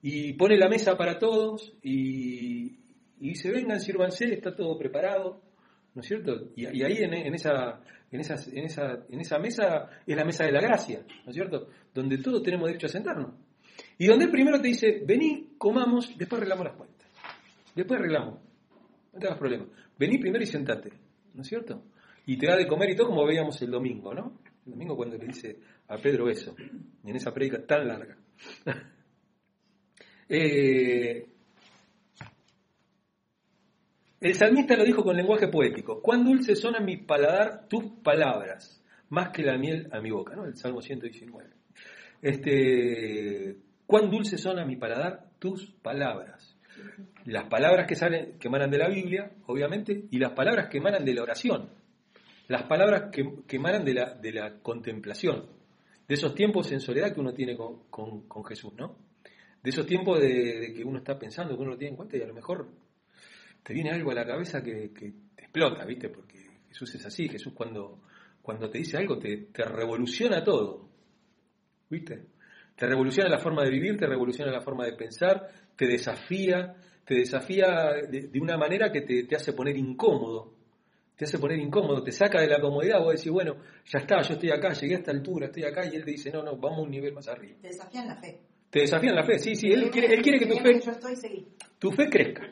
y 0.03 0.33
pone 0.35 0.57
la 0.57 0.69
mesa 0.69 0.97
para 0.97 1.19
todos 1.19 1.75
y, 1.83 2.79
y 3.19 3.29
dice, 3.29 3.51
vengan, 3.51 3.81
sírvanse, 3.81 4.33
está 4.33 4.55
todo 4.55 4.79
preparado, 4.79 5.43
¿no 5.95 6.01
es 6.01 6.07
cierto? 6.07 6.51
Y, 6.57 6.67
ahí 6.67 6.99
en, 6.99 7.35
esa, 7.35 7.81
en, 8.11 8.21
esas- 8.21 8.49
en, 8.49 8.65
esa, 8.65 9.05
en 9.09 9.21
esa 9.21 9.39
mesa 9.39 9.91
es 10.07 10.17
la 10.17 10.25
mesa 10.25 10.45
de 10.45 10.53
la 10.53 10.61
gracia, 10.61 11.01
¿no 11.25 11.31
es 11.31 11.35
cierto? 11.35 11.69
Donde 11.95 12.19
todos 12.19 12.43
tenemos 12.43 12.67
derecho 12.69 12.87
a 12.87 12.91
sentarnos. 12.91 13.35
Y 13.99 14.07
donde 14.07 14.29
primero 14.29 14.61
te 14.61 14.69
dice, 14.69 15.03
vení, 15.07 15.55
comamos, 15.59 16.17
después 16.17 16.39
arreglamos 16.41 16.65
las 16.67 16.77
cuentas. 16.77 17.09
Después 17.75 17.99
arreglamos. 18.01 18.39
No 19.13 19.19
te 19.19 19.27
hagas 19.27 19.39
problema. 19.39 19.67
Vení 19.99 20.19
primero 20.19 20.43
y 20.43 20.47
sentate, 20.47 20.91
¿no 21.35 21.43
es 21.43 21.49
cierto? 21.49 21.83
Y 22.27 22.37
te 22.37 22.47
da 22.47 22.57
de 22.57 22.67
comer 22.67 22.91
y 22.91 22.97
todo 22.97 23.09
como 23.09 23.27
veíamos 23.27 23.61
el 23.63 23.71
domingo, 23.71 24.15
¿no? 24.15 24.41
El 24.67 24.73
domingo 24.73 24.97
cuando 24.97 25.17
le 25.17 25.27
dice 25.27 25.59
a 25.89 25.97
Pedro 25.97 26.29
eso, 26.29 26.55
en 27.05 27.17
esa 27.17 27.33
prédica 27.33 27.65
tan 27.67 27.89
larga. 27.89 28.17
Eh, 30.33 31.27
el 34.21 34.35
salmista 34.35 34.77
lo 34.77 34.85
dijo 34.85 35.03
con 35.03 35.17
lenguaje 35.17 35.49
poético. 35.49 36.01
Cuán 36.01 36.25
dulces 36.25 36.61
son 36.61 36.77
a 36.77 36.81
mi 36.81 36.99
paladar 36.99 37.67
tus 37.69 37.85
palabras, 38.03 38.81
más 39.09 39.31
que 39.31 39.43
la 39.43 39.59
miel 39.59 39.89
a 39.91 40.01
mi 40.01 40.13
boca, 40.13 40.37
¿no? 40.37 40.45
El 40.45 40.57
Salmo 40.57 40.83
119. 40.83 41.51
Este, 42.23 43.57
cuán 43.87 44.11
dulces 44.11 44.41
son 44.41 44.59
a 44.59 44.65
mi 44.65 44.77
paladar 44.77 45.31
tus 45.39 45.73
palabras. 45.83 46.57
Las 47.25 47.49
palabras 47.49 47.87
que 47.87 47.95
salen, 47.95 48.39
que 48.39 48.49
emanan 48.49 48.71
de 48.71 48.79
la 48.79 48.89
Biblia, 48.89 49.33
obviamente, 49.47 50.05
y 50.11 50.19
las 50.19 50.33
palabras 50.33 50.69
que 50.69 50.79
emanan 50.79 51.05
de 51.05 51.15
la 51.15 51.23
oración. 51.23 51.71
Las 52.51 52.65
palabras 52.65 53.13
que, 53.13 53.23
que 53.47 53.57
emanan 53.59 53.85
de 53.85 53.95
la, 53.95 54.13
de 54.13 54.33
la 54.33 54.59
contemplación. 54.61 55.47
De 56.09 56.15
esos 56.17 56.35
tiempos 56.35 56.73
en 56.73 56.81
soledad 56.81 57.15
que 57.15 57.21
uno 57.21 57.33
tiene 57.33 57.57
con, 57.57 57.89
con- 58.27 58.45
Jesús, 58.45 58.73
¿no? 58.75 58.97
De 59.63 59.71
esos 59.71 59.87
tiempos 59.87 60.19
de, 60.21 60.73
que 60.75 60.83
uno 60.83 60.99
está 60.99 61.17
pensando, 61.17 61.55
que 61.55 61.63
uno 61.63 61.71
lo 61.71 61.79
tiene 61.79 61.91
en 61.93 61.97
cuenta 61.97 62.17
y 62.17 62.23
a 62.23 62.27
lo 62.27 62.35
mejor 62.35 62.69
te 63.63 63.73
viene 63.73 63.93
algo 63.93 64.11
a 64.11 64.15
la 64.15 64.27
cabeza 64.27 64.65
que, 64.65 64.89
te 64.89 65.15
explota, 65.37 65.85
¿viste? 65.85 66.09
Porque 66.09 66.39
Jesús 66.67 66.93
es 66.97 67.07
así, 67.07 67.29
Jesús 67.29 67.53
cuando, 67.55 68.03
cuando 68.43 68.69
te 68.69 68.79
dice 68.79 68.97
algo 68.97 69.17
te, 69.17 69.37
te 69.53 69.65
revoluciona 69.65 70.43
todo, 70.43 70.89
¿viste? 71.89 72.31
Te 72.75 72.85
revoluciona 72.85 73.31
la 73.31 73.39
forma 73.39 73.63
de 73.63 73.71
vivir, 73.71 73.97
te 73.97 74.09
revoluciona 74.09 74.51
la 74.51 74.61
forma 74.61 74.87
de 74.87 74.95
pensar, 74.95 75.47
te 75.77 75.87
desafía, 75.87 76.75
te 77.05 77.15
desafía 77.15 77.93
de, 78.11 78.41
una 78.41 78.57
manera 78.57 78.91
que 78.91 79.03
te 79.03 79.37
hace 79.37 79.53
poner 79.53 79.77
incómodo, 79.77 80.60
te 81.21 81.27
hace 81.27 81.39
poner 81.39 81.59
incómodo, 81.59 82.03
te 82.03 82.13
saca 82.13 82.41
de 82.41 82.47
la 82.47 82.59
comodidad, 82.59 82.99
vos 82.99 83.13
decís, 83.13 83.31
bueno, 83.31 83.57
ya 83.85 83.99
está, 83.99 84.23
yo 84.23 84.33
estoy 84.33 84.53
acá, 84.53 84.73
llegué 84.73 84.95
a 84.95 84.99
esta 85.01 85.11
altura, 85.11 85.49
estoy 85.49 85.65
acá, 85.65 85.85
y 85.85 85.95
él 85.95 86.03
te 86.03 86.13
dice, 86.13 86.31
no, 86.31 86.43
no, 86.43 86.57
vamos 86.57 86.79
a 86.79 86.81
un 86.81 86.91
nivel 86.91 87.13
más 87.13 87.29
arriba. 87.29 87.59
Te 87.61 87.69
desafían 87.69 88.09
la 88.09 88.17
fe. 88.17 88.41
Te 88.71 88.81
desafían 88.81 89.15
la 89.15 89.23
fe, 89.23 89.39
sí, 89.39 89.55
sí, 89.55 89.71
él 89.71 89.91
quiere, 89.91 90.15
él 90.15 90.23
quiere 90.23 90.39
que 90.39 90.47
tu 90.47 90.57
fe, 90.57 90.81
Yo 90.81 90.91
estoy, 90.93 91.17
seguí. 91.17 91.47
tu 91.79 91.91
fe 91.91 92.09
crezca, 92.09 92.51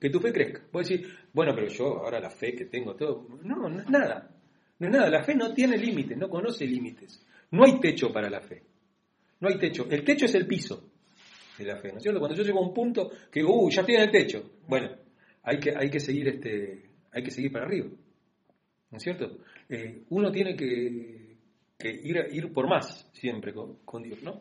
que 0.00 0.08
tu 0.08 0.20
fe 0.20 0.32
crezca. 0.32 0.62
Vos 0.72 0.88
decís, 0.88 1.06
bueno, 1.34 1.52
pero 1.54 1.68
yo 1.68 1.98
ahora 1.98 2.18
la 2.18 2.30
fe 2.30 2.54
que 2.54 2.64
tengo, 2.64 2.96
todo. 2.96 3.26
No, 3.42 3.68
no 3.68 3.78
es 3.78 3.90
nada. 3.90 4.30
No 4.78 4.86
es 4.86 4.92
nada. 4.94 5.10
La 5.10 5.22
fe 5.22 5.34
no 5.34 5.52
tiene 5.52 5.76
límites, 5.76 6.16
no 6.16 6.30
conoce 6.30 6.64
límites. 6.64 7.22
No 7.50 7.64
hay 7.66 7.78
techo 7.78 8.10
para 8.10 8.30
la 8.30 8.40
fe. 8.40 8.62
No 9.40 9.50
hay 9.50 9.58
techo. 9.58 9.86
El 9.90 10.02
techo 10.02 10.24
es 10.24 10.34
el 10.34 10.46
piso 10.46 10.82
de 11.58 11.64
la 11.66 11.76
fe, 11.76 11.90
¿no 11.92 11.98
es 11.98 12.02
cierto? 12.02 12.20
Cuando 12.20 12.38
yo 12.38 12.42
llego 12.42 12.60
a 12.60 12.66
un 12.68 12.72
punto 12.72 13.10
que 13.30 13.40
digo, 13.40 13.64
uy, 13.64 13.70
ya 13.70 13.82
estoy 13.82 13.96
en 13.96 14.02
el 14.02 14.10
techo. 14.10 14.50
Bueno, 14.66 14.96
hay 15.42 15.60
que, 15.60 15.74
hay 15.76 15.90
que 15.90 16.00
seguir 16.00 16.28
este, 16.28 16.87
hay 17.12 17.22
que 17.22 17.30
seguir 17.30 17.52
para 17.52 17.66
arriba. 17.66 17.88
¿No 18.90 18.96
es 18.96 19.02
cierto? 19.02 19.38
Eh, 19.68 20.04
uno 20.10 20.30
tiene 20.30 20.56
que, 20.56 21.36
que 21.78 21.88
ir, 21.88 22.16
ir 22.32 22.52
por 22.52 22.68
más 22.68 23.08
siempre 23.12 23.52
con, 23.52 23.76
con 23.84 24.02
Dios, 24.02 24.22
¿no? 24.22 24.40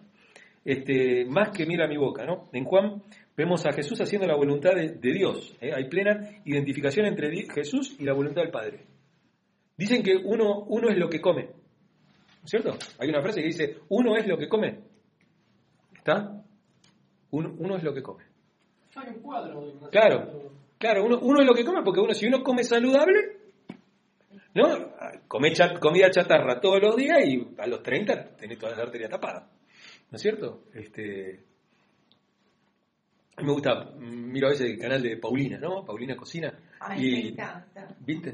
Este, 0.64 1.26
más 1.26 1.50
que 1.50 1.66
mira 1.66 1.88
mi 1.88 1.98
boca, 1.98 2.26
¿no? 2.26 2.50
En 2.52 2.66
Juan 2.66 3.02
vemos 3.36 3.66
a 3.66 3.72
Jesús 3.72 4.02
haciendo 4.02 4.28
la 4.28 4.36
voluntad 4.36 4.76
de, 4.76 4.94
de 4.94 5.14
Dios. 5.14 5.56
¿eh? 5.62 5.72
Hay 5.74 5.88
plena 5.88 6.42
identificación 6.44 7.06
entre 7.06 7.30
Jesús 7.48 7.96
y 8.00 8.04
la 8.04 8.14
voluntad 8.14 8.42
del 8.42 8.52
Padre. 8.52 8.86
Dicen 9.78 10.02
que 10.04 10.16
uno, 10.16 10.64
uno 10.68 10.90
es 10.90 10.98
lo 10.98 11.08
que 11.08 11.22
come. 11.22 11.44
¿No 11.44 12.44
es 12.44 12.50
cierto? 12.50 12.78
Hay 13.00 13.10
una 13.10 13.22
frase 13.22 13.42
que 13.42 13.48
dice, 13.48 13.78
uno 13.90 14.18
es 14.18 14.28
lo 14.28 14.38
que 14.38 14.50
come. 14.50 14.80
¿Está? 15.96 16.44
Uno, 17.32 17.56
uno 17.60 17.78
es 17.78 17.84
lo 17.84 17.94
que 17.94 18.02
come. 18.02 18.24
Hay 18.96 19.10
un 19.10 19.22
cuadro 19.22 19.90
Claro, 19.92 20.52
claro, 20.78 21.06
uno, 21.06 21.20
uno 21.22 21.42
es 21.42 21.46
lo 21.48 21.54
que 21.54 21.66
come 21.66 21.82
porque 21.84 22.00
uno, 22.02 22.14
si 22.14 22.28
uno 22.28 22.42
come 22.44 22.64
saludable, 22.64 23.20
¿no? 24.54 24.94
Come 25.28 25.52
cha- 25.54 25.74
comida 25.80 26.10
chatarra 26.10 26.60
todos 26.60 26.82
los 26.82 26.96
días 26.96 27.20
y 27.26 27.48
a 27.58 27.68
los 27.68 27.82
30 27.84 28.36
tenés 28.38 28.58
toda 28.58 28.76
la 28.76 28.84
arteria 28.84 29.08
tapada. 29.10 29.50
¿No 30.10 30.16
es 30.16 30.22
cierto? 30.22 30.64
Este, 30.74 31.44
a 33.36 33.42
mí 33.42 33.48
me 33.48 33.54
gusta, 33.54 33.92
miro 34.00 34.48
a 34.48 34.52
veces 34.52 34.70
el 34.72 34.80
canal 34.80 35.02
de 35.04 35.18
Paulina, 35.18 35.60
¿no? 35.60 35.86
Paulina 35.86 36.16
Cocina. 36.16 36.58
Ay, 36.80 37.06
y. 37.30 37.36
¿Viste? 38.00 38.34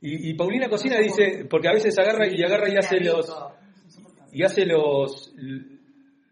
Y, 0.00 0.30
y 0.30 0.34
Paulina 0.34 0.68
Cocina 0.68 0.98
dice, 0.98 1.46
porque 1.48 1.68
a 1.68 1.72
veces 1.72 1.96
agarra 1.98 2.26
y 2.26 2.42
agarra 2.42 2.68
y 2.68 2.76
hace 2.76 2.98
los, 3.00 3.32
y 4.32 4.42
hace 4.42 4.66
los 4.66 5.32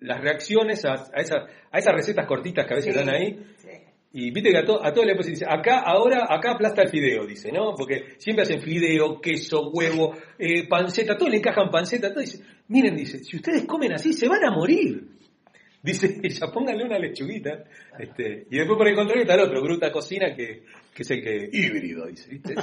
las 0.01 0.19
reacciones 0.23 0.83
a, 0.87 0.95
a, 0.95 1.21
esas, 1.21 1.45
a 1.71 1.79
esas 1.79 1.95
recetas 1.95 2.27
cortitas 2.27 2.67
que 2.67 2.73
a 2.73 2.77
veces 2.77 2.95
Sí. 2.95 2.99
dan 2.99 3.15
ahí. 3.15 3.39
Y 4.13 4.33
viste 4.33 4.51
que 4.51 4.59
a, 4.59 4.65
to- 4.65 4.85
a 4.85 4.93
todos 4.93 5.07
le 5.07 5.15
pues 5.15 5.29
dice, 5.29 5.45
acá, 5.49 5.81
ahora, 5.81 6.27
acá 6.29 6.53
aplasta 6.53 6.83
el 6.83 6.89
fideo, 6.89 7.27
dice, 7.27 7.53
¿no? 7.53 7.75
Porque 7.77 8.15
siempre 8.19 8.43
hacen 8.43 8.61
fideo, 8.61 9.21
queso, 9.21 9.71
huevo, 9.71 10.17
eh, 10.39 10.67
panceta, 10.67 11.17
todo 11.17 11.29
le 11.29 11.37
encajan 11.37 11.71
panceta, 11.71 12.11
todo. 12.11 12.21
Dice, 12.21 12.43
miren, 12.69 12.97
dice, 12.97 13.23
si 13.23 13.37
ustedes 13.37 13.65
comen 13.67 13.93
así, 13.93 14.13
se 14.13 14.27
van 14.29 14.45
a 14.45 14.51
morir. 14.51 15.05
Dice 15.83 16.21
ella, 16.23 16.49
pónganle 16.53 16.85
una 16.85 16.99
lechuguita. 16.99 17.65
Este, 17.99 18.47
y 18.51 18.59
después 18.59 18.77
por 18.77 18.87
el 18.87 18.95
contrario 18.95 19.23
está 19.23 19.35
el 19.35 19.41
otro, 19.41 19.63
Gruta 19.63 19.91
Cocina, 19.91 20.35
que, 20.35 20.65
que 20.93 21.03
es 21.03 21.09
que, 21.09 21.49
híbrido, 21.53 22.07
dice, 22.07 22.29
¿viste? 22.31 22.55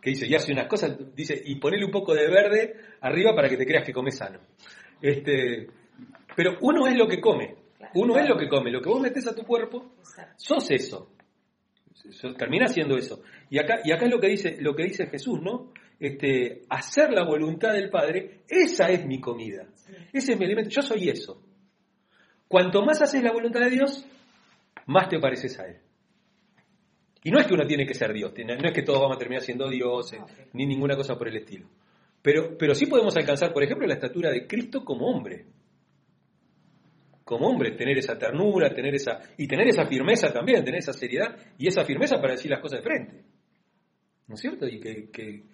Que 0.00 0.10
dice, 0.10 0.26
y 0.26 0.34
hace 0.34 0.52
unas 0.52 0.66
cosas, 0.66 0.96
dice, 1.14 1.38
y 1.44 1.56
ponele 1.56 1.84
un 1.84 1.90
poco 1.90 2.14
de 2.14 2.26
verde 2.26 2.74
arriba 3.02 3.34
para 3.34 3.50
que 3.50 3.58
te 3.58 3.66
creas 3.66 3.84
que 3.84 3.92
comes 3.92 4.16
sano. 4.16 4.38
Este, 5.02 5.66
pero 6.34 6.56
uno 6.62 6.86
es 6.86 6.96
lo 6.96 7.06
que 7.06 7.20
come, 7.20 7.54
uno 7.94 8.16
es 8.18 8.28
lo 8.28 8.36
que 8.36 8.48
come, 8.48 8.70
lo 8.70 8.80
que 8.80 8.88
vos 8.88 9.00
metes 9.00 9.26
a 9.26 9.34
tu 9.34 9.42
cuerpo, 9.44 9.94
sos 10.36 10.70
eso. 10.70 11.10
So- 12.10 12.34
Termina 12.34 12.66
siendo 12.68 12.96
eso. 12.96 13.22
Y 13.50 13.58
acá, 13.58 13.80
y 13.84 13.92
acá 13.92 14.04
es 14.06 14.10
lo 14.10 14.20
que 14.20 14.28
dice, 14.28 14.56
lo 14.60 14.74
que 14.74 14.84
dice 14.84 15.06
Jesús, 15.06 15.40
¿no? 15.40 15.72
Este, 15.98 16.62
hacer 16.68 17.12
la 17.12 17.24
voluntad 17.24 17.72
del 17.72 17.88
Padre, 17.88 18.42
esa 18.48 18.90
es 18.90 19.06
mi 19.06 19.20
comida. 19.20 19.66
Ese 20.12 20.32
es 20.32 20.38
mi 20.38 20.44
alimento. 20.44 20.70
Yo 20.70 20.82
soy 20.82 21.08
eso. 21.08 21.42
Cuanto 22.48 22.82
más 22.84 23.00
haces 23.00 23.22
la 23.22 23.32
voluntad 23.32 23.60
de 23.60 23.70
Dios, 23.70 24.04
más 24.86 25.08
te 25.08 25.18
pareces 25.18 25.58
a 25.58 25.66
Él. 25.66 25.78
Y 27.22 27.30
no 27.30 27.38
es 27.38 27.46
que 27.46 27.54
uno 27.54 27.66
tiene 27.66 27.86
que 27.86 27.94
ser 27.94 28.12
Dios, 28.12 28.32
no 28.36 28.68
es 28.68 28.72
que 28.74 28.82
todos 28.82 29.00
vamos 29.00 29.16
a 29.16 29.18
terminar 29.18 29.42
siendo 29.42 29.68
dioses, 29.70 30.20
ni 30.52 30.66
ninguna 30.66 30.94
cosa 30.94 31.16
por 31.16 31.26
el 31.28 31.36
estilo. 31.38 31.66
Pero, 32.20 32.56
pero 32.58 32.74
sí 32.74 32.84
podemos 32.86 33.16
alcanzar, 33.16 33.52
por 33.52 33.62
ejemplo, 33.62 33.86
la 33.86 33.94
estatura 33.94 34.30
de 34.30 34.46
Cristo 34.46 34.84
como 34.84 35.06
hombre. 35.06 35.46
Como 37.24 37.48
hombre, 37.48 37.72
tener 37.72 37.96
esa 37.96 38.18
ternura, 38.18 38.72
tener 38.74 38.94
esa. 38.94 39.20
y 39.38 39.46
tener 39.46 39.68
esa 39.68 39.86
firmeza 39.86 40.32
también, 40.32 40.62
tener 40.64 40.80
esa 40.80 40.92
seriedad 40.92 41.36
y 41.56 41.66
esa 41.68 41.84
firmeza 41.84 42.16
para 42.20 42.32
decir 42.32 42.50
las 42.50 42.60
cosas 42.60 42.80
de 42.80 42.84
frente. 42.84 43.24
¿No 44.26 44.34
es 44.34 44.40
cierto? 44.40 44.66
Y 44.66 44.78
que, 44.80 45.44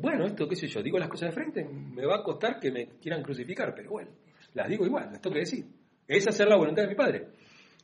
bueno, 0.00 0.26
esto 0.26 0.48
qué 0.48 0.56
sé 0.56 0.66
yo, 0.68 0.82
digo 0.82 0.98
las 0.98 1.08
cosas 1.08 1.30
de 1.30 1.34
frente, 1.34 1.64
me 1.64 2.06
va 2.06 2.16
a 2.16 2.22
costar 2.22 2.58
que 2.60 2.70
me 2.70 2.86
quieran 3.00 3.22
crucificar, 3.22 3.74
pero 3.74 3.90
bueno, 3.90 4.10
las 4.54 4.68
digo 4.68 4.84
igual, 4.84 5.10
las 5.10 5.20
tengo 5.20 5.34
que 5.34 5.40
decir. 5.40 5.64
Es 6.06 6.26
hacer 6.26 6.48
la 6.48 6.56
voluntad 6.56 6.82
de 6.82 6.88
mi 6.88 6.94
Padre. 6.94 7.28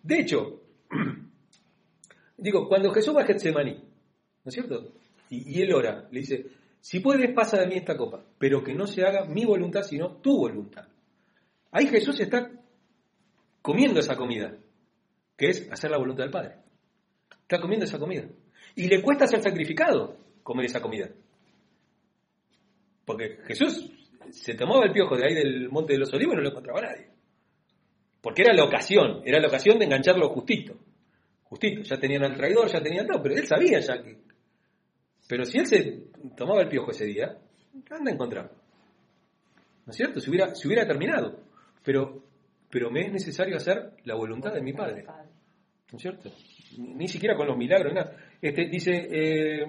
De 0.02 0.20
hecho, 0.20 0.62
digo, 2.36 2.68
cuando 2.68 2.92
Jesús 2.92 3.16
va 3.16 3.22
a 3.22 3.26
Getsemaní, 3.26 3.72
¿no 3.74 4.48
es 4.48 4.54
cierto? 4.54 4.92
Y 5.30 5.60
él 5.62 5.72
ora, 5.72 6.06
le 6.10 6.20
dice, 6.20 6.46
si 6.80 7.00
puedes 7.00 7.32
pasa 7.32 7.58
de 7.58 7.66
mí 7.66 7.76
esta 7.76 7.96
copa, 7.96 8.22
pero 8.38 8.62
que 8.62 8.74
no 8.74 8.86
se 8.86 9.04
haga 9.04 9.24
mi 9.24 9.44
voluntad, 9.44 9.82
sino 9.82 10.16
tu 10.18 10.36
voluntad. 10.36 10.86
Ahí 11.70 11.86
Jesús 11.86 12.20
está 12.20 12.50
comiendo 13.64 13.98
esa 13.98 14.14
comida, 14.14 14.54
que 15.38 15.46
es 15.46 15.72
hacer 15.72 15.90
la 15.90 15.96
voluntad 15.96 16.24
del 16.24 16.30
Padre. 16.30 16.56
Está 17.30 17.58
comiendo 17.58 17.86
esa 17.86 17.98
comida. 17.98 18.28
Y 18.74 18.88
le 18.88 19.00
cuesta 19.00 19.26
ser 19.26 19.40
sacrificado 19.40 20.18
comer 20.42 20.66
esa 20.66 20.82
comida. 20.82 21.08
Porque 23.06 23.38
Jesús 23.46 23.90
se 24.30 24.52
tomaba 24.52 24.84
el 24.84 24.92
piojo 24.92 25.16
de 25.16 25.26
ahí 25.26 25.34
del 25.34 25.70
Monte 25.70 25.94
de 25.94 26.00
los 26.00 26.12
Olivos 26.12 26.34
y 26.34 26.36
no 26.36 26.42
lo 26.42 26.50
encontraba 26.50 26.82
nadie. 26.82 27.08
Porque 28.20 28.42
era 28.42 28.52
la 28.52 28.64
ocasión, 28.64 29.22
era 29.24 29.40
la 29.40 29.48
ocasión 29.48 29.78
de 29.78 29.86
engancharlo 29.86 30.28
justito. 30.28 30.76
Justito, 31.44 31.80
ya 31.84 31.98
tenían 31.98 32.24
al 32.24 32.36
traidor, 32.36 32.70
ya 32.70 32.82
tenían 32.82 33.06
todo, 33.06 33.22
pero 33.22 33.34
él 33.34 33.46
sabía 33.46 33.80
ya 33.80 34.02
que. 34.02 34.18
Pero 35.26 35.46
si 35.46 35.58
él 35.58 35.66
se 35.66 35.80
tomaba 36.36 36.60
el 36.60 36.68
piojo 36.68 36.90
ese 36.90 37.06
día, 37.06 37.38
anda 37.90 38.10
a 38.10 38.14
encontrarlo. 38.14 38.52
¿No 39.86 39.90
es 39.90 39.96
cierto? 39.96 40.20
Se 40.20 40.28
hubiera, 40.28 40.54
se 40.54 40.68
hubiera 40.68 40.86
terminado. 40.86 41.40
Pero, 41.82 42.24
pero 42.74 42.90
me 42.90 43.02
es 43.02 43.12
necesario 43.12 43.56
hacer 43.56 43.92
la 44.02 44.16
voluntad 44.16 44.52
de 44.52 44.60
mi 44.60 44.72
Padre. 44.72 45.04
¿No 45.04 45.96
es 45.96 46.02
cierto? 46.02 46.28
Ni, 46.76 47.06
siquiera 47.06 47.36
con 47.36 47.46
los 47.46 47.56
milagros, 47.56 47.94
nada. 47.94 48.16
Este, 48.42 48.66
dice, 48.66 48.90
eh, 49.12 49.64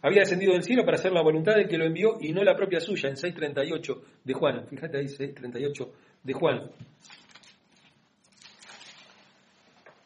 había 0.00 0.20
descendido 0.20 0.54
del 0.54 0.62
cielo 0.62 0.82
para 0.86 0.96
hacer 0.96 1.12
la 1.12 1.20
voluntad 1.20 1.56
del 1.56 1.68
que 1.68 1.76
lo 1.76 1.84
envió 1.84 2.16
y 2.18 2.32
no 2.32 2.42
la 2.42 2.56
propia 2.56 2.80
suya, 2.80 3.10
en 3.10 3.16
6.38 3.16 4.00
de 4.24 4.32
Juan. 4.32 4.66
Fíjate 4.66 4.96
ahí, 4.96 5.04
6.38 5.04 5.90
de 6.22 6.32
Juan. 6.32 6.70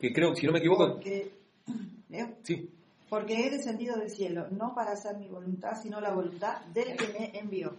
Que 0.01 0.13
creo, 0.13 0.35
si 0.35 0.47
no 0.47 0.53
me 0.53 0.59
equivoco, 0.59 0.95
Porque, 0.95 1.31
¿leo? 2.09 2.39
sí, 2.43 2.71
Porque 3.09 3.35
he 3.35 3.51
descendido 3.51 3.97
del 3.97 4.11
cielo, 4.11 4.49
no 4.51 4.75
para 4.75 4.95
hacer 4.95 5.17
mi 5.17 5.29
voluntad, 5.29 5.81
sino 5.81 6.01
la 6.01 6.13
voluntad 6.13 6.61
del 6.75 6.97
que 6.97 7.07
me 7.17 7.39
envió. 7.39 7.77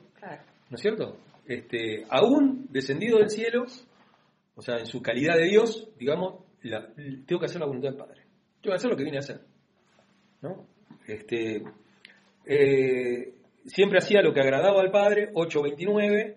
¿No 0.69 0.75
es 0.75 0.81
cierto? 0.81 1.17
Este, 1.49 2.05
aún 2.09 2.67
descendido 2.69 3.17
del 3.17 3.31
cielo, 3.31 3.65
o 4.59 4.61
sea, 4.61 4.77
en 4.77 4.85
su 4.85 5.01
calidad 5.01 5.37
de 5.37 5.45
Dios, 5.45 5.89
digamos, 5.97 6.43
la- 6.63 6.93
tengo 7.25 7.39
que 7.39 7.45
hacer 7.45 7.61
la 7.61 7.65
voluntad 7.65 7.89
del 7.91 7.97
Padre. 7.97 8.23
Tengo 8.61 8.73
que 8.73 8.77
hacer 8.77 8.89
lo 8.91 8.97
que 8.97 9.03
vine 9.05 9.15
a 9.17 9.21
hacer. 9.21 9.41
¿no? 10.41 10.67
Este, 11.07 11.63
eh, 12.45 13.33
siempre 13.65 13.99
hacía 13.99 14.21
lo 14.21 14.33
que 14.33 14.41
agradaba 14.41 14.81
al 14.81 14.91
Padre, 14.91 15.31
8.29, 15.33 16.35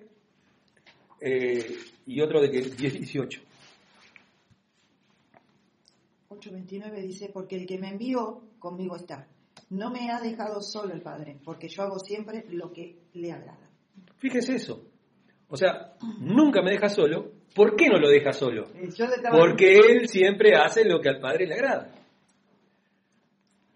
eh, 1.20 1.66
y 2.06 2.20
otro 2.20 2.40
de 2.40 2.50
que 2.52 2.62
10.18. 2.62 3.40
8.29 6.28 7.02
dice, 7.02 7.30
porque 7.32 7.56
el 7.56 7.66
que 7.66 7.78
me 7.78 7.88
envió 7.88 8.42
conmigo 8.60 8.96
está. 8.96 9.26
No 9.70 9.90
me 9.90 10.10
ha 10.10 10.20
dejado 10.20 10.60
solo 10.62 10.94
el 10.94 11.02
Padre, 11.02 11.38
porque 11.44 11.68
yo 11.68 11.82
hago 11.82 11.98
siempre 11.98 12.44
lo 12.50 12.72
que 12.72 12.98
le 13.14 13.32
agrada. 13.32 13.68
Fíjese 14.18 14.54
eso. 14.54 14.86
O 15.48 15.56
sea, 15.56 15.94
nunca 16.20 16.62
me 16.62 16.70
deja 16.70 16.88
solo. 16.88 17.32
¿Por 17.54 17.76
qué 17.76 17.88
no 17.88 17.98
lo 17.98 18.08
deja 18.08 18.32
solo? 18.32 18.68
Porque 19.38 19.76
Él 19.78 20.08
siempre 20.08 20.54
hace 20.56 20.84
lo 20.84 21.00
que 21.00 21.08
al 21.10 21.20
Padre 21.20 21.46
le 21.46 21.54
agrada. 21.54 21.92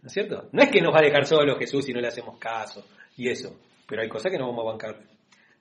¿No 0.02 0.06
es 0.06 0.12
cierto? 0.12 0.48
No 0.52 0.62
es 0.62 0.70
que 0.70 0.80
nos 0.80 0.94
va 0.94 0.98
a 1.00 1.02
dejar 1.04 1.26
solo 1.26 1.56
Jesús 1.56 1.84
si 1.84 1.92
no 1.92 2.00
le 2.00 2.08
hacemos 2.08 2.38
caso 2.38 2.86
y 3.16 3.28
eso. 3.28 3.58
Pero 3.88 4.02
hay 4.02 4.08
cosas 4.08 4.30
que 4.32 4.38
no 4.38 4.46
vamos 4.48 4.64
a 4.64 4.70
bancar. 4.70 5.00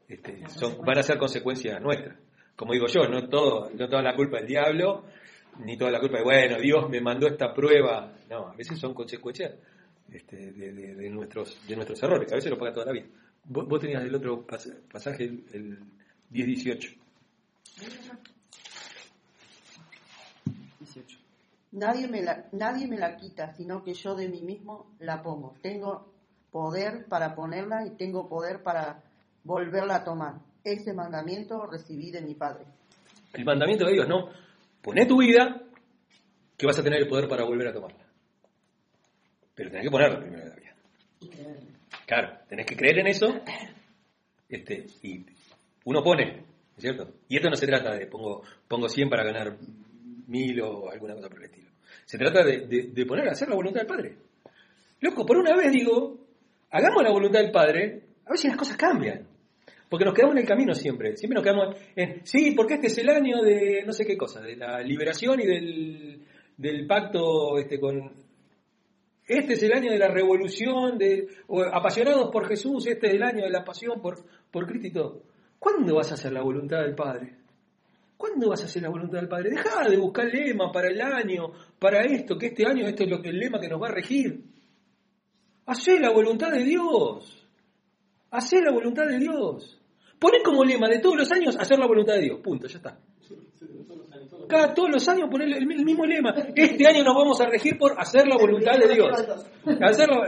Este, 0.07 0.47
son, 0.49 0.77
van 0.85 0.99
a 0.99 1.03
ser 1.03 1.17
consecuencias 1.17 1.81
nuestras. 1.81 2.15
Como 2.55 2.73
digo 2.73 2.85
yo, 2.87 3.07
no, 3.07 3.27
todo, 3.27 3.69
no 3.73 3.89
toda 3.89 4.01
la 4.01 4.15
culpa 4.15 4.37
del 4.37 4.47
diablo, 4.47 5.05
ni 5.59 5.77
toda 5.77 5.91
la 5.91 5.99
culpa 5.99 6.17
de, 6.19 6.23
bueno, 6.23 6.57
Dios 6.59 6.89
me 6.89 7.01
mandó 7.01 7.27
esta 7.27 7.53
prueba. 7.53 8.13
No, 8.29 8.47
a 8.49 8.55
veces 8.55 8.79
son 8.79 8.93
consecuencias 8.93 9.53
este, 10.11 10.51
de, 10.51 10.71
de- 10.73 10.95
de 10.95 11.09
nuestros, 11.09 11.59
de 11.67 11.75
nuestros 11.75 12.01
errores, 12.03 12.31
a 12.31 12.35
veces 12.35 12.51
lo 12.51 12.57
paga 12.57 12.71
toda 12.73 12.85
la 12.87 12.91
vida. 12.93 13.05
Vos, 13.45 13.67
vos 13.67 13.79
tenías 13.79 14.03
el 14.03 14.13
otro 14.15 14.45
pas- 14.45 14.73
pasaje, 14.91 15.23
el, 15.25 15.43
el 15.53 15.79
10-18. 16.31 16.95
18. 20.79 21.19
Nadie 21.73 22.07
me, 22.07 22.21
la, 22.21 22.47
nadie 22.53 22.87
me 22.87 22.97
la 22.97 23.17
quita, 23.17 23.53
sino 23.53 23.83
que 23.83 23.93
yo 23.93 24.15
de 24.15 24.29
mí 24.29 24.41
mismo 24.41 24.95
la 24.99 25.21
pongo. 25.21 25.55
Tengo 25.61 26.13
poder 26.51 27.05
para 27.07 27.35
ponerla 27.35 27.85
y 27.85 27.91
tengo 27.97 28.29
poder 28.29 28.63
para 28.63 29.03
volverla 29.43 29.97
a 29.97 30.03
tomar. 30.03 30.35
Ese 30.63 30.93
mandamiento 30.93 31.65
recibí 31.65 32.11
de 32.11 32.21
mi 32.21 32.33
Padre. 32.33 32.65
El 33.33 33.43
mandamiento 33.43 33.85
de 33.85 33.93
Dios, 33.93 34.07
no. 34.07 34.29
Poné 34.81 35.05
tu 35.05 35.19
vida, 35.19 35.61
que 36.57 36.65
vas 36.65 36.79
a 36.79 36.83
tener 36.83 37.01
el 37.01 37.07
poder 37.07 37.27
para 37.27 37.43
volver 37.43 37.67
a 37.67 37.73
tomarla. 37.73 38.05
Pero 39.53 39.69
tenés 39.69 39.85
que 39.85 39.91
ponerla 39.91 40.19
primero 40.19 40.43
en 40.43 40.49
la 40.49 40.55
vida. 40.55 40.75
Claro, 42.05 42.39
tenés 42.47 42.65
que 42.65 42.75
creer 42.75 42.99
en 42.99 43.07
eso. 43.07 43.27
Este, 44.47 44.85
y 45.03 45.25
uno 45.85 46.03
pone, 46.03 46.37
¿no 46.37 46.44
es 46.77 46.81
cierto? 46.81 47.09
Y 47.29 47.37
esto 47.37 47.49
no 47.49 47.55
se 47.55 47.67
trata 47.67 47.95
de 47.95 48.07
pongo, 48.07 48.43
pongo 48.67 48.89
100 48.89 49.09
para 49.09 49.23
ganar 49.23 49.57
mil 50.27 50.61
o 50.61 50.89
alguna 50.89 51.15
cosa 51.15 51.29
por 51.29 51.39
el 51.39 51.45
estilo. 51.45 51.69
Se 52.05 52.17
trata 52.17 52.43
de, 52.43 52.67
de- 52.93 53.05
poner 53.05 53.27
a 53.27 53.31
hacer 53.31 53.47
la 53.49 53.55
voluntad 53.55 53.81
del 53.81 53.87
Padre. 53.87 54.15
Loco, 55.01 55.25
por 55.25 55.37
una 55.37 55.55
vez 55.55 55.71
digo, 55.71 56.17
hagamos 56.71 57.03
la 57.03 57.11
voluntad 57.11 57.39
del 57.39 57.51
Padre, 57.51 58.01
a 58.25 58.29
ver 58.29 58.37
si 58.37 58.47
las 58.47 58.57
cosas 58.57 58.77
cambian. 58.77 59.27
Porque 59.89 60.05
nos 60.05 60.13
quedamos 60.13 60.35
en 60.35 60.41
el 60.41 60.47
camino 60.47 60.73
siempre. 60.73 61.15
Siempre 61.15 61.35
nos 61.35 61.43
quedamos 61.43 61.75
en, 61.95 62.25
sí, 62.25 62.51
porque 62.51 62.75
este 62.75 62.87
es 62.87 62.97
el 62.97 63.09
año 63.09 63.41
de 63.41 63.83
no 63.85 63.93
sé 63.93 64.05
qué 64.05 64.17
cosa, 64.17 64.41
de 64.41 64.55
la 64.55 64.81
liberación 64.81 65.39
y 65.39 65.45
del, 65.45 66.21
del 66.57 66.87
pacto 66.87 67.57
este, 67.57 67.79
con, 67.79 68.11
este 69.27 69.53
es 69.53 69.63
el 69.63 69.73
año 69.73 69.91
de 69.91 69.97
la 69.99 70.07
revolución, 70.07 70.97
de, 70.97 71.27
apasionados 71.71 72.29
por 72.31 72.47
Jesús, 72.47 72.85
este 72.87 73.07
es 73.07 73.13
el 73.13 73.23
año 73.23 73.43
de 73.43 73.49
la 73.49 73.63
pasión 73.63 74.01
por, 74.01 74.23
por 74.51 74.67
Cristo. 74.67 75.23
¿Cuándo 75.59 75.95
vas 75.95 76.11
a 76.11 76.15
hacer 76.15 76.31
la 76.31 76.41
voluntad 76.41 76.79
del 76.81 76.95
Padre? 76.95 77.35
¿Cuándo 78.17 78.49
vas 78.49 78.61
a 78.61 78.65
hacer 78.65 78.81
la 78.81 78.89
voluntad 78.89 79.19
del 79.19 79.27
Padre? 79.27 79.49
Deja 79.49 79.89
de 79.89 79.97
buscar 79.97 80.25
lema 80.25 80.71
para 80.71 80.87
el 80.87 81.01
año, 81.01 81.51
para 81.79 82.03
esto, 82.03 82.37
que 82.37 82.47
este 82.47 82.65
año 82.65 82.87
este 82.87 83.03
es 83.03 83.09
lo 83.09 83.21
que, 83.21 83.29
el 83.29 83.39
lema 83.39 83.59
que 83.59 83.67
nos 83.67 83.81
va 83.81 83.87
a 83.87 83.91
regir. 83.91 84.43
Hacé 85.65 85.99
la 85.99 86.11
voluntad 86.11 86.51
de 86.51 86.63
Dios. 86.63 87.47
Hacé 88.31 88.61
la 88.61 88.71
voluntad 88.71 89.05
de 89.07 89.19
Dios. 89.19 89.81
Poné 90.19 90.41
como 90.43 90.63
lema 90.63 90.87
de 90.87 90.99
todos 90.99 91.17
los 91.17 91.31
años 91.31 91.55
hacer 91.57 91.77
la 91.77 91.87
voluntad 91.87 92.13
de 92.13 92.21
Dios. 92.21 92.39
Punto, 92.41 92.67
ya 92.67 92.77
está. 92.77 92.97
Cada 94.47 94.73
todos 94.73 94.89
los 94.91 95.07
años 95.09 95.29
poner 95.29 95.49
el, 95.49 95.65
mismo 95.65 96.05
lema. 96.05 96.33
Este 96.55 96.87
año 96.87 97.03
nos 97.03 97.15
vamos 97.15 97.41
a 97.41 97.47
regir 97.47 97.77
por 97.77 97.99
hacer 97.99 98.27
la 98.27 98.37
voluntad 98.37 98.77
de 98.77 98.93
Dios. 98.93 99.09
Hacerlo. 99.81 100.21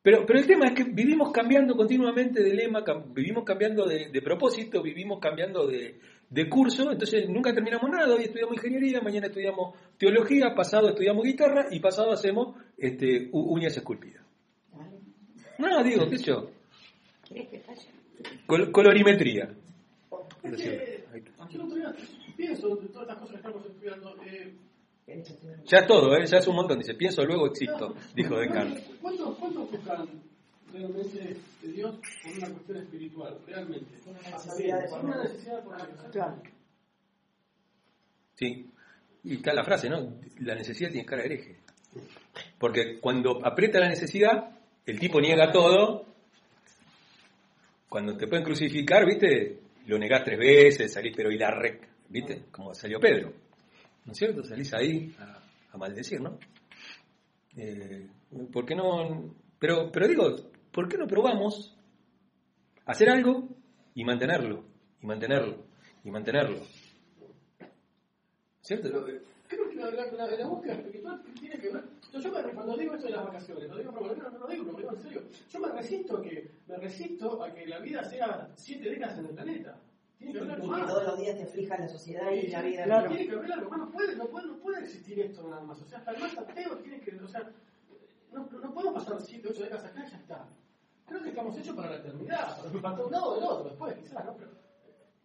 Pero, 0.00 0.24
pero 0.24 0.38
el 0.38 0.46
tema 0.46 0.66
es 0.68 0.72
que 0.74 0.84
vivimos 0.84 1.32
cambiando 1.32 1.74
continuamente 1.76 2.42
de 2.42 2.54
lema, 2.54 2.84
cam- 2.84 3.12
vivimos 3.12 3.44
cambiando 3.44 3.84
de, 3.86 4.08
de 4.10 4.22
propósito, 4.22 4.80
vivimos 4.82 5.18
cambiando 5.20 5.66
de, 5.66 5.98
de 6.30 6.48
curso, 6.48 6.90
entonces 6.92 7.28
nunca 7.28 7.52
terminamos 7.52 7.90
nada. 7.90 8.14
Hoy 8.14 8.22
estudiamos 8.24 8.54
ingeniería, 8.56 9.00
mañana 9.00 9.26
estudiamos 9.26 9.74
teología, 9.98 10.54
pasado 10.54 10.88
estudiamos 10.88 11.24
guitarra 11.24 11.66
y 11.70 11.80
pasado 11.80 12.12
hacemos 12.12 12.56
este, 12.76 13.28
uñas 13.32 13.76
esculpidas. 13.76 14.22
No, 15.58 15.82
digo, 15.82 16.08
qué 16.08 16.18
sé 16.18 16.24
yo. 16.26 16.50
Col- 18.46 18.70
colorimetría. 18.70 19.50
Es 20.44 20.56
que, 20.56 21.04
yo 21.50 21.64
pienso 22.36 22.76
de 22.76 22.88
todas 22.88 23.08
estas 23.08 23.18
cosas 23.18 23.30
que 23.30 23.36
estamos 23.36 23.66
estudiando. 23.66 24.16
Eh, 24.24 24.54
Ya 25.64 25.78
es 25.78 25.86
todo, 25.86 26.14
¿eh? 26.16 26.26
ya 26.26 26.38
es 26.38 26.46
un 26.46 26.56
montón. 26.56 26.78
Dice, 26.78 26.94
pienso, 26.94 27.24
luego 27.24 27.46
existo, 27.46 27.94
dijo 28.14 28.38
Descartes. 28.38 28.84
¿Cuántos 29.00 29.36
cuántos 29.38 29.70
buscan 29.70 30.08
realmente 30.72 31.36
de 31.62 31.72
Dios 31.72 31.94
por 32.22 32.32
una 32.36 32.48
cuestión 32.50 32.78
espiritual? 32.78 33.38
Realmente. 33.46 33.96
Una 34.06 34.20
necesidad 34.20 34.82
de 34.82 34.88
Por 34.88 35.04
una 35.04 35.22
necesidad. 35.22 36.42
Sí. 38.34 38.70
Y 39.24 39.34
está 39.34 39.52
la 39.52 39.64
frase, 39.64 39.88
¿no? 39.88 40.14
La 40.40 40.54
necesidad 40.54 40.90
tiene 40.90 41.06
cara 41.06 41.22
de 41.22 41.28
hereje. 41.28 41.56
Porque 42.58 43.00
cuando 43.00 43.44
aprieta 43.44 43.80
la 43.80 43.88
necesidad, 43.88 44.56
el 44.84 44.98
tipo 44.98 45.20
niega 45.20 45.50
todo. 45.50 46.06
Cuando 47.88 48.16
te 48.16 48.26
pueden 48.26 48.44
crucificar, 48.44 49.06
¿viste? 49.06 49.58
Lo 49.86 49.98
negás 49.98 50.22
tres 50.22 50.38
veces, 50.38 50.92
salís, 50.92 51.14
pero 51.16 51.32
y 51.32 51.38
la 51.38 51.50
rec, 51.50 51.88
¿viste? 52.10 52.44
Como 52.50 52.74
salió 52.74 53.00
Pedro. 53.00 53.47
¿No 54.08 54.12
es 54.12 54.18
cierto? 54.20 54.42
Salís 54.42 54.72
ahí 54.72 55.14
a, 55.18 55.38
a 55.70 55.76
maldecir, 55.76 56.18
¿no? 56.18 56.38
Eh, 57.58 58.08
¿Por 58.50 58.64
qué 58.64 58.74
no? 58.74 59.34
Pero, 59.58 59.92
pero 59.92 60.08
digo, 60.08 60.34
¿por 60.72 60.88
qué 60.88 60.96
no 60.96 61.06
probamos 61.06 61.76
hacer 62.86 63.10
algo 63.10 63.50
y 63.94 64.04
mantenerlo? 64.04 64.64
Y 65.02 65.06
mantenerlo. 65.06 65.66
Y 66.04 66.10
mantenerlo. 66.10 66.60
¿Cierto? 68.62 69.04
Creo 69.46 69.68
que 69.68 69.76
la, 69.76 69.90
la, 69.90 70.26
la, 70.26 70.46
búsqueda 70.46 70.72
espiritual 70.72 71.22
tiene 71.38 71.58
que 71.58 71.70
ver. 71.70 71.84
Yo, 72.10 72.20
yo 72.20 72.32
me, 72.32 72.42
cuando 72.54 72.78
digo 72.78 72.94
esto 72.94 73.08
de 73.08 73.12
las 73.12 73.26
vacaciones, 73.26 73.68
lo 73.68 73.76
digo, 73.76 73.92
no, 73.92 74.00
no 74.00 74.38
lo 74.38 74.48
digo, 74.48 74.64
lo 74.72 74.78
digo 74.78 74.90
en 74.90 75.02
serio. 75.02 75.22
Yo 75.50 75.60
me 75.60 75.68
resisto 75.68 76.16
a 76.16 76.22
que, 76.22 76.50
me 76.66 76.76
resisto 76.78 77.44
a 77.44 77.52
que 77.52 77.66
la 77.66 77.78
vida 77.80 78.02
sea 78.04 78.48
siete 78.54 78.88
décadas 78.88 79.18
en 79.18 79.26
el 79.26 79.34
planeta. 79.34 79.78
Y 80.20 80.32
que 80.32 80.40
todos 80.40 81.04
los 81.04 81.18
días 81.18 81.36
te 81.36 81.44
aflija 81.44 81.78
la 81.78 81.88
sociedad 81.88 82.30
y 82.32 82.48
la 82.48 82.62
vida. 82.62 82.84
Claro. 82.84 83.08
Tiene 83.08 83.26
que 83.28 83.34
haber 83.34 83.52
algo 83.52 83.70
más. 83.70 83.78
No 83.78 83.90
puede, 83.90 84.16
no, 84.16 84.26
puede, 84.26 84.46
no 84.48 84.56
puede 84.58 84.84
existir 84.84 85.20
esto 85.20 85.48
nada 85.48 85.62
más. 85.62 85.80
O 85.80 85.84
sea, 85.84 85.98
hasta 85.98 86.10
el 86.10 86.20
más 86.20 86.36
ateo 86.38 86.76
tiene 86.78 87.00
que. 87.00 87.14
O 87.16 87.28
sea, 87.28 87.48
no, 88.32 88.48
no 88.50 88.74
podemos 88.74 89.04
pasar 89.04 89.20
siete, 89.22 89.48
ocho 89.48 89.62
décadas 89.62 89.84
acá 89.84 90.04
y 90.06 90.10
ya 90.10 90.16
está. 90.16 90.48
Creo 91.06 91.22
que 91.22 91.28
estamos 91.30 91.56
hechos 91.56 91.74
para 91.74 91.90
la 91.90 91.96
eternidad, 91.96 92.62
para, 92.62 92.80
para 92.82 93.04
un 93.04 93.12
lado 93.12 93.30
o 93.30 93.34
del 93.34 93.44
otro, 93.44 93.64
después, 93.70 93.94
quizás, 93.96 94.24
¿no? 94.24 94.36
Pero, 94.36 94.50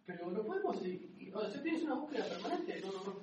pero 0.06 0.30
no 0.30 0.42
podemos. 0.42 0.86
Y, 0.86 1.14
y, 1.18 1.30
o 1.34 1.50
sea, 1.50 1.62
tienes 1.62 1.82
una 1.82 1.94
búsqueda 1.94 2.24
permanente. 2.24 2.80
No, 2.80 2.92
no, 2.92 3.04
no. 3.04 3.16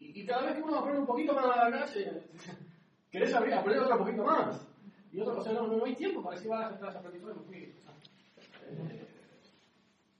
Y, 0.00 0.20
y 0.20 0.26
cada 0.26 0.46
vez 0.46 0.54
que 0.54 0.62
uno 0.62 0.72
va 0.72 0.78
a 0.78 0.82
poner 0.82 0.98
un 0.98 1.06
poquito 1.06 1.34
más 1.34 1.44
a 1.44 1.68
la 1.68 1.78
calle, 1.78 2.22
querés 3.10 3.34
abrir, 3.34 3.54
a 3.54 3.62
poner 3.62 3.78
otro 3.80 3.98
poquito 3.98 4.24
más. 4.24 4.66
Y 5.12 5.20
otra 5.20 5.34
cosa, 5.34 5.52
no, 5.52 5.66
no, 5.66 5.76
no 5.76 5.84
hay 5.84 5.94
tiempo 5.94 6.22
para 6.22 6.36
decir, 6.36 6.50
vas 6.50 6.70
a 6.70 6.74
estar 6.74 6.96
aprendizaje, 6.96 7.34
no 7.34 7.42
fui. 7.42 7.74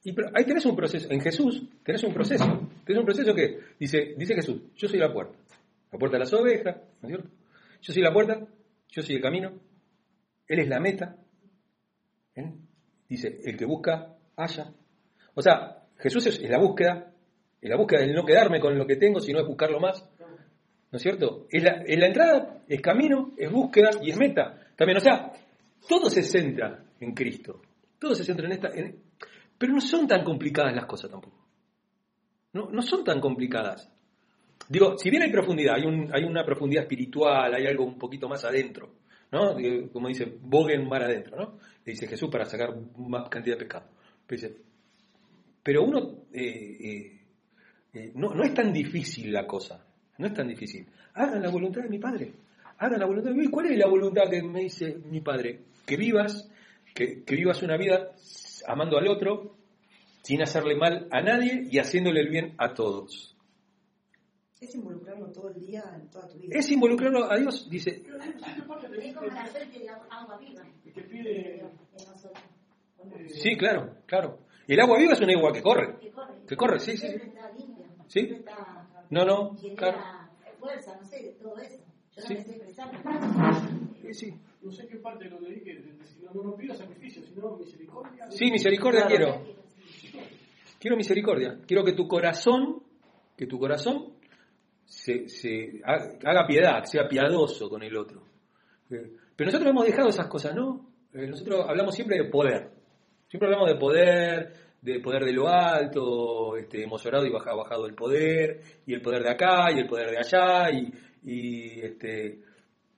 Y 0.02 0.12
pero 0.12 0.30
ahí 0.34 0.44
tenés 0.44 0.64
un 0.64 0.74
proceso, 0.74 1.10
en 1.10 1.20
Jesús 1.20 1.62
tenés 1.84 2.02
un 2.04 2.14
proceso, 2.14 2.44
tenés 2.84 3.00
un 3.00 3.04
proceso 3.04 3.34
que 3.34 3.58
dice, 3.78 4.14
dice 4.16 4.34
Jesús, 4.34 4.62
yo 4.76 4.88
soy 4.88 4.98
la 4.98 5.12
puerta, 5.12 5.36
la 5.92 5.98
puerta 5.98 6.16
de 6.16 6.20
las 6.20 6.32
ovejas, 6.32 6.76
¿no 7.02 7.08
es 7.08 7.14
cierto? 7.14 7.28
Yo 7.82 7.92
soy 7.92 8.02
la 8.02 8.12
puerta, 8.12 8.46
yo 8.88 9.02
soy 9.02 9.16
el 9.16 9.22
camino, 9.22 9.52
Él 10.48 10.60
es 10.60 10.68
la 10.68 10.80
meta, 10.80 11.16
dice, 13.08 13.40
el 13.44 13.56
que 13.56 13.66
busca, 13.66 14.16
haya. 14.36 14.72
O 15.34 15.42
sea, 15.42 15.84
Jesús 15.98 16.26
es, 16.26 16.40
la 16.48 16.58
búsqueda, 16.58 17.12
es 17.60 17.68
la 17.68 17.76
búsqueda 17.76 18.00
del 18.00 18.14
no 18.14 18.24
quedarme 18.24 18.60
con 18.60 18.78
lo 18.78 18.86
que 18.86 18.96
tengo, 18.96 19.20
sino 19.20 19.40
es 19.40 19.46
buscarlo 19.46 19.80
más, 19.80 20.02
¿no 20.18 20.96
es 20.96 21.02
cierto? 21.02 21.46
Es 21.50 21.62
la, 21.62 21.82
entrada, 21.86 22.62
es 22.68 22.80
camino, 22.80 23.32
es 23.36 23.50
búsqueda 23.50 23.90
y 24.02 24.10
es 24.10 24.18
meta. 24.18 24.58
También, 24.76 24.96
o 24.96 25.00
sea, 25.00 25.30
todo 25.88 26.08
se 26.08 26.22
centra 26.22 26.84
en 27.00 27.12
Cristo, 27.12 27.60
todo 27.98 28.14
se 28.14 28.24
centra 28.24 28.46
en 28.46 28.52
esta... 28.52 28.70
pero 29.60 29.74
no 29.74 29.80
son 29.82 30.08
tan 30.08 30.24
complicadas 30.24 30.74
las 30.74 30.86
cosas 30.86 31.10
tampoco. 31.10 31.36
No, 32.54 32.70
no 32.70 32.80
son 32.80 33.04
tan 33.04 33.20
complicadas. 33.20 33.92
Digo, 34.70 34.96
si 34.96 35.10
bien 35.10 35.22
hay 35.22 35.30
profundidad, 35.30 35.74
hay, 35.74 35.84
un- 35.84 36.08
hay 36.14 36.24
una 36.24 36.46
profundidad 36.46 36.84
espiritual, 36.84 37.52
hay 37.54 37.66
algo 37.66 37.84
un 37.84 37.98
poquito 37.98 38.26
más 38.26 38.42
adentro, 38.42 38.94
¿no? 39.30 39.54
Como 39.92 40.08
dice, 40.08 40.32
boguen 40.40 40.88
mar 40.88 41.02
adentro, 41.02 41.36
¿no? 41.36 41.58
Le 41.84 41.92
dice 41.92 42.06
Jesús 42.08 42.30
para 42.30 42.46
sacar 42.46 42.74
más 42.96 43.28
cantidad 43.28 43.56
de 43.56 43.64
pescado. 43.66 43.86
Pero, 44.26 44.48
pero 45.62 45.84
uno, 45.84 46.24
eh, 46.32 46.76
eh, 46.80 47.20
eh, 47.92 48.12
no, 48.14 48.34
no 48.34 48.42
es 48.42 48.54
tan 48.54 48.72
difícil 48.72 49.30
la 49.30 49.46
cosa, 49.46 49.84
no 50.16 50.26
es 50.26 50.32
tan 50.32 50.48
difícil. 50.48 50.86
Hagan 51.12 51.42
la 51.42 51.50
voluntad 51.50 51.82
de 51.82 51.90
mi 51.90 51.98
Padre, 51.98 52.32
hagan 52.78 52.98
la 52.98 53.06
voluntad 53.06 53.30
de 53.32 53.36
mi 53.36 53.48
¿Cuál 53.48 53.66
es 53.66 53.78
la 53.78 53.88
voluntad 53.88 54.30
que 54.30 54.42
me 54.42 54.60
dice 54.60 54.96
mi 55.10 55.20
Padre? 55.20 55.60
Que 55.84 55.98
vivas, 55.98 56.50
que, 56.94 57.24
que 57.24 57.36
vivas 57.36 57.62
una 57.62 57.76
vida 57.76 58.12
amando 58.66 58.98
al 58.98 59.08
otro, 59.08 59.56
sin 60.22 60.42
hacerle 60.42 60.76
mal 60.76 61.08
a 61.10 61.22
nadie 61.22 61.66
y 61.70 61.78
haciéndole 61.78 62.20
el 62.20 62.28
bien 62.28 62.54
a 62.58 62.74
todos. 62.74 63.36
Es 64.60 64.74
involucrarlo 64.74 65.26
todo 65.32 65.48
el 65.48 65.60
día 65.60 65.82
en 65.94 66.10
toda 66.10 66.28
tu 66.28 66.38
vida. 66.38 66.58
Es 66.58 66.70
involucrarlo 66.70 67.30
a 67.30 67.36
Dios, 67.38 67.68
dice, 67.70 68.02
Pero 68.04 68.18
¿sabes 68.18 68.56
qué 68.56 68.62
parte 68.62 68.88
te 68.88 69.08
Es 69.08 69.16
como 69.16 69.30
la 69.30 69.42
de 69.50 69.88
agua 70.10 70.38
viva 70.38 70.62
que 70.84 70.90
te 70.92 71.00
pide 71.02 71.56
eh, 71.56 73.28
sí, 73.28 73.56
claro, 73.56 73.96
claro. 74.06 74.38
El 74.68 74.80
agua 74.80 74.98
viva 74.98 75.14
es 75.14 75.20
un 75.20 75.30
agua 75.30 75.52
que 75.52 75.62
corre. 75.62 75.98
Que 76.00 76.10
corre. 76.10 76.34
Que 76.46 76.56
corre, 76.56 76.78
sí, 76.80 76.96
sí, 76.96 77.08
sí. 78.08 78.44
No, 79.08 79.24
no, 79.24 79.56
claro. 79.76 79.98
fuerza, 80.60 80.94
no 81.00 81.06
sé, 81.06 81.36
todo 81.40 81.56
eso. 81.58 81.82
Yo 82.14 82.20
no 82.22 82.26
Sí. 82.28 82.34
me 82.34 82.44
sé 82.44 82.56
expresar. 82.56 82.90
Sí, 84.02 84.14
sí. 84.14 84.34
No 84.62 84.70
sé 84.72 84.86
qué 84.86 84.96
parte 84.98 85.24
lo 85.28 85.40
leí 85.40 85.60
que 85.62 85.74
de- 85.74 85.92
de- 85.92 86.06
si 86.06 86.22
no, 86.22 86.32
no, 86.42 86.54
pido 86.56 86.74
sacrificio, 86.74 87.22
sino 87.22 87.56
misericordia. 87.56 88.30
Sí, 88.30 88.50
misericordia 88.50 89.06
quiero. 89.06 89.42
Quiero 90.78 90.96
misericordia. 90.96 91.58
Quiero 91.66 91.84
que 91.84 91.92
tu 91.92 92.06
corazón, 92.08 92.82
que 93.36 93.46
tu 93.46 93.58
corazón 93.58 94.14
se, 94.84 95.28
se 95.28 95.80
ha- 95.84 96.18
haga 96.30 96.46
piedad, 96.46 96.84
sea 96.84 97.08
piadoso 97.08 97.68
con 97.68 97.82
el 97.82 97.96
otro. 97.96 98.22
Eh, 98.90 99.10
Pero 99.36 99.48
nosotros 99.48 99.70
hemos 99.70 99.86
dejado 99.86 100.08
esas 100.08 100.26
cosas, 100.26 100.54
¿no? 100.54 100.90
Eh, 101.14 101.26
Nosotros 101.26 101.64
hablamos 101.66 101.94
siempre 101.94 102.18
de 102.18 102.28
poder. 102.30 102.70
Siempre 103.28 103.46
hablamos 103.48 103.68
de 103.70 103.76
poder, 103.78 104.52
de 104.82 105.00
poder 105.00 105.24
de 105.24 105.32
lo 105.32 105.48
alto, 105.48 106.56
este, 106.56 106.82
hemos 106.82 107.04
orado 107.06 107.24
y 107.26 107.30
baja- 107.30 107.54
bajado 107.54 107.86
el 107.86 107.94
poder, 107.94 108.60
y 108.86 108.92
el 108.94 109.00
poder 109.00 109.22
de 109.22 109.30
acá, 109.30 109.70
y 109.72 109.78
el 109.78 109.86
poder 109.86 110.10
de 110.10 110.18
allá, 110.18 110.70
y, 110.70 110.92
y, 111.24 111.80
este, 111.80 112.40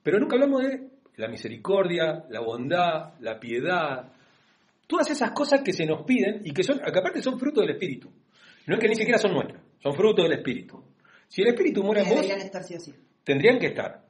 pero 0.01 0.19
nunca 0.19 0.35
hablamos 0.35 0.63
de 0.63 0.89
la 1.17 1.27
misericordia, 1.27 2.25
la 2.29 2.39
bondad, 2.39 3.13
la 3.19 3.39
piedad, 3.39 4.11
todas 4.87 5.09
esas 5.11 5.31
cosas 5.31 5.61
que 5.61 5.73
se 5.73 5.85
nos 5.85 6.03
piden 6.03 6.41
y 6.43 6.51
que 6.53 6.63
son, 6.63 6.79
que 6.79 6.99
aparte 6.99 7.21
son 7.21 7.39
fruto 7.39 7.61
del 7.61 7.71
Espíritu. 7.71 8.11
No 8.67 8.75
es 8.75 8.79
que 8.81 8.87
ni 8.87 8.95
siquiera 8.95 9.17
son 9.19 9.33
nuestras, 9.33 9.61
son 9.81 9.93
fruto 9.93 10.23
del 10.23 10.33
Espíritu. 10.33 10.83
Si 11.27 11.41
el 11.41 11.49
Espíritu 11.49 11.83
mora 11.83 12.01
en 12.01 12.09
vos, 12.09 12.25
estar 12.25 12.63
sí 12.63 12.79
sí. 12.79 12.93
tendrían 13.23 13.59
que 13.59 13.67
estar. 13.67 14.03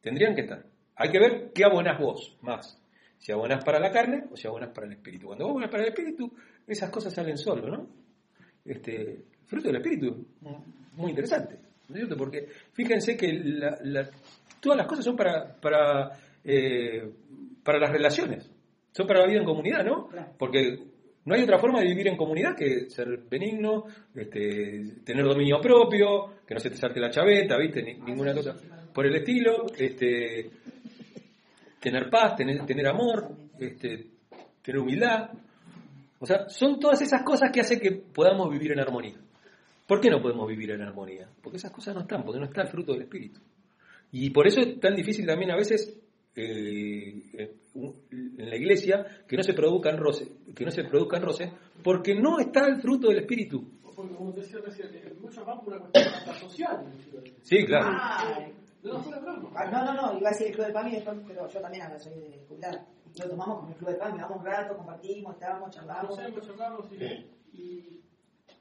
Tendrían 0.00 0.34
que 0.34 0.42
estar. 0.42 0.64
Hay 0.96 1.10
que 1.10 1.18
ver 1.18 1.52
qué 1.54 1.64
abonás 1.64 1.98
vos 1.98 2.36
más. 2.42 2.80
Si 3.18 3.32
abonás 3.32 3.64
para 3.64 3.80
la 3.80 3.90
carne 3.90 4.24
o 4.30 4.36
si 4.36 4.46
abonás 4.46 4.70
para 4.70 4.86
el 4.86 4.92
Espíritu. 4.92 5.26
Cuando 5.26 5.44
vos 5.44 5.50
abonás 5.52 5.70
para 5.70 5.82
el 5.82 5.88
Espíritu, 5.90 6.32
esas 6.66 6.90
cosas 6.90 7.12
salen 7.12 7.36
solo, 7.36 7.68
¿no? 7.68 7.88
Este, 8.64 9.24
fruto 9.46 9.68
del 9.68 9.76
Espíritu, 9.76 10.26
muy 10.94 11.10
interesante. 11.10 11.56
¿no 11.88 11.94
es 11.94 12.00
cierto? 12.00 12.16
Porque 12.16 12.46
fíjense 12.72 13.16
que 13.16 13.32
la- 13.32 13.78
la- 13.82 14.10
todas 14.60 14.76
las 14.78 14.86
cosas 14.86 15.04
son 15.04 15.16
para, 15.16 15.54
para, 15.56 16.10
eh, 16.44 17.10
para 17.62 17.78
las 17.78 17.90
relaciones. 17.90 18.50
Son 18.92 19.06
para 19.06 19.20
la 19.20 19.26
vida 19.26 19.38
en 19.40 19.44
comunidad, 19.44 19.84
¿no? 19.84 20.08
Porque 20.38 20.78
no 21.24 21.34
hay 21.34 21.42
otra 21.42 21.58
forma 21.58 21.80
de 21.80 21.86
vivir 21.86 22.08
en 22.08 22.16
comunidad 22.16 22.56
que 22.56 22.88
ser 22.90 23.18
benigno, 23.30 23.84
este, 24.14 24.94
tener 25.04 25.24
dominio 25.24 25.60
propio, 25.60 26.36
que 26.46 26.54
no 26.54 26.60
se 26.60 26.70
te 26.70 26.76
salte 26.76 26.98
la 27.00 27.10
chaveta, 27.10 27.58
¿viste? 27.58 27.82
Ni- 27.82 27.94
ninguna 27.98 28.34
cosa 28.34 28.56
por 28.94 29.06
el 29.06 29.14
estilo, 29.14 29.66
este, 29.76 30.50
tener 31.80 32.10
paz, 32.10 32.36
tener, 32.36 32.64
tener 32.66 32.86
amor, 32.88 33.28
este, 33.60 34.06
tener 34.62 34.80
humildad. 34.80 35.30
O 36.18 36.26
sea, 36.26 36.48
son 36.48 36.80
todas 36.80 37.00
esas 37.02 37.22
cosas 37.22 37.50
que 37.52 37.60
hacen 37.60 37.78
que 37.78 37.92
podamos 37.92 38.50
vivir 38.50 38.72
en 38.72 38.80
armonía. 38.80 39.16
¿Por 39.86 40.00
qué 40.00 40.10
no 40.10 40.20
podemos 40.20 40.48
vivir 40.48 40.70
en 40.72 40.82
armonía? 40.82 41.28
Porque 41.42 41.58
esas 41.58 41.70
cosas 41.70 41.94
no 41.94 42.00
están, 42.00 42.24
porque 42.24 42.40
no 42.40 42.46
está 42.46 42.62
el 42.62 42.68
fruto 42.68 42.92
del 42.92 43.02
Espíritu. 43.02 43.40
Y 44.10 44.30
por 44.30 44.46
eso 44.46 44.60
es 44.60 44.80
tan 44.80 44.94
difícil 44.96 45.26
también 45.26 45.50
a 45.50 45.56
veces 45.56 45.96
en 46.44 48.50
la 48.50 48.56
iglesia 48.56 49.04
que 49.26 49.36
no 49.36 49.42
se 49.42 49.54
produzcan 49.54 49.98
roces, 49.98 50.28
que 50.54 50.64
no 50.64 50.70
se 50.70 50.84
produzcan 50.84 51.22
roces, 51.22 51.50
porque 51.82 52.14
no 52.14 52.38
está 52.38 52.66
el 52.66 52.80
fruto 52.80 53.08
del 53.08 53.18
Espíritu. 53.18 53.64
Porque 53.94 54.14
como 54.14 54.32
te 54.32 54.40
decía 54.42 54.60
recién, 54.64 54.88
eh, 54.94 55.14
muchos 55.20 55.44
van 55.44 55.60
por 55.60 55.74
una 55.74 55.80
cuestión 55.88 56.34
social. 56.36 56.84
¿no? 56.84 56.90
Sí, 57.42 57.64
claro. 57.64 57.86
Ah, 57.90 58.46
No, 58.82 59.84
no, 59.84 59.94
no, 59.94 60.18
iba 60.18 60.28
a 60.28 60.32
decir 60.32 60.48
el 60.48 60.54
Club 60.54 60.66
de 60.66 60.72
PAMI, 60.72 61.02
pero 61.26 61.48
yo 61.48 61.60
también 61.60 61.82
ahora 61.82 61.98
soy 61.98 62.12
de 62.14 62.44
jubilada. 62.48 62.86
Lo 63.18 63.28
tomamos 63.28 63.60
con 63.60 63.68
el 63.70 63.74
Club 63.76 63.90
de 63.90 63.96
PAMI, 63.96 64.20
vamos 64.20 64.38
un 64.38 64.44
rato, 64.44 64.76
compartimos, 64.76 65.34
estábamos, 65.34 65.70
charlamos. 65.74 66.18
Y, 67.52 67.60
y 67.60 68.00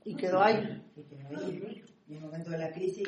Y 0.05 0.15
quedó 0.15 0.41
ahí. 0.41 0.81
Y 0.95 1.03
que 1.03 1.15
ahí, 1.17 1.83
en 2.09 2.15
el 2.15 2.21
momento 2.21 2.49
de 2.49 2.57
la 2.57 2.71
crisis, 2.71 3.07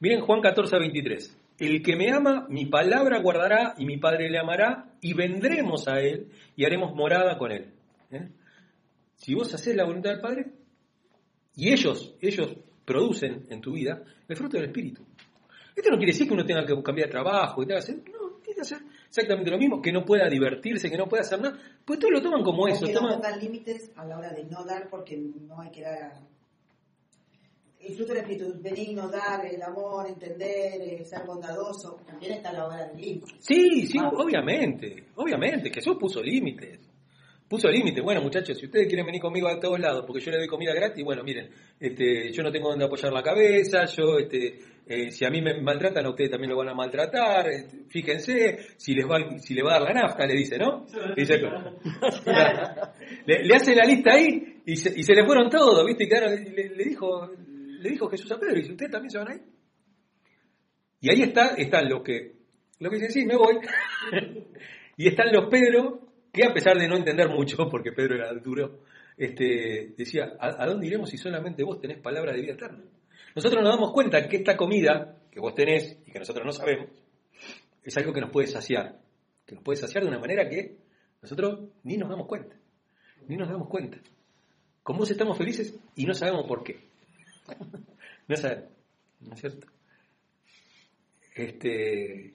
Miren 0.00 0.20
Juan 0.22 0.40
14, 0.40 0.78
23. 0.80 1.38
El 1.64 1.80
que 1.82 1.94
me 1.96 2.10
ama, 2.10 2.46
mi 2.48 2.66
palabra 2.66 3.20
guardará 3.20 3.74
y 3.78 3.84
mi 3.86 3.96
Padre 3.98 4.28
le 4.28 4.38
amará 4.38 4.96
y 5.00 5.14
vendremos 5.14 5.86
a 5.86 6.00
él 6.00 6.28
y 6.56 6.64
haremos 6.64 6.92
morada 6.94 7.38
con 7.38 7.52
él. 7.52 7.72
¿Eh? 8.10 8.28
Si 9.14 9.32
vos 9.34 9.52
haces 9.54 9.76
la 9.76 9.84
voluntad 9.84 10.10
del 10.10 10.20
Padre 10.20 10.46
y 11.54 11.72
ellos, 11.72 12.14
ellos 12.20 12.56
producen 12.84 13.46
en 13.48 13.60
tu 13.60 13.72
vida 13.74 14.02
el 14.28 14.36
fruto 14.36 14.56
del 14.56 14.66
Espíritu. 14.66 15.04
Esto 15.76 15.90
no 15.90 15.96
quiere 15.98 16.12
decir 16.12 16.26
que 16.26 16.34
uno 16.34 16.44
tenga 16.44 16.66
que 16.66 16.82
cambiar 16.82 17.06
de 17.08 17.12
trabajo, 17.12 17.62
tenga 17.62 17.74
que 17.76 17.78
hacer, 17.78 17.96
no, 18.10 18.28
tiene 18.42 18.54
que 18.56 18.60
hacer 18.62 18.78
exactamente 19.06 19.50
lo 19.50 19.58
mismo, 19.58 19.80
que 19.80 19.92
no 19.92 20.04
pueda 20.04 20.28
divertirse, 20.28 20.90
que 20.90 20.98
no 20.98 21.08
pueda 21.08 21.20
hacer 21.22 21.40
nada. 21.40 21.56
Pues 21.84 21.98
todos 22.00 22.12
lo 22.14 22.22
toman 22.22 22.42
como 22.42 22.66
eso. 22.66 22.86
que 22.86 22.92
no 22.92 23.00
toman- 23.20 23.40
límites 23.40 23.92
a 23.96 24.04
la 24.04 24.18
hora 24.18 24.30
de 24.32 24.44
no 24.44 24.64
dar 24.64 24.88
porque 24.90 25.16
no 25.16 25.60
hay 25.60 25.70
que 25.70 25.82
dar 25.82 26.02
a- 26.02 26.20
el 27.84 27.94
fruto 27.96 28.12
del 28.14 28.22
espíritu 28.22 28.54
benigno 28.60 29.08
dar 29.10 29.44
el 29.46 29.60
amor 29.62 30.06
entender 30.08 30.80
eh, 30.80 31.04
ser 31.04 31.22
bondadoso 31.26 32.00
también 32.06 32.32
está 32.34 32.52
la 32.52 32.66
hora 32.66 32.86
del 32.86 32.96
límite 33.00 33.26
Sí, 33.40 33.86
sí, 33.86 33.98
Ah. 34.00 34.10
obviamente, 34.16 35.04
obviamente, 35.16 35.70
Jesús 35.70 35.96
puso 35.98 36.22
límites. 36.22 36.78
Puso 37.48 37.68
límites. 37.68 38.02
Bueno, 38.02 38.22
muchachos, 38.22 38.56
si 38.58 38.64
ustedes 38.64 38.86
quieren 38.86 39.04
venir 39.04 39.20
conmigo 39.20 39.46
a 39.46 39.60
todos 39.60 39.78
lados 39.78 40.04
porque 40.06 40.22
yo 40.24 40.30
les 40.30 40.40
doy 40.40 40.48
comida 40.48 40.72
gratis, 40.72 41.04
bueno, 41.04 41.22
miren, 41.22 41.50
este, 41.78 42.32
yo 42.32 42.42
no 42.42 42.50
tengo 42.50 42.70
donde 42.70 42.86
apoyar 42.86 43.12
la 43.12 43.22
cabeza, 43.22 43.84
yo, 43.84 44.18
este, 44.18 44.58
eh, 44.86 45.10
si 45.10 45.26
a 45.26 45.30
mí 45.30 45.42
me 45.42 45.60
maltratan, 45.60 46.06
a 46.06 46.08
ustedes 46.10 46.30
también 46.30 46.50
lo 46.50 46.56
van 46.56 46.70
a 46.70 46.74
maltratar, 46.74 47.48
este, 47.50 47.84
fíjense, 47.90 48.56
si 48.78 48.94
les 48.94 49.04
va, 49.06 49.38
si 49.38 49.52
le 49.52 49.62
va 49.62 49.76
a 49.76 49.80
dar 49.80 49.94
la 49.94 50.00
nafta, 50.02 50.24
le 50.26 50.32
dice, 50.34 50.56
¿no? 50.56 50.86
Dice, 51.16 51.38
le, 53.26 53.44
le 53.44 53.54
hace 53.54 53.74
la 53.74 53.84
lista 53.84 54.12
ahí 54.14 54.60
y 54.64 54.76
se, 54.76 54.98
y 54.98 55.02
se 55.02 55.14
le 55.14 55.24
fueron 55.26 55.50
todos, 55.50 55.84
¿viste? 55.86 56.04
Y 56.04 56.08
quedaron- 56.08 56.34
le, 56.54 56.68
le 56.70 56.84
dijo, 56.84 57.30
le 57.82 57.90
dijo 57.90 58.08
Jesús 58.08 58.30
a 58.32 58.38
Pedro, 58.38 58.56
y 58.56 58.60
dice, 58.60 58.72
¿ustedes 58.72 58.92
también 58.92 59.10
se 59.10 59.18
van 59.18 59.32
ahí? 59.32 59.40
Y 61.00 61.10
ahí 61.10 61.22
está, 61.22 61.54
están 61.56 61.88
los 61.88 62.02
que, 62.02 62.36
los 62.78 62.90
que 62.90 62.96
dicen, 62.96 63.10
sí, 63.10 63.26
me 63.26 63.36
voy. 63.36 63.58
y 64.96 65.08
están 65.08 65.32
los 65.32 65.48
Pedro, 65.50 66.08
que 66.32 66.44
a 66.44 66.54
pesar 66.54 66.78
de 66.78 66.88
no 66.88 66.96
entender 66.96 67.28
mucho, 67.28 67.56
porque 67.70 67.92
Pedro 67.92 68.14
era 68.14 68.32
duro, 68.34 68.80
este, 69.16 69.94
decía, 69.96 70.36
¿a, 70.38 70.62
a 70.62 70.66
dónde 70.66 70.86
iremos 70.86 71.10
si 71.10 71.18
solamente 71.18 71.64
vos 71.64 71.80
tenés 71.80 71.98
palabra 71.98 72.32
de 72.32 72.40
vida 72.40 72.52
eterna? 72.52 72.84
Nosotros 73.34 73.62
nos 73.62 73.74
damos 73.74 73.92
cuenta 73.92 74.28
que 74.28 74.36
esta 74.36 74.56
comida 74.56 75.16
que 75.30 75.40
vos 75.40 75.54
tenés 75.54 75.98
y 76.06 76.12
que 76.12 76.18
nosotros 76.18 76.44
no 76.44 76.52
sabemos, 76.52 76.90
es 77.82 77.96
algo 77.96 78.12
que 78.12 78.20
nos 78.20 78.30
puede 78.30 78.46
saciar, 78.46 79.00
que 79.46 79.54
nos 79.54 79.64
puede 79.64 79.76
saciar 79.76 80.04
de 80.04 80.10
una 80.10 80.18
manera 80.18 80.48
que 80.48 80.76
nosotros 81.22 81.70
ni 81.82 81.96
nos 81.96 82.08
damos 82.08 82.26
cuenta, 82.26 82.54
ni 83.26 83.36
nos 83.36 83.48
damos 83.48 83.68
cuenta. 83.68 83.98
Con 84.82 84.98
vos 84.98 85.10
estamos 85.10 85.38
felices 85.38 85.78
y 85.96 86.04
no 86.04 86.14
sabemos 86.14 86.46
por 86.46 86.62
qué. 86.62 86.91
no 88.28 88.36
¿no 89.20 89.34
es 89.34 89.40
cierto? 89.40 89.66
Este, 91.34 92.34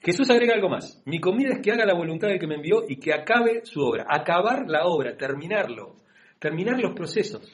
Jesús 0.00 0.30
agrega 0.30 0.54
algo 0.54 0.68
más. 0.68 1.02
Mi 1.04 1.20
comida 1.20 1.52
es 1.52 1.60
que 1.60 1.72
haga 1.72 1.84
la 1.84 1.94
voluntad 1.94 2.28
del 2.28 2.38
que 2.38 2.46
me 2.46 2.56
envió 2.56 2.84
y 2.88 2.96
que 2.96 3.12
acabe 3.12 3.64
su 3.64 3.80
obra. 3.80 4.06
Acabar 4.08 4.66
la 4.66 4.86
obra, 4.86 5.16
terminarlo. 5.16 5.96
Terminar 6.38 6.80
los 6.80 6.94
procesos. 6.94 7.50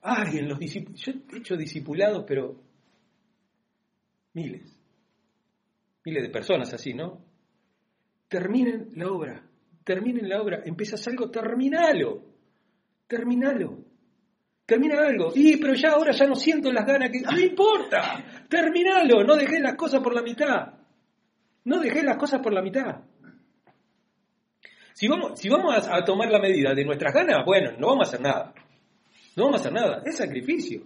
Ay, 0.00 0.38
en 0.38 0.48
los. 0.48 0.58
Yo 0.58 1.12
he 1.12 1.38
hecho 1.38 1.56
discipulados, 1.56 2.24
pero 2.26 2.62
miles. 4.32 4.74
Miles 6.04 6.22
de 6.22 6.30
personas 6.30 6.72
así, 6.72 6.94
¿no? 6.94 7.22
Terminen 8.28 8.90
la 8.94 9.08
obra. 9.08 9.42
Terminen 9.84 10.28
la 10.28 10.40
obra. 10.40 10.62
Empiezas 10.64 11.06
algo, 11.08 11.30
terminalo. 11.30 12.24
Terminalo. 13.06 13.84
Termina 14.68 15.00
algo. 15.00 15.32
Y, 15.34 15.56
pero 15.56 15.72
ya 15.72 15.92
ahora 15.92 16.12
ya 16.12 16.26
no 16.26 16.34
siento 16.34 16.70
las 16.70 16.84
ganas 16.84 17.08
que. 17.10 17.22
No 17.22 17.38
importa. 17.40 18.22
Terminalo. 18.50 19.24
No 19.24 19.34
dejé 19.34 19.60
las 19.60 19.76
cosas 19.76 20.02
por 20.02 20.14
la 20.14 20.20
mitad. 20.20 20.74
No 21.64 21.80
dejé 21.80 22.02
las 22.02 22.18
cosas 22.18 22.42
por 22.42 22.52
la 22.52 22.60
mitad. 22.60 23.00
Si 24.92 25.08
vamos, 25.08 25.40
si 25.40 25.48
vamos 25.48 25.88
a, 25.88 25.96
a 25.96 26.04
tomar 26.04 26.30
la 26.30 26.38
medida 26.38 26.74
de 26.74 26.84
nuestras 26.84 27.14
ganas, 27.14 27.46
bueno, 27.46 27.72
no 27.78 27.86
vamos 27.86 28.08
a 28.08 28.10
hacer 28.10 28.20
nada. 28.20 28.52
No 29.36 29.44
vamos 29.44 29.60
a 29.60 29.60
hacer 29.62 29.72
nada. 29.72 30.02
Es 30.04 30.18
sacrificio. 30.18 30.82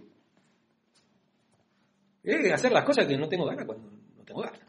Es 2.23 2.53
hacer 2.53 2.71
las 2.71 2.85
cosas 2.85 3.05
que 3.05 3.17
no 3.17 3.27
tengo 3.27 3.45
ganas 3.47 3.65
cuando 3.65 3.89
no 4.15 4.23
tengo 4.23 4.43
ganas. 4.43 4.61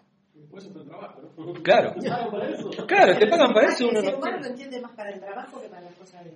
Por 0.50 0.58
eso 0.58 0.70
es 0.76 0.88
trabajo, 0.88 1.22
¿no? 1.22 1.52
Claro. 1.62 1.94
¿Te 2.00 2.08
pagan 2.08 2.30
para 2.32 2.48
eso? 2.48 2.70
Claro, 2.84 3.16
te 3.16 3.26
pagan 3.28 3.54
para 3.54 3.68
eso. 3.68 3.84
el 3.84 3.90
Uno 3.90 4.00
ser 4.00 4.10
no... 4.10 4.18
humano 4.18 4.38
lo 4.40 4.46
entiende 4.46 4.80
más 4.80 4.92
para 4.92 5.10
el 5.10 5.20
trabajo 5.20 5.62
que 5.62 5.68
para 5.68 5.82
las 5.82 5.94
cosas 5.94 6.24
de. 6.24 6.32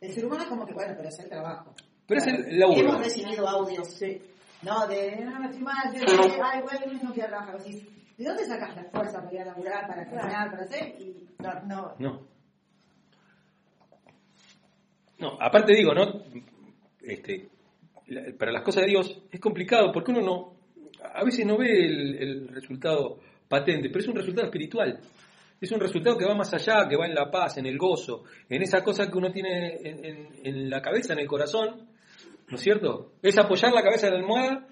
El 0.00 0.12
ser 0.12 0.24
humano 0.24 0.42
es 0.42 0.48
como 0.48 0.66
que, 0.66 0.72
bueno, 0.72 0.94
pero 0.96 1.08
es 1.08 1.18
el 1.18 1.28
trabajo. 1.28 1.74
Pero 2.06 2.20
es 2.20 2.26
el 2.26 2.58
laburo. 2.58 2.80
Hemos 2.80 2.98
recibido 3.04 3.48
audios, 3.48 3.88
sí. 3.88 4.20
No, 4.62 4.86
de, 4.86 5.16
no, 5.24 5.40
me 5.40 5.46
estoy 5.46 5.62
mal, 5.62 5.94
yo, 5.94 6.00
yo, 6.00 6.44
ay, 6.44 6.60
bueno, 6.62 6.80
el 6.84 6.90
lunes 6.90 7.04
no 7.04 7.12
quiero 7.12 7.28
trabajar. 7.28 7.58
Decís, 7.58 7.86
¿de 8.16 8.24
dónde 8.24 8.44
sacas 8.44 8.76
la 8.76 8.84
fuerza 8.84 9.22
para 9.22 9.34
ir 9.34 9.40
a 9.40 9.44
laburar, 9.46 9.86
para 9.86 10.04
caminar, 10.08 10.50
para 10.50 10.64
hacer? 10.64 10.96
Y 11.00 11.28
no, 11.38 11.60
no. 11.66 11.94
No. 11.98 12.20
No, 15.18 15.38
aparte 15.40 15.74
digo, 15.74 15.94
¿no? 15.94 16.22
Este, 17.02 17.48
para 18.38 18.52
las 18.52 18.62
cosas 18.62 18.82
de 18.84 18.90
Dios 18.90 19.22
es 19.30 19.40
complicado 19.40 19.92
porque 19.92 20.12
uno 20.12 20.22
no, 20.22 20.54
a 21.14 21.24
veces 21.24 21.44
no 21.46 21.58
ve 21.58 21.86
el, 21.86 22.16
el 22.16 22.48
resultado 22.48 23.20
patente, 23.48 23.88
pero 23.88 24.00
es 24.00 24.08
un 24.08 24.16
resultado 24.16 24.46
espiritual. 24.46 24.98
Es 25.60 25.70
un 25.72 25.80
resultado 25.80 26.16
que 26.16 26.24
va 26.24 26.34
más 26.34 26.52
allá, 26.54 26.88
que 26.88 26.96
va 26.96 27.06
en 27.06 27.14
la 27.14 27.30
paz, 27.30 27.58
en 27.58 27.66
el 27.66 27.76
gozo, 27.76 28.24
en 28.48 28.62
esa 28.62 28.82
cosa 28.82 29.10
que 29.10 29.18
uno 29.18 29.30
tiene 29.30 29.76
en, 29.76 30.04
en- 30.04 30.28
en 30.42 30.70
la 30.70 30.80
cabeza, 30.80 31.12
en 31.12 31.18
el 31.18 31.26
corazón, 31.28 31.86
¿no 32.48 32.56
es 32.56 32.60
cierto? 32.62 33.12
Es 33.22 33.36
apoyar 33.38 33.72
la 33.72 33.82
cabeza 33.82 34.06
en 34.06 34.14
la 34.14 34.18
almohada 34.20 34.68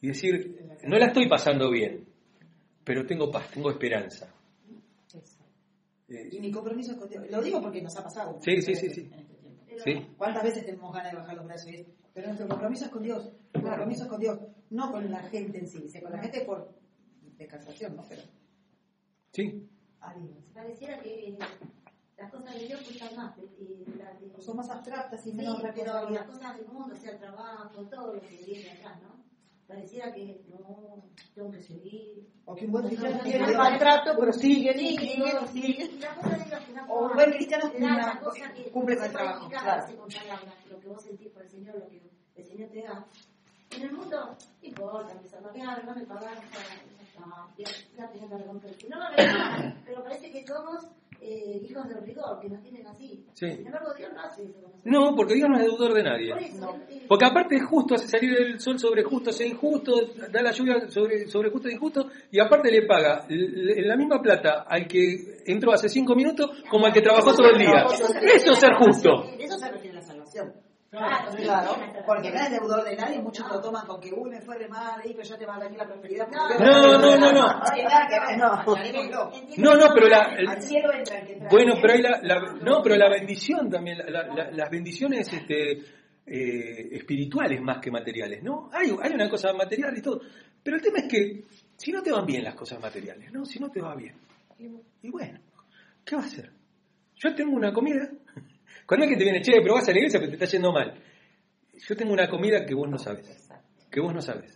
y 0.00 0.08
decir, 0.08 0.64
no 0.84 0.96
la 0.96 1.06
estoy 1.06 1.28
pasando 1.28 1.70
bien, 1.70 2.06
pero 2.84 3.04
tengo 3.04 3.30
paz, 3.30 3.50
tengo 3.50 3.70
esperanza. 3.70 4.32
Eh, 6.08 6.28
Y 6.32 6.40
mi 6.40 6.50
compromiso 6.50 6.92
es 6.92 6.98
con 6.98 7.08
Dios. 7.08 7.24
Lo 7.30 7.40
digo 7.42 7.60
porque 7.60 7.80
nos 7.82 7.96
ha 7.96 8.02
pasado. 8.02 8.38
Sí, 8.40 8.60
sí, 8.62 8.74
sí, 8.74 8.90
sí. 8.90 9.10
Este. 9.68 9.82
Sí. 9.84 10.06
¿Cuántas 10.16 10.42
veces 10.42 10.64
tenemos 10.66 10.92
ganas 10.92 11.12
de 11.12 11.18
bajar 11.18 11.36
los 11.36 11.46
brazos? 11.46 11.68
es, 11.72 11.86
Pero 12.12 12.26
nuestro 12.28 12.48
compromiso 12.48 12.84
es 12.86 12.90
con 12.90 13.02
Dios. 13.02 13.30
El 13.52 13.62
compromiso 13.62 14.02
es 14.04 14.08
con 14.08 14.20
Dios, 14.20 14.38
no 14.70 14.90
con 14.90 15.10
la 15.10 15.22
gente 15.24 15.58
en 15.58 15.66
sí. 15.68 15.84
O 15.86 15.88
sea, 15.88 16.02
con 16.02 16.12
la 16.12 16.18
gente 16.22 16.40
por 16.44 16.72
descansación, 17.38 17.94
¿no? 17.96 18.04
Pero 18.08 18.22
Sí, 19.32 19.68
Dios. 20.16 20.36
Pareciera 20.54 20.98
que 21.00 21.36
las 22.16 22.30
cosas 22.30 22.54
de 22.54 22.66
Dios 22.66 22.80
cuestan 22.82 23.16
más. 23.16 23.34
Y 23.38 23.84
las 23.98 24.20
de- 24.20 24.42
Son 24.42 24.56
más 24.56 24.68
abstractas 24.70 25.26
y 25.26 25.30
Sí, 25.30 25.36
menos 25.36 25.60
pero 25.74 26.10
las 26.10 26.24
cosas 26.24 26.56
del 26.56 26.66
mundo, 26.68 26.94
o 26.94 26.98
sea, 26.98 27.12
el 27.12 27.18
trabajo, 27.18 27.82
todo 27.88 28.14
lo 28.14 28.20
que 28.20 28.36
viene 28.44 28.70
atrás, 28.72 29.00
¿no? 29.02 29.20
Pareciera 29.66 30.12
que 30.12 30.42
no, 30.48 31.04
tengo 31.34 31.50
que 31.52 31.62
seguir. 31.62 32.28
O 32.44 32.54
que 32.56 32.66
un 32.66 32.72
buen 32.72 32.86
cristiano 32.88 33.16
No, 33.18 33.22
tiene 33.22 33.44
el 33.46 33.56
maltrato, 33.56 34.16
pero 34.18 34.32
sigue, 34.32 34.72
Sí, 34.76 34.96
sigue, 34.98 35.46
sigue. 35.52 35.90
la 36.00 36.86
O 36.88 37.06
un 37.06 37.12
buen 37.14 37.30
cristiano 37.30 37.70
da 37.78 37.86
una- 37.86 38.20
cosa 38.20 38.52
que 38.52 38.70
cumple 38.72 38.96
con 38.96 39.04
el 39.06 39.12
trabajo, 39.12 39.48
claro. 39.48 39.86
lo 40.70 40.80
que 40.80 40.88
vos 40.88 41.02
sentís 41.02 41.28
por 41.28 41.42
el 41.42 41.48
Señor, 41.50 41.76
lo 41.78 41.86
que 41.88 42.02
el 42.34 42.44
Señor 42.44 42.68
te 42.70 42.82
da. 42.82 43.06
En 43.76 43.82
el 43.82 43.92
mundo, 43.92 44.36
no 44.60 44.68
importa, 44.68 45.14
me 45.14 45.28
salvaron, 45.28 45.86
no 45.86 45.94
me 45.94 46.04
pagaron, 46.04 46.42
ya 46.42 46.99
pero 49.84 50.02
parece 50.02 50.30
que 50.30 50.46
somos 50.46 50.86
eh, 51.20 51.60
hijos 51.68 51.86
del 51.88 52.02
rigor, 52.02 52.40
que 52.40 52.48
nos 52.48 52.62
tienen 52.62 52.86
así. 52.86 53.24
Sí. 53.34 53.50
Sin 53.50 53.66
embargo, 53.66 53.92
Dios 53.96 54.10
no 54.14 54.20
hace 54.20 54.44
eso. 54.44 54.72
No, 54.84 55.14
porque 55.14 55.34
Dios 55.34 55.48
no 55.50 55.58
es 55.58 55.64
deudor 55.64 55.92
de 55.92 56.02
nadie. 56.02 56.30
Por 56.30 56.42
eso, 56.42 56.76
eh, 56.88 57.04
Porque 57.06 57.24
aparte 57.26 57.56
es 57.56 57.64
justo, 57.64 57.94
hace 57.94 58.08
salir 58.08 58.32
el 58.40 58.58
sol 58.58 58.78
sobre 58.78 59.02
justos 59.02 59.38
e 59.40 59.48
injustos, 59.48 60.12
da 60.30 60.42
la 60.42 60.52
lluvia 60.52 60.88
sobre, 60.88 61.26
sobre 61.26 61.50
justos 61.50 61.70
e 61.70 61.74
injustos, 61.74 62.06
y 62.30 62.40
aparte 62.40 62.70
le 62.70 62.86
paga 62.86 63.26
la 63.28 63.96
misma 63.96 64.20
plata 64.22 64.64
al 64.66 64.86
que 64.86 65.42
entró 65.46 65.72
hace 65.72 65.88
cinco 65.88 66.14
minutos 66.14 66.50
como 66.70 66.86
al 66.86 66.92
que 66.92 67.02
trabajó 67.02 67.34
todo 67.34 67.50
el 67.50 67.58
día. 67.58 67.84
Eso 68.34 68.52
es 68.52 68.58
ser 68.58 68.74
justo. 68.74 69.24
Eso 69.38 69.58
se 69.58 69.70
refiere 69.70 69.98
a 69.98 70.00
la 70.00 70.06
salvación. 70.06 70.69
Claro, 70.90 71.30
sí, 71.30 71.42
Claro, 71.44 71.76
porque 72.04 72.30
no 72.32 72.36
es 72.40 72.50
deudor 72.50 72.84
de 72.84 72.96
nadie, 72.96 73.20
muchos 73.20 73.48
lo 73.48 73.60
toman 73.60 73.86
con 73.86 74.00
que, 74.00 74.12
uy, 74.12 74.28
me 74.28 74.40
fue 74.40 74.58
re 74.58 74.66
mal, 74.68 75.00
y 75.04 75.10
pero 75.12 75.22
ya 75.22 75.38
te 75.38 75.46
va 75.46 75.54
a 75.54 75.58
venir 75.60 75.78
la 75.78 75.86
prosperidad. 75.86 76.26
No, 76.28 76.98
no, 76.98 76.98
no, 76.98 77.16
no. 77.16 77.30
No 77.32 77.32
no, 77.32 78.46
aclarémoslo. 78.46 79.30
No, 79.58 79.74
no, 79.76 79.86
pero 79.94 80.08
la, 80.08 80.34
el- 80.36 80.48
Al 80.48 80.60
cielo 80.62 80.92
entra 80.92 81.18
el 81.20 81.26
que 81.28 81.34
trae. 81.36 81.48
bueno, 81.48 81.74
pero 81.80 81.92
hay 81.94 82.02
la, 82.02 82.20
la- 82.22 82.52
no, 82.60 82.82
pero 82.82 82.96
la 82.96 83.08
bendición 83.08 83.70
también, 83.70 83.98
la- 83.98 84.10
la- 84.10 84.34
la- 84.34 84.50
las 84.50 84.70
bendiciones 84.70 85.32
este, 85.32 85.72
eh, 86.26 86.88
espirituales 86.96 87.60
más 87.62 87.78
que 87.78 87.92
materiales, 87.92 88.42
¿no? 88.42 88.68
Hay, 88.72 88.90
hay 89.00 89.12
una 89.12 89.28
cosa 89.30 89.52
material 89.52 89.96
y 89.96 90.02
todo, 90.02 90.20
pero 90.62 90.76
el 90.76 90.82
tema 90.82 90.98
es 90.98 91.08
que 91.08 91.44
si 91.76 91.92
no 91.92 92.02
te 92.02 92.10
van 92.10 92.26
bien 92.26 92.42
las 92.42 92.54
cosas 92.56 92.80
materiales, 92.80 93.32
¿no? 93.32 93.44
Si 93.44 93.60
no 93.60 93.70
te 93.70 93.80
va 93.80 93.94
bien, 93.94 94.16
y, 94.58 94.66
y 95.06 95.10
bueno, 95.10 95.38
¿qué 96.04 96.16
va 96.16 96.22
a 96.22 96.26
hacer? 96.26 96.50
Yo 97.14 97.34
tengo 97.34 97.54
una 97.54 97.72
comida, 97.72 98.08
cuando 98.90 99.04
alguien 99.04 99.18
te 99.20 99.24
viene, 99.24 99.40
che, 99.40 99.52
pero 99.62 99.74
vas 99.74 99.88
a 99.88 99.92
la 99.92 99.98
iglesia 99.98 100.18
pero 100.18 100.32
te 100.32 100.36
está 100.44 100.46
yendo 100.50 100.72
mal. 100.72 101.00
Yo 101.88 101.94
tengo 101.94 102.12
una 102.12 102.28
comida 102.28 102.66
que 102.66 102.74
vos 102.74 102.90
no 102.90 102.98
sabes, 102.98 103.48
que 103.88 104.00
vos 104.00 104.12
no 104.12 104.20
sabes. 104.20 104.52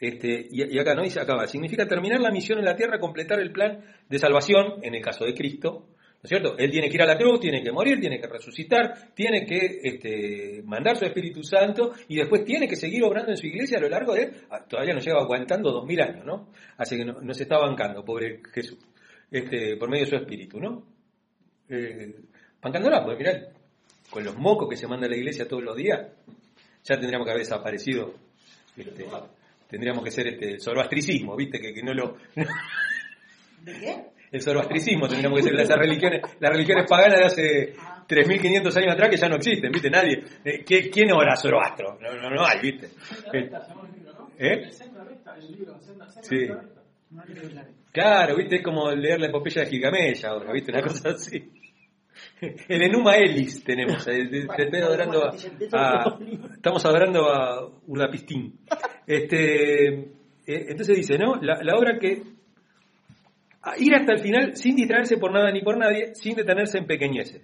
Este, 0.00 0.48
y, 0.50 0.78
acá 0.78 0.94
no 0.94 1.02
dice 1.02 1.20
acaba, 1.20 1.46
significa 1.46 1.86
terminar 1.86 2.22
la 2.22 2.30
misión 2.30 2.58
en 2.58 2.64
la 2.64 2.74
tierra, 2.74 2.98
completar 2.98 3.38
el 3.38 3.52
plan 3.52 3.84
de 4.08 4.18
salvación, 4.18 4.82
en 4.82 4.94
el 4.94 5.02
caso 5.02 5.26
de 5.26 5.34
Cristo, 5.34 5.88
¿no 5.90 6.20
es 6.22 6.30
cierto? 6.30 6.56
Él 6.56 6.70
tiene 6.70 6.88
que 6.88 6.94
ir 6.94 7.02
a 7.02 7.06
la 7.06 7.18
cruz, 7.18 7.38
tiene 7.38 7.62
que 7.62 7.70
morir, 7.70 8.00
tiene 8.00 8.18
que 8.18 8.26
resucitar, 8.26 9.12
tiene 9.14 9.44
que 9.44 9.80
este, 9.82 10.62
mandar 10.64 10.96
su 10.96 11.04
Espíritu 11.04 11.42
Santo 11.42 11.92
y 12.08 12.16
después 12.16 12.46
tiene 12.46 12.66
que 12.66 12.76
seguir 12.76 13.04
obrando 13.04 13.30
en 13.30 13.36
su 13.36 13.46
iglesia 13.46 13.76
a 13.76 13.82
lo 13.82 13.90
largo 13.90 14.14
de, 14.14 14.32
ah, 14.48 14.64
todavía 14.66 14.94
nos 14.94 15.04
lleva 15.04 15.20
aguantando 15.20 15.70
dos 15.70 15.84
mil 15.84 16.00
años, 16.00 16.24
¿no? 16.24 16.50
Así 16.78 16.96
que 16.96 17.04
no- 17.04 17.20
nos 17.20 17.38
está 17.38 17.58
bancando, 17.58 18.02
pobre 18.02 18.40
Jesús, 18.54 18.78
este, 19.30 19.76
por 19.76 19.90
medio 19.90 20.06
de 20.06 20.10
su 20.12 20.16
Espíritu, 20.16 20.58
¿no? 20.58 20.86
Eh, 21.68 22.14
bancándola, 22.64 23.04
porque 23.04 23.18
mirá, 23.22 23.40
con 24.10 24.24
los 24.24 24.36
mocos 24.36 24.68
que 24.68 24.76
se 24.76 24.88
manda 24.88 25.06
a 25.06 25.10
la 25.10 25.16
iglesia 25.16 25.46
todos 25.46 25.62
los 25.62 25.76
días, 25.76 26.00
ya 26.82 26.96
tendríamos 26.98 27.26
que 27.26 27.30
haber 27.30 27.42
desaparecido. 27.44 28.14
este, 28.76 29.06
tendríamos 29.68 30.02
que 30.04 30.10
ser 30.10 30.26
este, 30.28 30.52
el 30.54 30.60
zoroastricismo, 30.60 31.36
¿viste? 31.36 31.60
Que, 31.60 31.72
que 31.72 31.82
no 31.82 31.94
lo. 31.94 32.16
¿De 33.62 33.72
qué? 33.80 34.04
El 34.32 34.42
zoroastricismo 34.42 35.06
tendríamos 35.06 35.38
que 35.38 35.44
ser 35.44 35.54
las 35.54 35.68
religiones, 35.68 36.20
las 36.40 36.50
religiones 36.50 36.86
paganas 36.88 37.18
de 37.18 37.24
hace 37.24 37.74
3.500 38.08 38.76
años 38.78 38.92
atrás 38.94 39.10
que 39.10 39.16
ya 39.16 39.28
no 39.28 39.36
existen, 39.36 39.70
¿viste? 39.70 39.88
Nadie. 39.90 40.24
Eh, 40.44 40.64
¿qué- 40.66 40.90
¿Quién 40.90 41.12
ora 41.12 41.36
Zoroastro? 41.36 41.96
No, 42.00 42.12
no, 42.14 42.30
no 42.30 42.44
hay, 42.44 42.60
¿viste? 42.60 42.86
Eh, 42.86 42.90
recta, 43.30 43.60
se 43.62 43.68
llama 43.70 43.88
el 43.88 43.94
libro, 43.94 44.12
¿no? 44.12 44.30
¿Eh? 44.36 44.72
Senda 44.72 45.04
recta, 45.04 45.36
el 45.36 45.52
libro, 45.52 45.78
senda, 45.80 46.08
senda 46.08 46.28
Sí. 46.28 46.48
Claro, 47.92 48.36
¿viste? 48.36 48.56
Es 48.56 48.62
como 48.62 48.90
leer 48.90 49.20
la 49.20 49.28
epopeya 49.28 49.62
de 49.62 49.70
Gilgamesh 49.70 50.26
ahora, 50.26 50.52
¿viste? 50.52 50.72
Una 50.72 50.82
cosa 50.82 51.10
así. 51.10 51.50
El 52.68 52.82
Enuma 52.82 53.16
Elis 53.16 53.62
tenemos, 53.64 54.06
eh, 54.08 54.26
te- 54.30 54.46
te 54.46 54.62
estoy 54.64 54.80
adorando 54.80 55.24
a, 55.24 55.34
a- 55.72 56.18
estamos 56.54 56.84
adorando 56.84 57.28
a 57.30 57.66
Urdapistín. 57.86 58.58
Este, 59.06 59.88
eh, 59.94 60.10
entonces 60.46 60.96
dice, 60.96 61.16
¿no? 61.18 61.36
La, 61.36 61.62
la 61.62 61.76
obra 61.76 61.98
que 61.98 62.22
ir 63.78 63.94
hasta 63.94 64.12
el 64.12 64.20
final 64.20 64.56
sin 64.56 64.76
distraerse 64.76 65.16
por 65.16 65.32
nada 65.32 65.50
ni 65.50 65.62
por 65.62 65.76
nadie, 65.78 66.14
sin 66.14 66.34
detenerse 66.36 66.78
en 66.78 66.86
pequeñeces. 66.86 67.42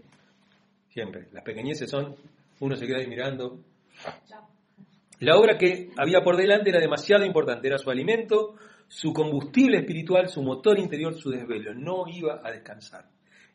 Siempre, 0.90 1.28
las 1.32 1.44
pequeñeces 1.44 1.88
son, 1.88 2.16
uno 2.60 2.76
se 2.76 2.86
queda 2.86 2.98
ahí 2.98 3.06
mirando. 3.06 3.60
La 5.20 5.36
obra 5.36 5.56
que 5.58 5.90
había 5.96 6.22
por 6.22 6.36
delante 6.36 6.70
era 6.70 6.80
demasiado 6.80 7.24
importante, 7.24 7.68
era 7.68 7.78
su 7.78 7.90
alimento, 7.90 8.56
su 8.88 9.12
combustible 9.12 9.78
espiritual, 9.78 10.28
su 10.28 10.42
motor 10.42 10.78
interior, 10.78 11.14
su 11.14 11.30
desvelo. 11.30 11.74
No 11.74 12.04
iba 12.08 12.40
a 12.42 12.50
descansar. 12.50 13.04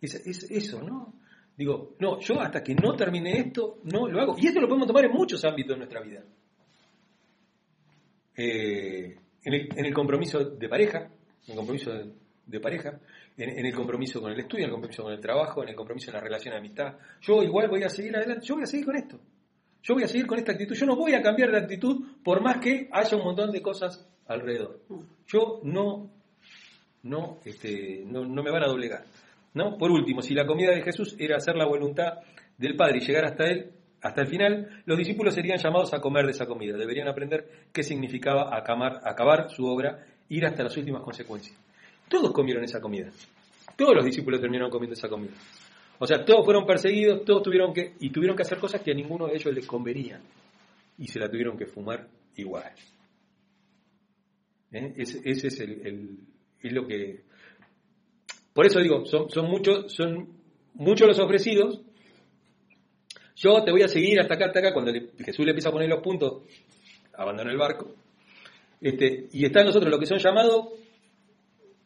Es, 0.02 0.14
es 0.16 0.50
eso, 0.52 0.82
¿no? 0.82 1.14
Digo, 1.58 1.95
no, 1.99 2.20
yo 2.20 2.39
hasta 2.41 2.62
que 2.62 2.76
no 2.76 2.95
termine 2.95 3.39
esto, 3.39 3.80
no 3.84 4.08
lo 4.08 4.22
hago. 4.22 4.36
Y 4.38 4.47
esto 4.47 4.60
lo 4.60 4.68
podemos 4.68 4.88
tomar 4.88 5.06
en 5.06 5.12
muchos 5.12 5.43
ámbitos 5.45 5.76
de 5.76 5.78
nuestra 5.78 6.01
vida. 6.01 6.24
Eh, 8.36 9.18
en, 9.43 9.86
el, 9.86 9.93
compromiso 9.93 10.39
de 10.39 10.68
pareja, 10.68 11.10
en 11.45 11.51
el 11.51 11.56
compromiso 11.56 11.91
de, 12.45 12.60
pareja, 12.60 12.99
en, 13.38 13.60
en 13.60 13.66
el 13.66 13.74
compromiso 13.74 14.22
con 14.22 14.32
el 14.32 14.39
estudio, 14.39 14.66
en 14.66 14.70
el 14.70 14.74
compromiso 14.74 15.03
con 15.03 15.14
el 15.14 15.22
trabajo, 15.22 15.64
en 15.64 15.70
el 15.70 15.76
compromiso 15.76 16.12
en 16.12 16.16
la 16.16 16.22
relación 16.22 16.53
de 16.53 16.60
amistad. 16.60 16.97
Yo 17.22 17.41
igual 17.41 17.70
voy 17.70 17.84
a 17.84 17.89
seguir 17.89 18.16
adelante, 18.18 18.45
yo 18.45 18.56
voy 18.56 18.64
a 18.64 18.68
seguir 18.68 18.86
con 18.86 18.95
esto. 18.97 19.20
Yo 19.82 19.93
voy 19.93 20.03
a 20.03 20.08
seguir 20.08 20.26
con 20.26 20.39
esta 20.39 20.51
actitud. 20.51 20.76
Yo 20.76 20.86
no 20.88 20.95
voy 20.95 21.14
a 21.14 21.22
cambiar 21.22 21.51
de 21.51 21.60
actitud 21.60 22.18
por 22.24 22.41
más 22.41 22.58
que 22.58 22.89
haya 22.91 23.16
un 23.16 23.24
montón 23.24 23.51
de 23.51 23.62
cosas 23.62 24.06
alrededor. 24.26 24.82
Yo 25.28 25.62
no, 25.64 26.10
no, 27.03 27.39
este, 27.45 28.03
no, 28.06 28.26
no 28.26 28.41
me 28.41 28.49
van 28.49 28.64
a 28.64 28.68
doblegar. 28.68 29.06
Por 29.80 29.89
último, 29.91 30.22
si 30.22 30.34
la 30.34 30.45
comida 30.45 30.72
de 30.72 30.82
Jesús 30.82 31.16
era 31.18 31.38
hacer 31.38 31.56
la 31.56 31.66
voluntad 31.66 32.20
del 32.58 32.76
Padre 32.76 32.97
y 32.97 33.06
llegar 33.06 33.26
hasta 33.26 33.45
él, 33.45 33.72
hasta 34.01 34.22
el 34.22 34.28
final, 34.28 34.84
los 34.86 34.97
discípulos 34.97 35.34
serían 35.34 35.58
llamados 35.58 35.93
a 35.93 35.99
comer 36.01 36.26
de 36.26 36.32
esa 36.32 36.45
comida. 36.45 36.78
Deberían 36.78 37.08
aprender 37.08 37.47
qué 37.74 37.82
significaba 37.82 38.56
acabar, 38.56 39.49
su 39.49 39.66
obra, 39.66 40.06
ir 40.30 40.45
hasta 40.45 40.64
las 40.64 40.76
últimas 40.78 41.01
consecuencias. 41.01 41.58
Todos 42.10 42.32
comieron 42.32 42.64
esa 42.64 42.80
comida. 42.82 43.10
Todos 43.76 43.95
los 43.95 44.06
discípulos 44.06 44.39
terminaron 44.41 44.70
comiendo 44.70 44.93
esa 44.93 45.10
comida. 45.10 45.32
O 45.97 46.06
sea, 46.06 46.24
todos 46.26 46.43
fueron 46.45 46.66
perseguidos, 46.66 47.24
todos 47.26 47.41
tuvieron 47.41 47.74
que, 47.74 47.93
y 47.99 48.10
tuvieron 48.10 48.36
que 48.36 48.43
hacer 48.43 48.58
cosas 48.60 48.82
que 48.82 48.91
a 48.91 48.93
ninguno 48.93 49.28
de 49.28 49.36
ellos 49.36 49.53
les 49.53 49.66
convenían. 49.66 50.22
Y 50.97 51.08
se 51.08 51.20
la 51.20 51.30
tuvieron 51.30 51.58
que 51.58 51.66
fumar 51.66 52.08
igual. 52.36 52.72
¿Eh? 54.72 54.93
Ese, 54.97 55.22
es 55.47 55.60
el- 55.62 56.20
es 56.62 56.74
lo 56.74 56.86
que. 56.86 57.24
Por 58.56 58.66
eso 58.66 58.80
digo, 58.80 59.06
son, 59.06 59.28
muchos, 59.49 61.08
los 61.08 61.20
ofrecidos, 61.20 61.82
Yo 63.36 63.62
te 63.66 63.72
voy 63.72 63.82
a 63.82 63.89
seguir 63.89 64.18
hasta 64.18 64.36
acá, 64.36 64.45
hasta 64.45 64.60
acá. 64.60 64.74
Cuando 64.74 64.93
Jesús 64.93 65.43
le 65.43 65.51
empieza 65.51 65.68
a 65.68 65.74
poner 65.74 65.89
los 65.89 66.01
puntos, 66.01 66.43
abandona 67.12 67.51
el 67.51 67.58
barco. 67.58 67.93
Este, 68.80 69.28
y 69.34 69.45
están 69.45 69.66
nosotros 69.66 69.91
los 69.91 69.99
que 69.99 70.06
son 70.06 70.20
llamados. 70.20 70.70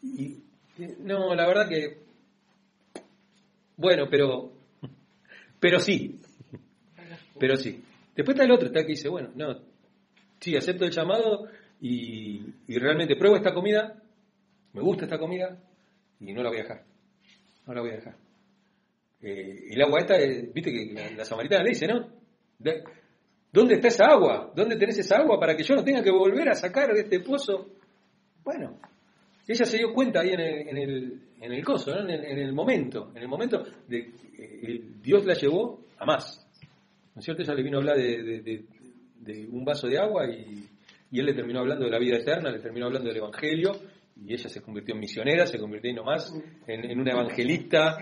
Y, 0.04 0.44
no, 1.00 1.34
la 1.34 1.48
verdad 1.48 1.68
que. 1.68 2.04
Bueno, 3.76 4.06
pero. 4.08 4.52
Pero 5.60 5.80
sí. 5.80 6.20
Pero 7.40 7.58
sí. 7.58 7.84
Después 8.16 8.36
está 8.36 8.46
el 8.46 8.52
otro, 8.52 8.68
está 8.68 8.82
que 8.82 8.90
dice, 8.90 9.10
bueno, 9.10 9.32
no. 9.34 9.60
Sí, 10.40 10.56
acepto 10.56 10.86
el 10.86 10.92
llamado 10.92 11.48
y 11.82 12.44
realmente 12.68 13.16
pruebo 13.16 13.38
esta 13.38 13.56
comida. 13.56 14.00
Me 14.74 14.82
gusta 14.82 15.06
esta 15.06 15.18
comida 15.18 15.58
y 16.20 16.34
no 16.34 16.44
la 16.44 16.50
voy 16.50 16.60
a 16.60 16.62
dejar. 16.64 16.84
No 17.68 17.74
la 17.74 17.82
voy 17.82 17.92
a 17.92 17.96
dejar. 17.96 18.16
Eh, 19.22 19.68
el 19.72 19.82
agua 19.82 20.00
esta, 20.00 20.18
eh, 20.20 20.50
viste 20.54 20.72
que 20.72 21.14
la, 21.16 21.26
samaritana 21.26 21.64
le 21.64 21.70
dice, 21.70 21.88
¿no? 21.88 22.08
De- 22.58 22.84
¿Dónde 23.52 23.76
está 23.76 23.88
esa 23.88 24.06
agua? 24.06 24.52
¿Dónde 24.56 24.76
tenés 24.78 25.00
esa 25.00 25.18
agua 25.18 25.40
para 25.40 25.56
que 25.56 25.64
yo 25.64 25.76
no 25.76 25.84
tenga 25.84 26.04
que 26.04 26.12
volver 26.12 26.50
a 26.50 26.56
sacar 26.56 26.94
de 26.94 27.02
este 27.02 27.20
pozo? 27.20 27.68
Bueno, 28.44 28.80
ella 29.48 29.66
se 29.66 29.78
dio 29.78 29.92
cuenta 29.94 30.22
ahí 30.22 30.30
en 30.30 30.40
el, 30.40 30.68
en 30.70 30.78
el, 30.78 31.22
en 31.42 31.52
el 31.54 31.66
coso, 31.66 31.98
en, 31.98 32.10
el, 32.10 32.24
en 32.26 32.38
el 32.38 32.54
momento, 32.54 33.12
en 33.16 33.22
el 33.24 33.28
momento 33.28 33.64
de 33.88 34.12
el- 34.38 35.02
Dios 35.02 35.26
la 35.26 35.34
llevó 35.34 35.82
a 35.98 36.06
más. 36.06 36.46
¿No 37.16 37.20
es 37.20 37.26
cierto? 37.26 37.42
Ella 37.42 37.56
le 37.56 37.64
vino 37.64 37.78
a 37.78 37.82
hablar 37.82 37.98
de, 37.98 38.24
de- 38.24 38.42
de- 38.42 38.66
de 39.20 39.48
un 39.48 39.66
vaso 39.66 39.88
de 39.88 39.98
agua 39.98 40.28
y, 40.30 40.66
y 41.12 41.20
él 41.20 41.26
le 41.26 41.34
terminó 41.34 41.60
hablando 41.60 41.86
de 41.86 41.92
la 41.92 42.00
vida 42.00 42.18
eterna, 42.18 42.52
le 42.52 42.60
terminó 42.60 42.86
hablando 42.86 43.10
del 43.10 43.18
Evangelio 43.18 43.72
y 44.26 44.34
ella 44.34 44.50
se 44.50 44.62
convirtió 44.62 44.94
en 44.96 45.02
misionera, 45.02 45.46
se 45.48 45.58
convirtió 45.58 45.90
ahí 45.90 45.96
nomás 45.96 46.34
en, 46.68 46.86
en 46.92 47.00
una 47.00 47.12
evangelista 47.12 47.98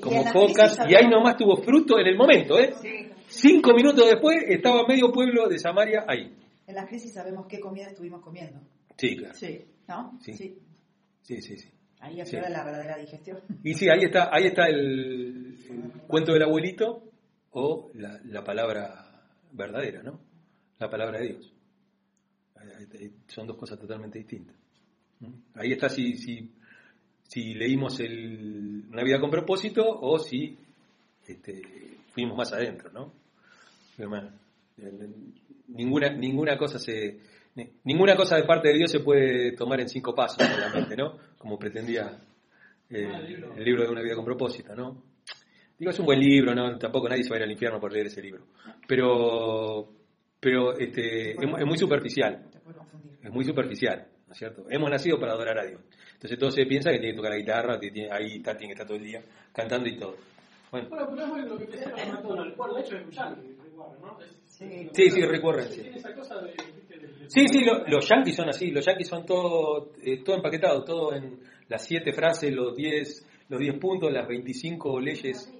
como 0.00 0.24
pocas 0.32 0.78
y 0.88 0.94
ahí 0.94 1.08
nomás 1.08 1.36
tuvo 1.36 1.56
fruto 1.56 1.98
en 1.98 2.06
el 2.06 2.16
momento, 2.16 2.58
¿eh? 2.58 2.72
Cinco 3.26 3.72
minutos 3.74 4.04
después 4.10 4.36
estaba 4.48 4.86
medio 4.86 5.10
pueblo 5.10 5.48
de 5.48 5.58
Samaria 5.58 6.04
ahí. 6.06 6.36
En 6.66 6.74
la 6.74 6.86
crisis 6.86 7.12
sabemos 7.14 7.46
qué 7.46 7.58
comida 7.60 7.86
estuvimos 7.88 8.20
comiendo. 8.22 8.60
Sí, 8.96 9.16
claro. 9.16 9.34
Sí. 9.34 9.64
¿No? 9.88 10.18
Sí. 10.20 10.32
Sí, 11.22 11.40
sí, 11.40 11.56
sí. 11.56 11.68
Ahí 12.00 12.14
Sí. 12.14 12.20
aflora 12.36 12.48
la 12.50 12.64
verdadera 12.64 12.96
digestión. 12.98 13.38
Y 13.62 13.74
sí, 13.74 13.88
ahí 13.88 14.04
está, 14.04 14.28
ahí 14.32 14.46
está 14.46 14.66
el, 14.66 15.56
el 15.70 15.92
cuento 16.06 16.32
del 16.32 16.42
abuelito 16.42 17.04
o 17.50 17.90
la, 17.94 18.20
la 18.24 18.42
palabra 18.44 19.22
verdadera, 19.52 20.02
¿no? 20.02 20.20
La 20.78 20.90
palabra 20.90 21.18
de 21.20 21.28
Dios. 21.28 21.52
Ahí- 22.56 22.68
ahí- 22.78 22.98
ahí 23.00 23.10
Son 23.28 23.46
dos 23.46 23.56
cosas 23.56 23.78
totalmente 23.78 24.18
distintas. 24.18 24.56
Ahí 25.54 25.72
está 25.72 25.88
si, 25.88 26.16
si, 26.16 26.50
si 27.28 27.54
leímos 27.54 28.00
el, 28.00 28.84
una 28.90 29.02
vida 29.04 29.20
con 29.20 29.30
propósito 29.30 29.84
o 29.86 30.18
si 30.18 30.56
este, 31.26 31.62
fuimos 32.12 32.36
más 32.36 32.52
adentro, 32.52 32.90
¿no? 32.92 33.12
Ninguna, 35.68 36.10
ninguna 36.10 36.56
cosa 36.58 36.78
se 36.78 37.18
ni- 37.54 37.68
ninguna 37.84 38.16
cosa 38.16 38.36
de 38.36 38.44
parte 38.44 38.68
de 38.68 38.74
Dios 38.78 38.90
se 38.90 39.00
puede 39.00 39.52
tomar 39.52 39.80
en 39.80 39.88
cinco 39.88 40.14
pasos 40.14 40.42
solamente, 40.46 40.96
¿no? 40.96 41.18
Como 41.38 41.58
pretendía 41.58 42.18
eh, 42.90 43.06
Ah, 43.10 43.20
el 43.56 43.64
libro. 43.64 43.84
de 43.84 43.90
una 43.90 44.02
vida 44.02 44.14
con 44.14 44.24
propósito, 44.24 44.74
¿no? 44.74 45.02
Digo, 45.78 45.90
es 45.90 45.98
un 45.98 46.06
buen 46.06 46.20
libro, 46.20 46.54
¿no? 46.54 46.78
Tampoco 46.78 47.08
nadie 47.08 47.22
se 47.24 47.30
va 47.30 47.36
a 47.36 47.38
ir 47.40 47.44
al 47.44 47.50
infierno 47.50 47.80
por 47.80 47.92
leer 47.92 48.06
ese 48.06 48.22
libro. 48.22 48.46
Pero, 48.86 49.88
pero 50.40 50.76
este, 50.78 51.32
es, 51.32 51.38
es 51.38 51.66
muy 51.66 51.78
superficial, 51.78 52.48
Te 52.50 52.58
puede 52.60 52.76
confundir. 52.78 53.18
es 53.22 53.30
muy 53.30 53.44
superficial, 53.44 54.06
¿no 54.32 54.34
es 54.34 54.38
cierto? 54.38 54.64
Hemos 54.70 54.88
nacido 54.90 55.20
para 55.20 55.32
adorar 55.32 55.58
a 55.58 55.66
Dios. 55.66 55.82
Entonces 56.14 56.38
todo 56.38 56.50
se 56.50 56.64
piensa 56.64 56.90
que 56.90 56.96
tiene 56.98 57.12
que 57.12 57.16
tocar 57.18 57.32
la 57.32 57.36
guitarra, 57.38 57.78
que 57.78 57.90
tiene, 57.90 58.10
ahí 58.10 58.36
está, 58.36 58.56
tiene 58.56 58.68
que 58.72 58.80
estar 58.80 58.86
todo 58.86 58.96
el 58.96 59.04
día 59.04 59.20
cantando 59.52 59.88
y 59.90 59.98
todo. 59.98 60.16
Bueno, 60.70 60.88
Bueno, 60.88 61.06
pero 61.10 61.22
es 61.22 61.28
muy 61.28 61.42
lo 61.42 61.58
que 61.58 61.66
te 61.66 61.76
decía 61.76 62.06
McDonald's. 62.10 62.56
Bueno, 62.56 62.74
de 62.74 62.80
hecho 62.80 62.96
es 62.96 63.04
un 63.04 63.10
yankee, 63.10 63.40
Rick 63.62 63.76
Warren, 63.78 64.00
¿no? 64.00 64.20
Es- 64.20 64.42
Sí. 64.46 64.88
Sí, 64.92 65.10
sí, 65.10 65.22
Rick 65.26 65.44
Warren, 65.44 65.68
sí. 65.68 65.80
Tiene 65.82 65.98
esa 65.98 66.14
cosa 66.14 66.36
de... 66.40 66.52
viste, 66.52 66.98
de- 66.98 67.06
de- 67.08 67.28
Sí, 67.30 67.46
sí, 67.48 67.60
lo- 67.64 67.86
los 67.86 68.08
yankees 68.08 68.36
son 68.36 68.48
así, 68.48 68.70
los 68.70 68.86
yankees 68.86 69.08
son 69.08 69.26
todo, 69.26 69.92
eh, 70.02 70.22
todo 70.24 70.36
empaquetado, 70.36 70.82
todo 70.84 71.12
en 71.14 71.40
las 71.68 71.84
siete 71.84 72.12
frases, 72.14 72.50
los 72.54 72.74
10 72.74 73.28
los 73.50 73.60
10 73.60 73.78
puntos, 73.78 74.10
las 74.10 74.26
25 74.26 74.98
leyes. 74.98 75.52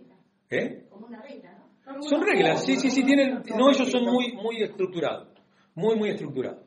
¿Eh? 0.48 0.84
Como 0.88 1.06
una 1.08 1.20
regla, 1.20 1.58
¿no? 1.86 2.02
Son 2.02 2.22
reglas, 2.22 2.64
sí, 2.64 2.76
sí, 2.76 2.90
sí, 2.90 3.04
tienen, 3.04 3.42
no, 3.54 3.70
ellos 3.70 3.90
son 3.90 4.04
muy, 4.04 4.32
muy 4.32 4.62
estructurados, 4.62 5.28
muy, 5.74 5.96
muy 5.96 6.08
estructurados. 6.10 6.64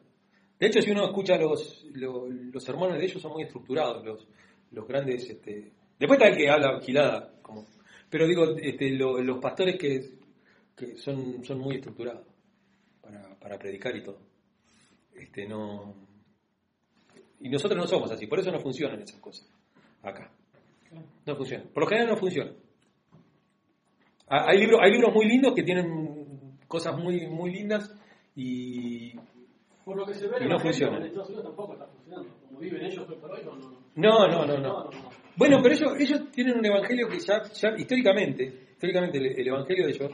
De 0.59 0.67
hecho, 0.67 0.81
si 0.81 0.91
uno 0.91 1.05
escucha 1.05 1.37
los, 1.37 1.85
los, 1.93 2.29
los 2.29 2.63
sermones 2.63 2.97
de 2.99 3.05
ellos, 3.05 3.21
son 3.21 3.33
muy 3.33 3.43
estructurados, 3.43 4.05
los, 4.05 4.27
los 4.71 4.87
grandes, 4.87 5.29
este, 5.29 5.71
después 5.99 6.17
está 6.19 6.29
el 6.29 6.37
que 6.37 6.49
habla 6.49 6.79
gilada, 6.81 7.33
como, 7.41 7.65
pero 8.09 8.25
digo, 8.27 8.55
este, 8.57 8.89
lo- 8.91 9.21
los 9.21 9.39
pastores 9.39 9.77
que, 9.77 10.11
que 10.75 10.95
son, 10.97 11.43
son 11.43 11.59
muy 11.59 11.75
estructurados 11.75 12.25
para, 13.01 13.37
para 13.39 13.57
predicar 13.59 13.95
y 13.95 14.03
todo. 14.03 14.19
Este, 15.13 15.45
no, 15.47 15.95
y 17.41 17.49
nosotros 17.49 17.77
no 17.79 17.87
somos 17.87 18.11
así, 18.11 18.27
por 18.27 18.39
eso 18.39 18.51
no 18.51 18.59
funcionan 18.59 19.01
esas 19.01 19.19
cosas 19.19 19.47
acá. 20.01 20.31
No 21.25 21.35
funcionan. 21.35 21.67
Por 21.69 21.83
lo 21.83 21.87
general 21.89 22.09
no 22.11 22.17
funcionan. 22.17 22.55
Ah, 24.27 24.45
Hay 24.47 24.59
libros, 24.59 24.79
hay 24.81 24.91
libros 24.91 25.13
muy 25.13 25.25
lindos 25.27 25.53
que 25.53 25.63
tienen 25.63 26.57
cosas 26.67 26.97
muy, 26.97 27.27
muy 27.27 27.51
lindas 27.51 27.91
y 28.35 29.13
Por 29.85 29.95
lo 29.97 30.05
que 30.05 30.13
se 30.15 30.27
ve, 30.27 30.37
Y 30.41 30.47
no 30.47 30.59
funciona. 30.59 30.97
en 30.97 31.03
Estados 31.05 31.29
Unidos 31.29 31.45
tampoco 31.45 31.73
está 31.73 31.85
funcionando. 31.87 32.29
Como 32.47 32.59
viven 32.59 32.85
ellos 32.85 33.07
hoy 33.07 33.15
por 33.17 33.31
hoy, 33.31 33.41
no, 33.45 33.55
no. 33.55 34.27
no, 34.27 34.45
no, 34.45 34.57
no, 34.57 34.57
no. 34.57 34.89
Bueno, 35.37 35.59
pero 35.61 35.75
ellos, 35.75 35.91
ellos 35.99 36.31
tienen 36.31 36.57
un 36.57 36.65
evangelio 36.65 37.07
que 37.07 37.19
ya, 37.19 37.43
ya 37.43 37.69
históricamente, 37.77 38.43
históricamente 38.71 39.17
el, 39.19 39.25
el 39.39 39.47
evangelio 39.47 39.85
de 39.85 39.91
ellos, 39.91 40.11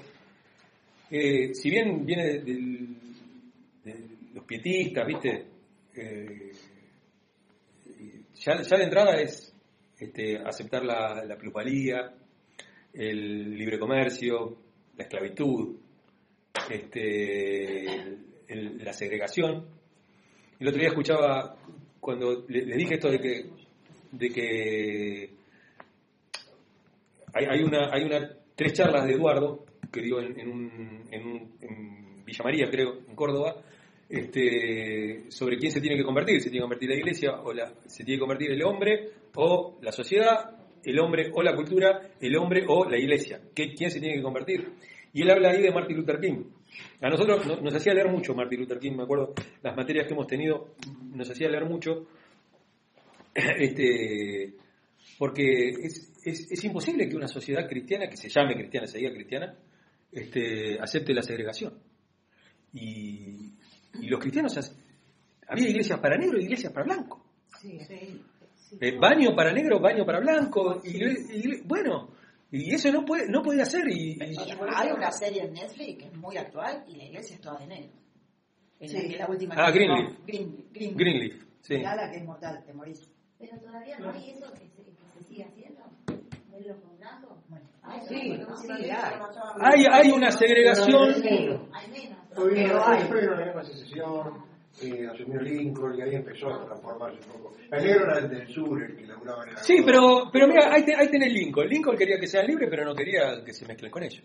eh, 1.10 1.54
si 1.54 1.70
bien 1.70 2.06
viene 2.06 2.26
de, 2.26 2.40
del- 2.42 2.98
de 3.84 4.08
los 4.34 4.44
pietistas, 4.46 5.08
¿viste? 5.08 5.46
Eh, 5.96 6.52
ya, 8.36 8.62
ya 8.62 8.78
de 8.78 8.84
entrada 8.84 9.22
es 9.22 9.54
este, 10.00 10.38
aceptar 10.40 10.84
la, 10.84 11.24
la 11.26 11.38
plusvalía, 11.38 12.14
el 12.94 13.56
libre 13.58 13.78
comercio, 13.80 14.58
la 14.98 15.04
esclavitud, 15.04 15.78
este, 16.70 18.18
la 18.56 18.94
segregación. 18.94 19.66
El 20.60 20.68
otro 20.68 20.80
día 20.80 20.90
escuchaba, 20.90 21.56
cuando 22.00 22.46
le, 22.48 22.66
dije 22.78 22.96
esto 22.96 23.10
de 23.10 23.20
que, 23.20 23.46
de 24.12 24.30
que 24.30 25.30
hay, 27.34 27.64
una, 27.64 27.90
hay 27.92 28.04
una, 28.04 28.30
tres 28.56 28.74
charlas 28.74 29.06
de 29.06 29.14
Eduardo 29.14 29.66
que 29.92 30.02
dio 30.02 30.20
en, 30.20 30.40
en, 30.40 30.50
un, 30.52 31.04
en, 31.12 31.26
un- 31.26 31.52
en 31.62 32.26
Villa 32.26 32.44
María, 32.44 32.70
creo, 32.70 33.00
en 33.08 33.16
Córdoba, 33.16 33.56
este, 34.10 35.32
sobre 35.32 35.58
quién 35.58 35.72
se 35.72 35.82
tiene 35.82 35.98
que 35.98 36.04
convertir, 36.04 36.40
se 36.42 36.50
tiene 36.50 36.60
que 36.60 36.64
convertir 36.64 36.90
la 36.90 36.96
iglesia 36.96 37.42
o 37.42 37.54
la, 37.54 37.74
se 37.88 38.04
tiene 38.04 38.18
que 38.18 38.22
convertir 38.22 38.52
el 38.52 38.64
hombre 38.64 39.10
o 39.36 39.78
la 39.82 39.92
sociedad, 39.92 40.58
el 40.84 41.00
hombre 41.00 41.32
o 41.34 41.42
la 41.42 41.56
cultura, 41.56 42.10
el 42.20 42.36
hombre 42.38 42.66
o 42.68 42.90
la 42.90 42.98
iglesia. 42.98 43.42
¿Qué- 43.56 43.74
¿Quién 43.74 43.90
se 43.92 44.00
tiene 44.00 44.16
que 44.18 44.22
convertir? 44.24 44.68
Y 45.14 45.22
él 45.24 45.32
habla 45.32 45.50
ahí 45.52 45.62
de 45.62 45.72
Martin 45.72 45.98
Luther 45.98 46.20
King. 46.20 46.44
A 47.02 47.10
nosotros 47.10 47.46
no- 47.46 47.62
nos 47.62 47.74
hacía 47.76 47.94
leer 47.94 48.10
mucho 48.10 48.34
Martin 48.34 48.60
Luther 48.62 48.80
King, 48.80 48.94
me 48.96 49.04
acuerdo, 49.04 49.34
las 49.62 49.76
materias 49.76 50.08
que 50.08 50.14
hemos 50.14 50.28
tenido, 50.28 50.76
nos 51.14 51.30
hacía 51.30 51.50
leer 51.50 51.66
mucho, 51.66 52.08
este, 53.36 54.54
porque 55.18 55.70
es, 55.70 56.12
es- 56.24 56.52
es 56.52 56.64
imposible 56.64 57.08
que 57.10 57.16
una 57.16 57.28
sociedad 57.28 57.68
cristiana, 57.68 58.08
que 58.10 58.18
se 58.18 58.30
llame 58.30 58.56
cristiana, 58.56 58.88
se 58.88 58.98
diga 59.00 59.12
cristiana, 59.14 59.56
este, 60.12 60.80
acepte 60.80 61.14
la 61.14 61.22
segregación. 61.22 61.74
Y, 62.74 63.54
y 64.02 64.08
los 64.08 64.20
cristianos, 64.20 64.58
hace- 64.58 64.76
había 65.48 65.70
iglesias 65.70 66.00
para 66.00 66.18
negro 66.18 66.40
y 66.40 66.44
iglesias 66.44 66.72
para 66.72 66.86
blanco. 66.86 67.26
Sí, 67.60 67.80
sí. 67.88 68.22
Eh, 68.80 68.98
baño 68.98 69.36
para 69.36 69.52
negro, 69.52 69.80
baño 69.82 70.06
para 70.06 70.20
blanco. 70.20 70.82
igle- 70.84 71.28
igle- 71.34 71.62
bueno, 71.66 72.14
y 72.52 72.74
eso 72.76 72.92
no 72.92 73.06
puede, 73.06 73.28
no 73.30 73.42
puede 73.42 73.66
ser. 73.66 73.88
Y, 73.90 74.14
y- 74.14 74.38
Hay 74.76 74.92
una 74.92 75.12
serie 75.12 75.44
en 75.44 75.54
Netflix 75.54 75.98
que 76.00 76.06
es 76.08 76.18
muy 76.18 76.38
actual 76.38 76.84
y 76.88 76.96
la 76.98 77.04
iglesia 77.06 77.36
es 77.36 77.42
toda 77.42 77.60
de 77.60 77.68
negro. 77.68 77.94
Es 78.80 78.94
la, 78.94 79.00
Sí. 79.02 79.10
la 79.16 79.28
última 79.28 79.56
Ah, 79.58 79.72
Greenleaf. 79.72 80.10
no, 80.20 80.26
Green, 80.26 80.66
Green, 80.72 80.96
Greenleaf, 80.98 81.44
sí. 81.62 81.76
Mirala 81.76 82.10
que 82.12 82.18
es 82.18 82.26
mortal, 82.26 82.64
te 82.66 82.74
morís. 82.74 83.10
Pero 83.40 83.58
todavía 83.60 83.98
no 84.00 84.12
hay 84.12 84.30
eso 84.32 84.52
que 84.54 84.68
se, 84.70 84.84
que 84.84 84.92
se 85.18 85.24
sigue 85.24 85.44
haciendo. 85.44 85.82
Verlo 86.52 86.82
con 86.82 86.98
blanco. 86.98 87.38
Bueno, 87.48 87.66
sí, 88.08 88.30
no, 88.38 88.58
sí, 88.58 88.68
no, 88.68 88.74
hay. 88.74 89.86
Hay, 89.86 89.86
hay 89.92 90.12
una 90.12 90.32
segregación. 90.32 91.10
Hay 91.74 91.88
menos. 91.92 92.18
Pero 92.36 92.84
hay. 92.86 93.00
la 93.04 93.16
guerra 93.16 93.62
de 93.62 93.66
secesión, 93.68 94.46
eh, 94.82 95.08
asumió 95.14 95.42
Lincoln 95.42 95.96
y 95.98 96.02
ahí 96.02 96.16
empezó 96.16 96.54
a 96.54 96.66
transformarse 96.66 97.20
un 97.28 97.34
poco. 97.42 97.56
El 97.72 97.84
negro 97.84 98.06
era 98.06 98.20
el 98.20 98.30
del 98.30 98.48
sur, 98.48 98.82
el 98.82 98.96
que 98.96 99.06
laburaba 99.06 99.44
en 99.46 99.54
la 99.54 99.64
Sí, 99.64 99.82
pero, 99.86 100.30
pero 100.32 100.48
mira, 100.48 100.74
ahí, 100.74 100.84
te- 100.84 100.96
ahí 100.96 101.10
tenés 101.10 101.32
Lincoln. 101.34 101.68
Lincoln 101.68 101.98
quería 101.98 102.20
que 102.20 102.28
sean 102.28 102.48
libres, 102.48 102.70
pero 102.70 102.86
no 102.86 102.94
quería 102.96 103.44
que 103.46 103.54
se 103.54 103.66
mezclen 103.66 103.92
con 103.92 104.04
ellos. 104.04 104.24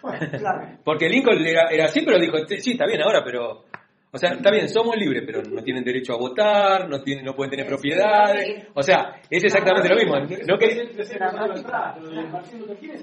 Claro. 0.00 0.78
Porque 0.84 1.08
Lincoln 1.08 1.44
era, 1.44 1.68
era 1.70 1.86
así, 1.86 2.02
pero 2.04 2.18
dijo, 2.18 2.36
sí, 2.46 2.72
está 2.72 2.86
bien 2.86 3.02
ahora, 3.02 3.22
pero 3.24 3.64
O 4.10 4.16
sea, 4.16 4.30
está 4.30 4.50
bien, 4.50 4.68
somos 4.70 4.96
libres, 4.96 5.22
pero 5.26 5.42
no 5.42 5.62
tienen 5.62 5.84
derecho 5.84 6.14
a 6.14 6.16
votar, 6.16 6.88
no 6.88 7.02
tienen, 7.02 7.26
no 7.26 7.34
pueden 7.34 7.50
tener 7.50 7.66
propiedades. 7.66 8.66
O 8.74 8.82
sea, 8.82 9.20
es 9.28 9.44
exactamente 9.44 9.88
lo 9.90 9.96
mismo. 9.96 10.14
No 10.46 10.56
que, 10.58 10.66
es 10.66 10.78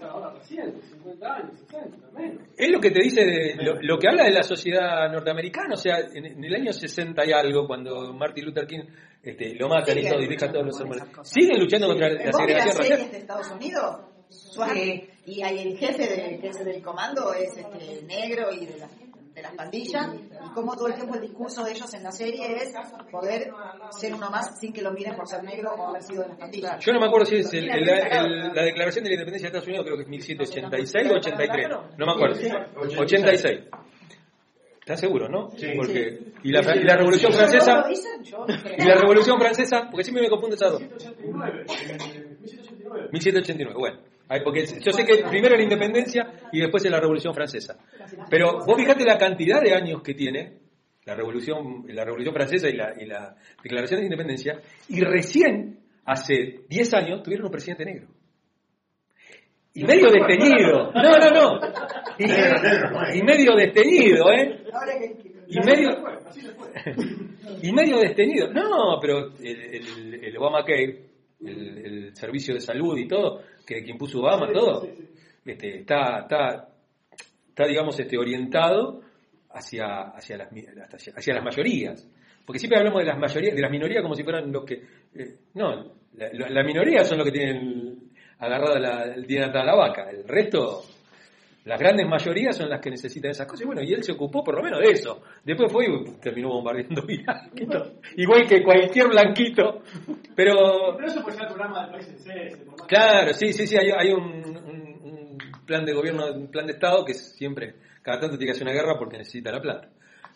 ahora 0.02 0.32
reciente, 0.34 0.82
50 0.82 1.36
años, 1.36 1.60
60, 1.60 1.98
menos. 2.18 2.42
es 2.58 2.72
lo 2.72 2.80
que 2.80 2.90
te 2.92 3.04
dice, 3.04 3.24
de, 3.24 3.56
lo, 3.64 3.80
lo 3.82 4.00
que 4.00 4.08
habla 4.08 4.24
de 4.24 4.32
la 4.32 4.42
sociedad 4.44 5.12
norteamericana. 5.12 5.76
O 5.76 5.78
sea, 5.78 6.00
en, 6.14 6.26
en 6.26 6.44
el 6.44 6.56
año 6.56 6.74
60 6.74 7.24
y 7.26 7.32
algo, 7.32 7.68
cuando 7.68 8.12
Martin 8.14 8.46
Luther 8.46 8.66
King 8.66 8.84
este, 9.22 9.54
lo 9.56 9.70
matan 9.70 10.00
y 10.00 10.08
todo, 10.10 10.22
y 10.22 10.28
deja 10.28 10.48
a 10.48 10.52
todos 10.52 10.66
los 10.66 10.80
hermanos. 10.80 11.08
Siguen 11.24 11.60
luchando 11.60 11.88
contra 11.88 12.10
la 12.10 12.16
¿Vos 12.16 12.24
ves 12.26 12.36
segregación 12.36 12.68
las 12.68 12.78
racial. 12.78 12.98
series 12.98 13.12
de 13.12 13.18
Estados 13.20 13.52
Unidos? 13.52 13.96
Y 15.26 15.42
ahí 15.44 15.60
el 15.60 15.78
jefe 15.78 16.08
de, 16.08 16.40
que 16.40 16.48
es 16.50 16.66
del 16.66 16.82
comando 16.82 17.34
es 17.34 17.58
este, 17.58 18.02
negro 18.06 18.52
y 18.52 18.66
de, 18.66 18.78
la- 18.78 18.90
de 19.36 19.42
las 19.42 19.54
pandillas, 19.54 20.08
y 20.16 20.50
como 20.54 20.76
todo 20.76 20.88
el 20.88 20.96
tiempo 20.96 21.16
el 21.16 21.22
discurso 21.22 21.64
de 21.66 21.72
ellos 21.74 21.94
en 21.94 22.04
la 22.04 22.12
serie 22.12 22.56
es 22.56 22.74
poder 23.12 23.52
ser 24.00 24.14
uno 24.14 24.30
más 24.30 24.58
sin 24.60 24.72
que 24.72 24.82
lo 24.82 24.92
miren 24.92 25.16
por 25.16 25.28
ser 25.28 25.44
negro 25.44 25.74
o 25.76 25.88
haber 25.90 26.02
sido 26.04 26.24
de 26.24 26.30
las 26.30 26.38
pandillas. 26.38 26.84
Yo 26.84 26.94
no 26.94 27.00
me 27.02 27.08
acuerdo 27.08 27.26
si 27.26 27.36
es 27.38 27.54
el- 27.54 27.70
el- 27.70 27.90
el- 27.90 28.54
la 28.54 28.64
declaración 28.64 29.04
de 29.04 29.10
la 29.10 29.16
independencia 29.16 29.50
de 29.52 29.58
Estados 29.58 29.68
Unidos, 29.68 29.86
creo 29.86 29.98
que 29.98 30.04
es 30.04 30.10
1786 30.10 31.12
o 31.12 31.16
83. 31.16 31.68
No 31.98 32.06
me 32.06 32.12
acuerdo. 32.14 32.40
86. 32.98 33.60
¿Estás 34.80 35.00
seguro, 35.00 35.28
no? 35.28 35.50
Sí. 35.58 35.74
Porque, 35.76 36.20
y, 36.44 36.52
la, 36.52 36.62
y 36.76 36.84
la 36.84 36.96
Revolución 36.96 37.34
Francesa. 37.34 37.82
¿Lo 37.82 37.88
dicen? 37.88 38.24
Yo 38.24 38.38
no 38.38 38.46
creo. 38.46 38.76
Y 38.78 38.84
la 38.88 38.96
Revolución 38.96 39.40
Francesa, 39.40 39.88
porque 39.90 40.04
siempre 40.04 40.22
me 40.24 40.30
confundo 40.30 40.56
esas 40.56 40.74
dos. 40.74 40.82
1789, 40.82 41.66
eh, 41.68 42.38
1789. 42.40 43.10
1789, 43.12 43.74
bueno. 43.80 43.98
Porque 44.44 44.66
yo 44.66 44.92
sé 44.92 45.06
que 45.06 45.24
primero 45.30 45.56
la 45.56 45.64
independencia 45.64 46.32
y 46.52 46.60
después 46.60 46.84
es 46.84 46.92
la 46.92 47.00
Revolución 47.00 47.34
Francesa. 47.34 47.78
Pero 48.30 48.60
vos 48.66 48.76
fijate 48.76 49.04
la 49.06 49.18
cantidad 49.18 49.62
de 49.62 49.74
años 49.74 50.02
que 50.02 50.14
tiene 50.14 50.66
la 51.06 51.16
Revolución, 51.16 51.86
la 51.88 52.04
Revolución 52.04 52.34
Francesa 52.34 52.68
y 52.68 52.74
la, 52.74 52.94
y 53.00 53.06
la 53.06 53.36
Declaración 53.64 54.00
de 54.00 54.06
Independencia, 54.08 54.60
y 54.90 55.02
recién, 55.02 55.80
hace 56.06 56.62
10 56.68 56.94
años, 56.96 57.24
tuvieron 57.24 57.46
un 57.46 57.52
presidente 57.52 57.86
negro. 57.86 58.08
Y 59.74 59.84
medio 59.84 60.10
desteñido. 60.10 60.92
No, 60.94 61.18
no, 61.18 61.30
no. 61.32 61.60
Y, 62.18 63.22
medio 63.24 63.56
desteñido, 63.56 64.32
¿eh? 64.32 64.64
Y 65.48 65.60
medio, 65.60 65.90
y 67.62 67.72
medio 67.74 67.98
desteñido. 68.00 68.52
No, 68.54 68.98
pero 69.02 69.34
el, 69.38 69.76
el, 69.76 70.24
el 70.24 70.38
Obamacare, 70.38 71.15
el, 71.48 71.78
el 71.78 72.16
servicio 72.16 72.54
de 72.54 72.60
salud 72.60 72.98
y 72.98 73.08
todo, 73.08 73.42
que, 73.66 73.84
que 73.84 73.92
impuso 73.92 74.20
Obama, 74.20 74.52
todo, 74.52 74.88
este, 75.46 75.80
está, 75.80 76.20
está, 76.22 76.70
está, 77.48 77.68
digamos, 77.68 78.00
este, 78.00 78.18
orientado 78.18 79.02
hacia, 79.52 80.10
hacia, 80.16 80.38
las, 80.38 80.50
hacia, 81.16 81.34
las 81.34 81.44
mayorías. 81.44 82.08
Porque 82.46 82.60
siempre 82.60 82.78
hablamos 82.78 83.00
de 83.00 83.06
las 83.06 83.18
mayorías, 83.18 83.56
de 83.56 83.62
las 83.62 83.72
minorías 83.72 84.04
como 84.04 84.16
si 84.16 84.24
fueran 84.24 84.52
los 84.52 84.66
que... 84.66 84.76
eh, 85.16 85.36
no, 85.56 85.94
la, 86.14 86.64
minoría 86.64 87.04
son 87.04 87.18
los 87.18 87.26
que 87.26 87.32
tienen 87.32 88.12
agarrada 88.40 88.80
la, 88.80 89.26
tienen 89.26 89.50
atada 89.50 89.66
la 89.66 89.76
vaca. 89.76 90.10
El 90.10 90.28
resto, 90.28 90.84
las 91.66 91.80
grandes 91.80 92.08
mayorías 92.08 92.56
son 92.56 92.70
las 92.70 92.80
que 92.80 92.90
necesitan 92.92 93.32
esas 93.32 93.46
cosas. 93.48 93.64
Y 93.64 93.66
bueno, 93.66 93.82
y 93.84 93.92
él 93.94 94.04
se 94.04 94.12
ocupó 94.14 94.44
por 94.44 94.56
lo 94.56 94.64
menos 94.64 94.80
de 94.80 94.92
eso. 94.92 95.22
Después 95.44 95.72
fue 95.72 95.86
y 95.88 96.12
terminó 96.22 96.50
bombardeando 96.50 97.04
Irak. 97.10 97.52
Igual 98.16 98.48
que 98.48 98.64
cualquier 98.64 99.08
blanquito. 99.10 99.82
Pero 100.36 100.96
Pero 100.96 101.08
eso 101.08 101.22
puede 101.24 101.36
ser 101.38 101.48
el 101.48 101.54
programa 101.54 101.88
del 101.88 101.96
más- 102.68 102.82
Claro, 102.88 103.34
sí, 103.34 103.52
sí, 103.52 103.66
sí, 103.68 103.76
hay, 103.78 103.90
hay 103.90 104.12
un, 104.14 104.24
un- 104.24 105.00
un 105.04 105.38
plan 105.66 105.84
de 105.86 105.94
gobierno, 105.94 106.32
un 106.34 106.48
plan 106.52 106.68
de 106.68 106.74
Estado 106.74 107.04
que 107.04 107.14
siempre, 107.16 107.76
cada 108.04 108.20
tanto 108.20 108.38
tiene 108.38 108.52
que 108.52 108.56
hacer 108.56 108.68
una 108.68 108.74
guerra 108.74 108.98
porque 109.00 109.18
necesita 109.18 109.52
la 109.52 109.60
plata. 109.62 109.90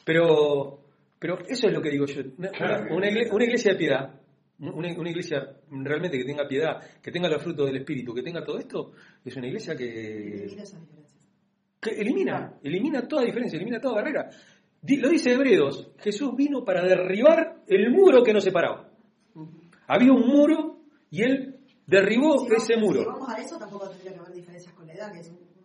Pero, 0.04 0.80
pero 1.20 1.38
eso 1.48 1.68
es 1.68 1.74
lo 1.74 1.82
que 1.82 1.92
digo 1.92 2.06
yo, 2.08 2.22
una, 2.90 3.08
iglesia 3.44 3.74
de 3.74 3.78
piedad, 3.78 4.16
una, 4.60 4.92
una 4.98 5.10
iglesia 5.12 5.48
realmente 5.70 6.18
que 6.18 6.24
tenga 6.26 6.48
piedad, 6.48 6.82
que 7.04 7.12
tenga 7.12 7.30
los 7.30 7.44
frutos 7.44 7.68
del 7.68 7.76
Espíritu, 7.78 8.14
que 8.16 8.24
tenga 8.24 8.44
todo 8.44 8.58
esto, 8.58 8.94
es 9.24 9.36
una 9.36 9.46
iglesia 9.48 9.76
que, 9.76 10.48
Elimina 11.82 12.58
elimina, 12.62 13.08
toda 13.08 13.24
diferencia, 13.24 13.56
elimina 13.58 13.80
toda 13.80 13.96
barrera. 13.96 14.30
Lo 14.82 15.10
dice 15.10 15.32
Hebreos, 15.34 15.92
Jesús 16.00 16.36
vino 16.36 16.64
para 16.64 16.84
derribar 16.84 17.64
el 17.68 17.92
muro 17.92 18.24
que 18.24 18.34
nos 18.34 18.44
separaba. 18.44 18.90
Había 19.88 20.12
un 20.14 20.28
muro 20.28 20.82
y 21.10 21.24
él 21.24 21.60
derribó 21.88 22.40
Si 22.40 22.50
vamos- 22.50 22.64
ese 22.64 22.78
muro. 22.78 23.00
Si 23.02 23.06
vamos 23.06 23.30
a 23.30 23.38
eso, 23.42 23.58
tampoco 23.58 23.90
tendría 23.90 24.14
que 24.14 24.20
haber 24.20 24.34
diferencias 24.34 24.74
con 24.74 24.88
la 24.88 24.94
edad, 24.94 25.12
que 25.12 25.24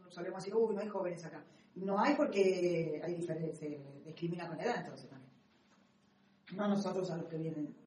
solemos 0.08 0.42
decir, 0.42 0.54
uy, 0.54 0.74
no 0.74 0.80
hay 0.80 0.88
jóvenes 0.88 1.24
acá. 1.24 1.44
No 1.76 1.98
hay 1.98 2.14
porque 2.14 3.00
hay 3.04 3.14
diferencias, 3.14 3.58
se 3.58 3.78
discrimina 4.06 4.46
con 4.46 4.56
la 4.56 4.64
edad 4.64 4.76
entonces 4.82 5.08
también. 5.10 5.30
No 6.56 6.68
nosotros 6.68 7.10
a 7.10 7.16
los 7.16 7.26
que 7.26 7.36
vienen 7.38 7.74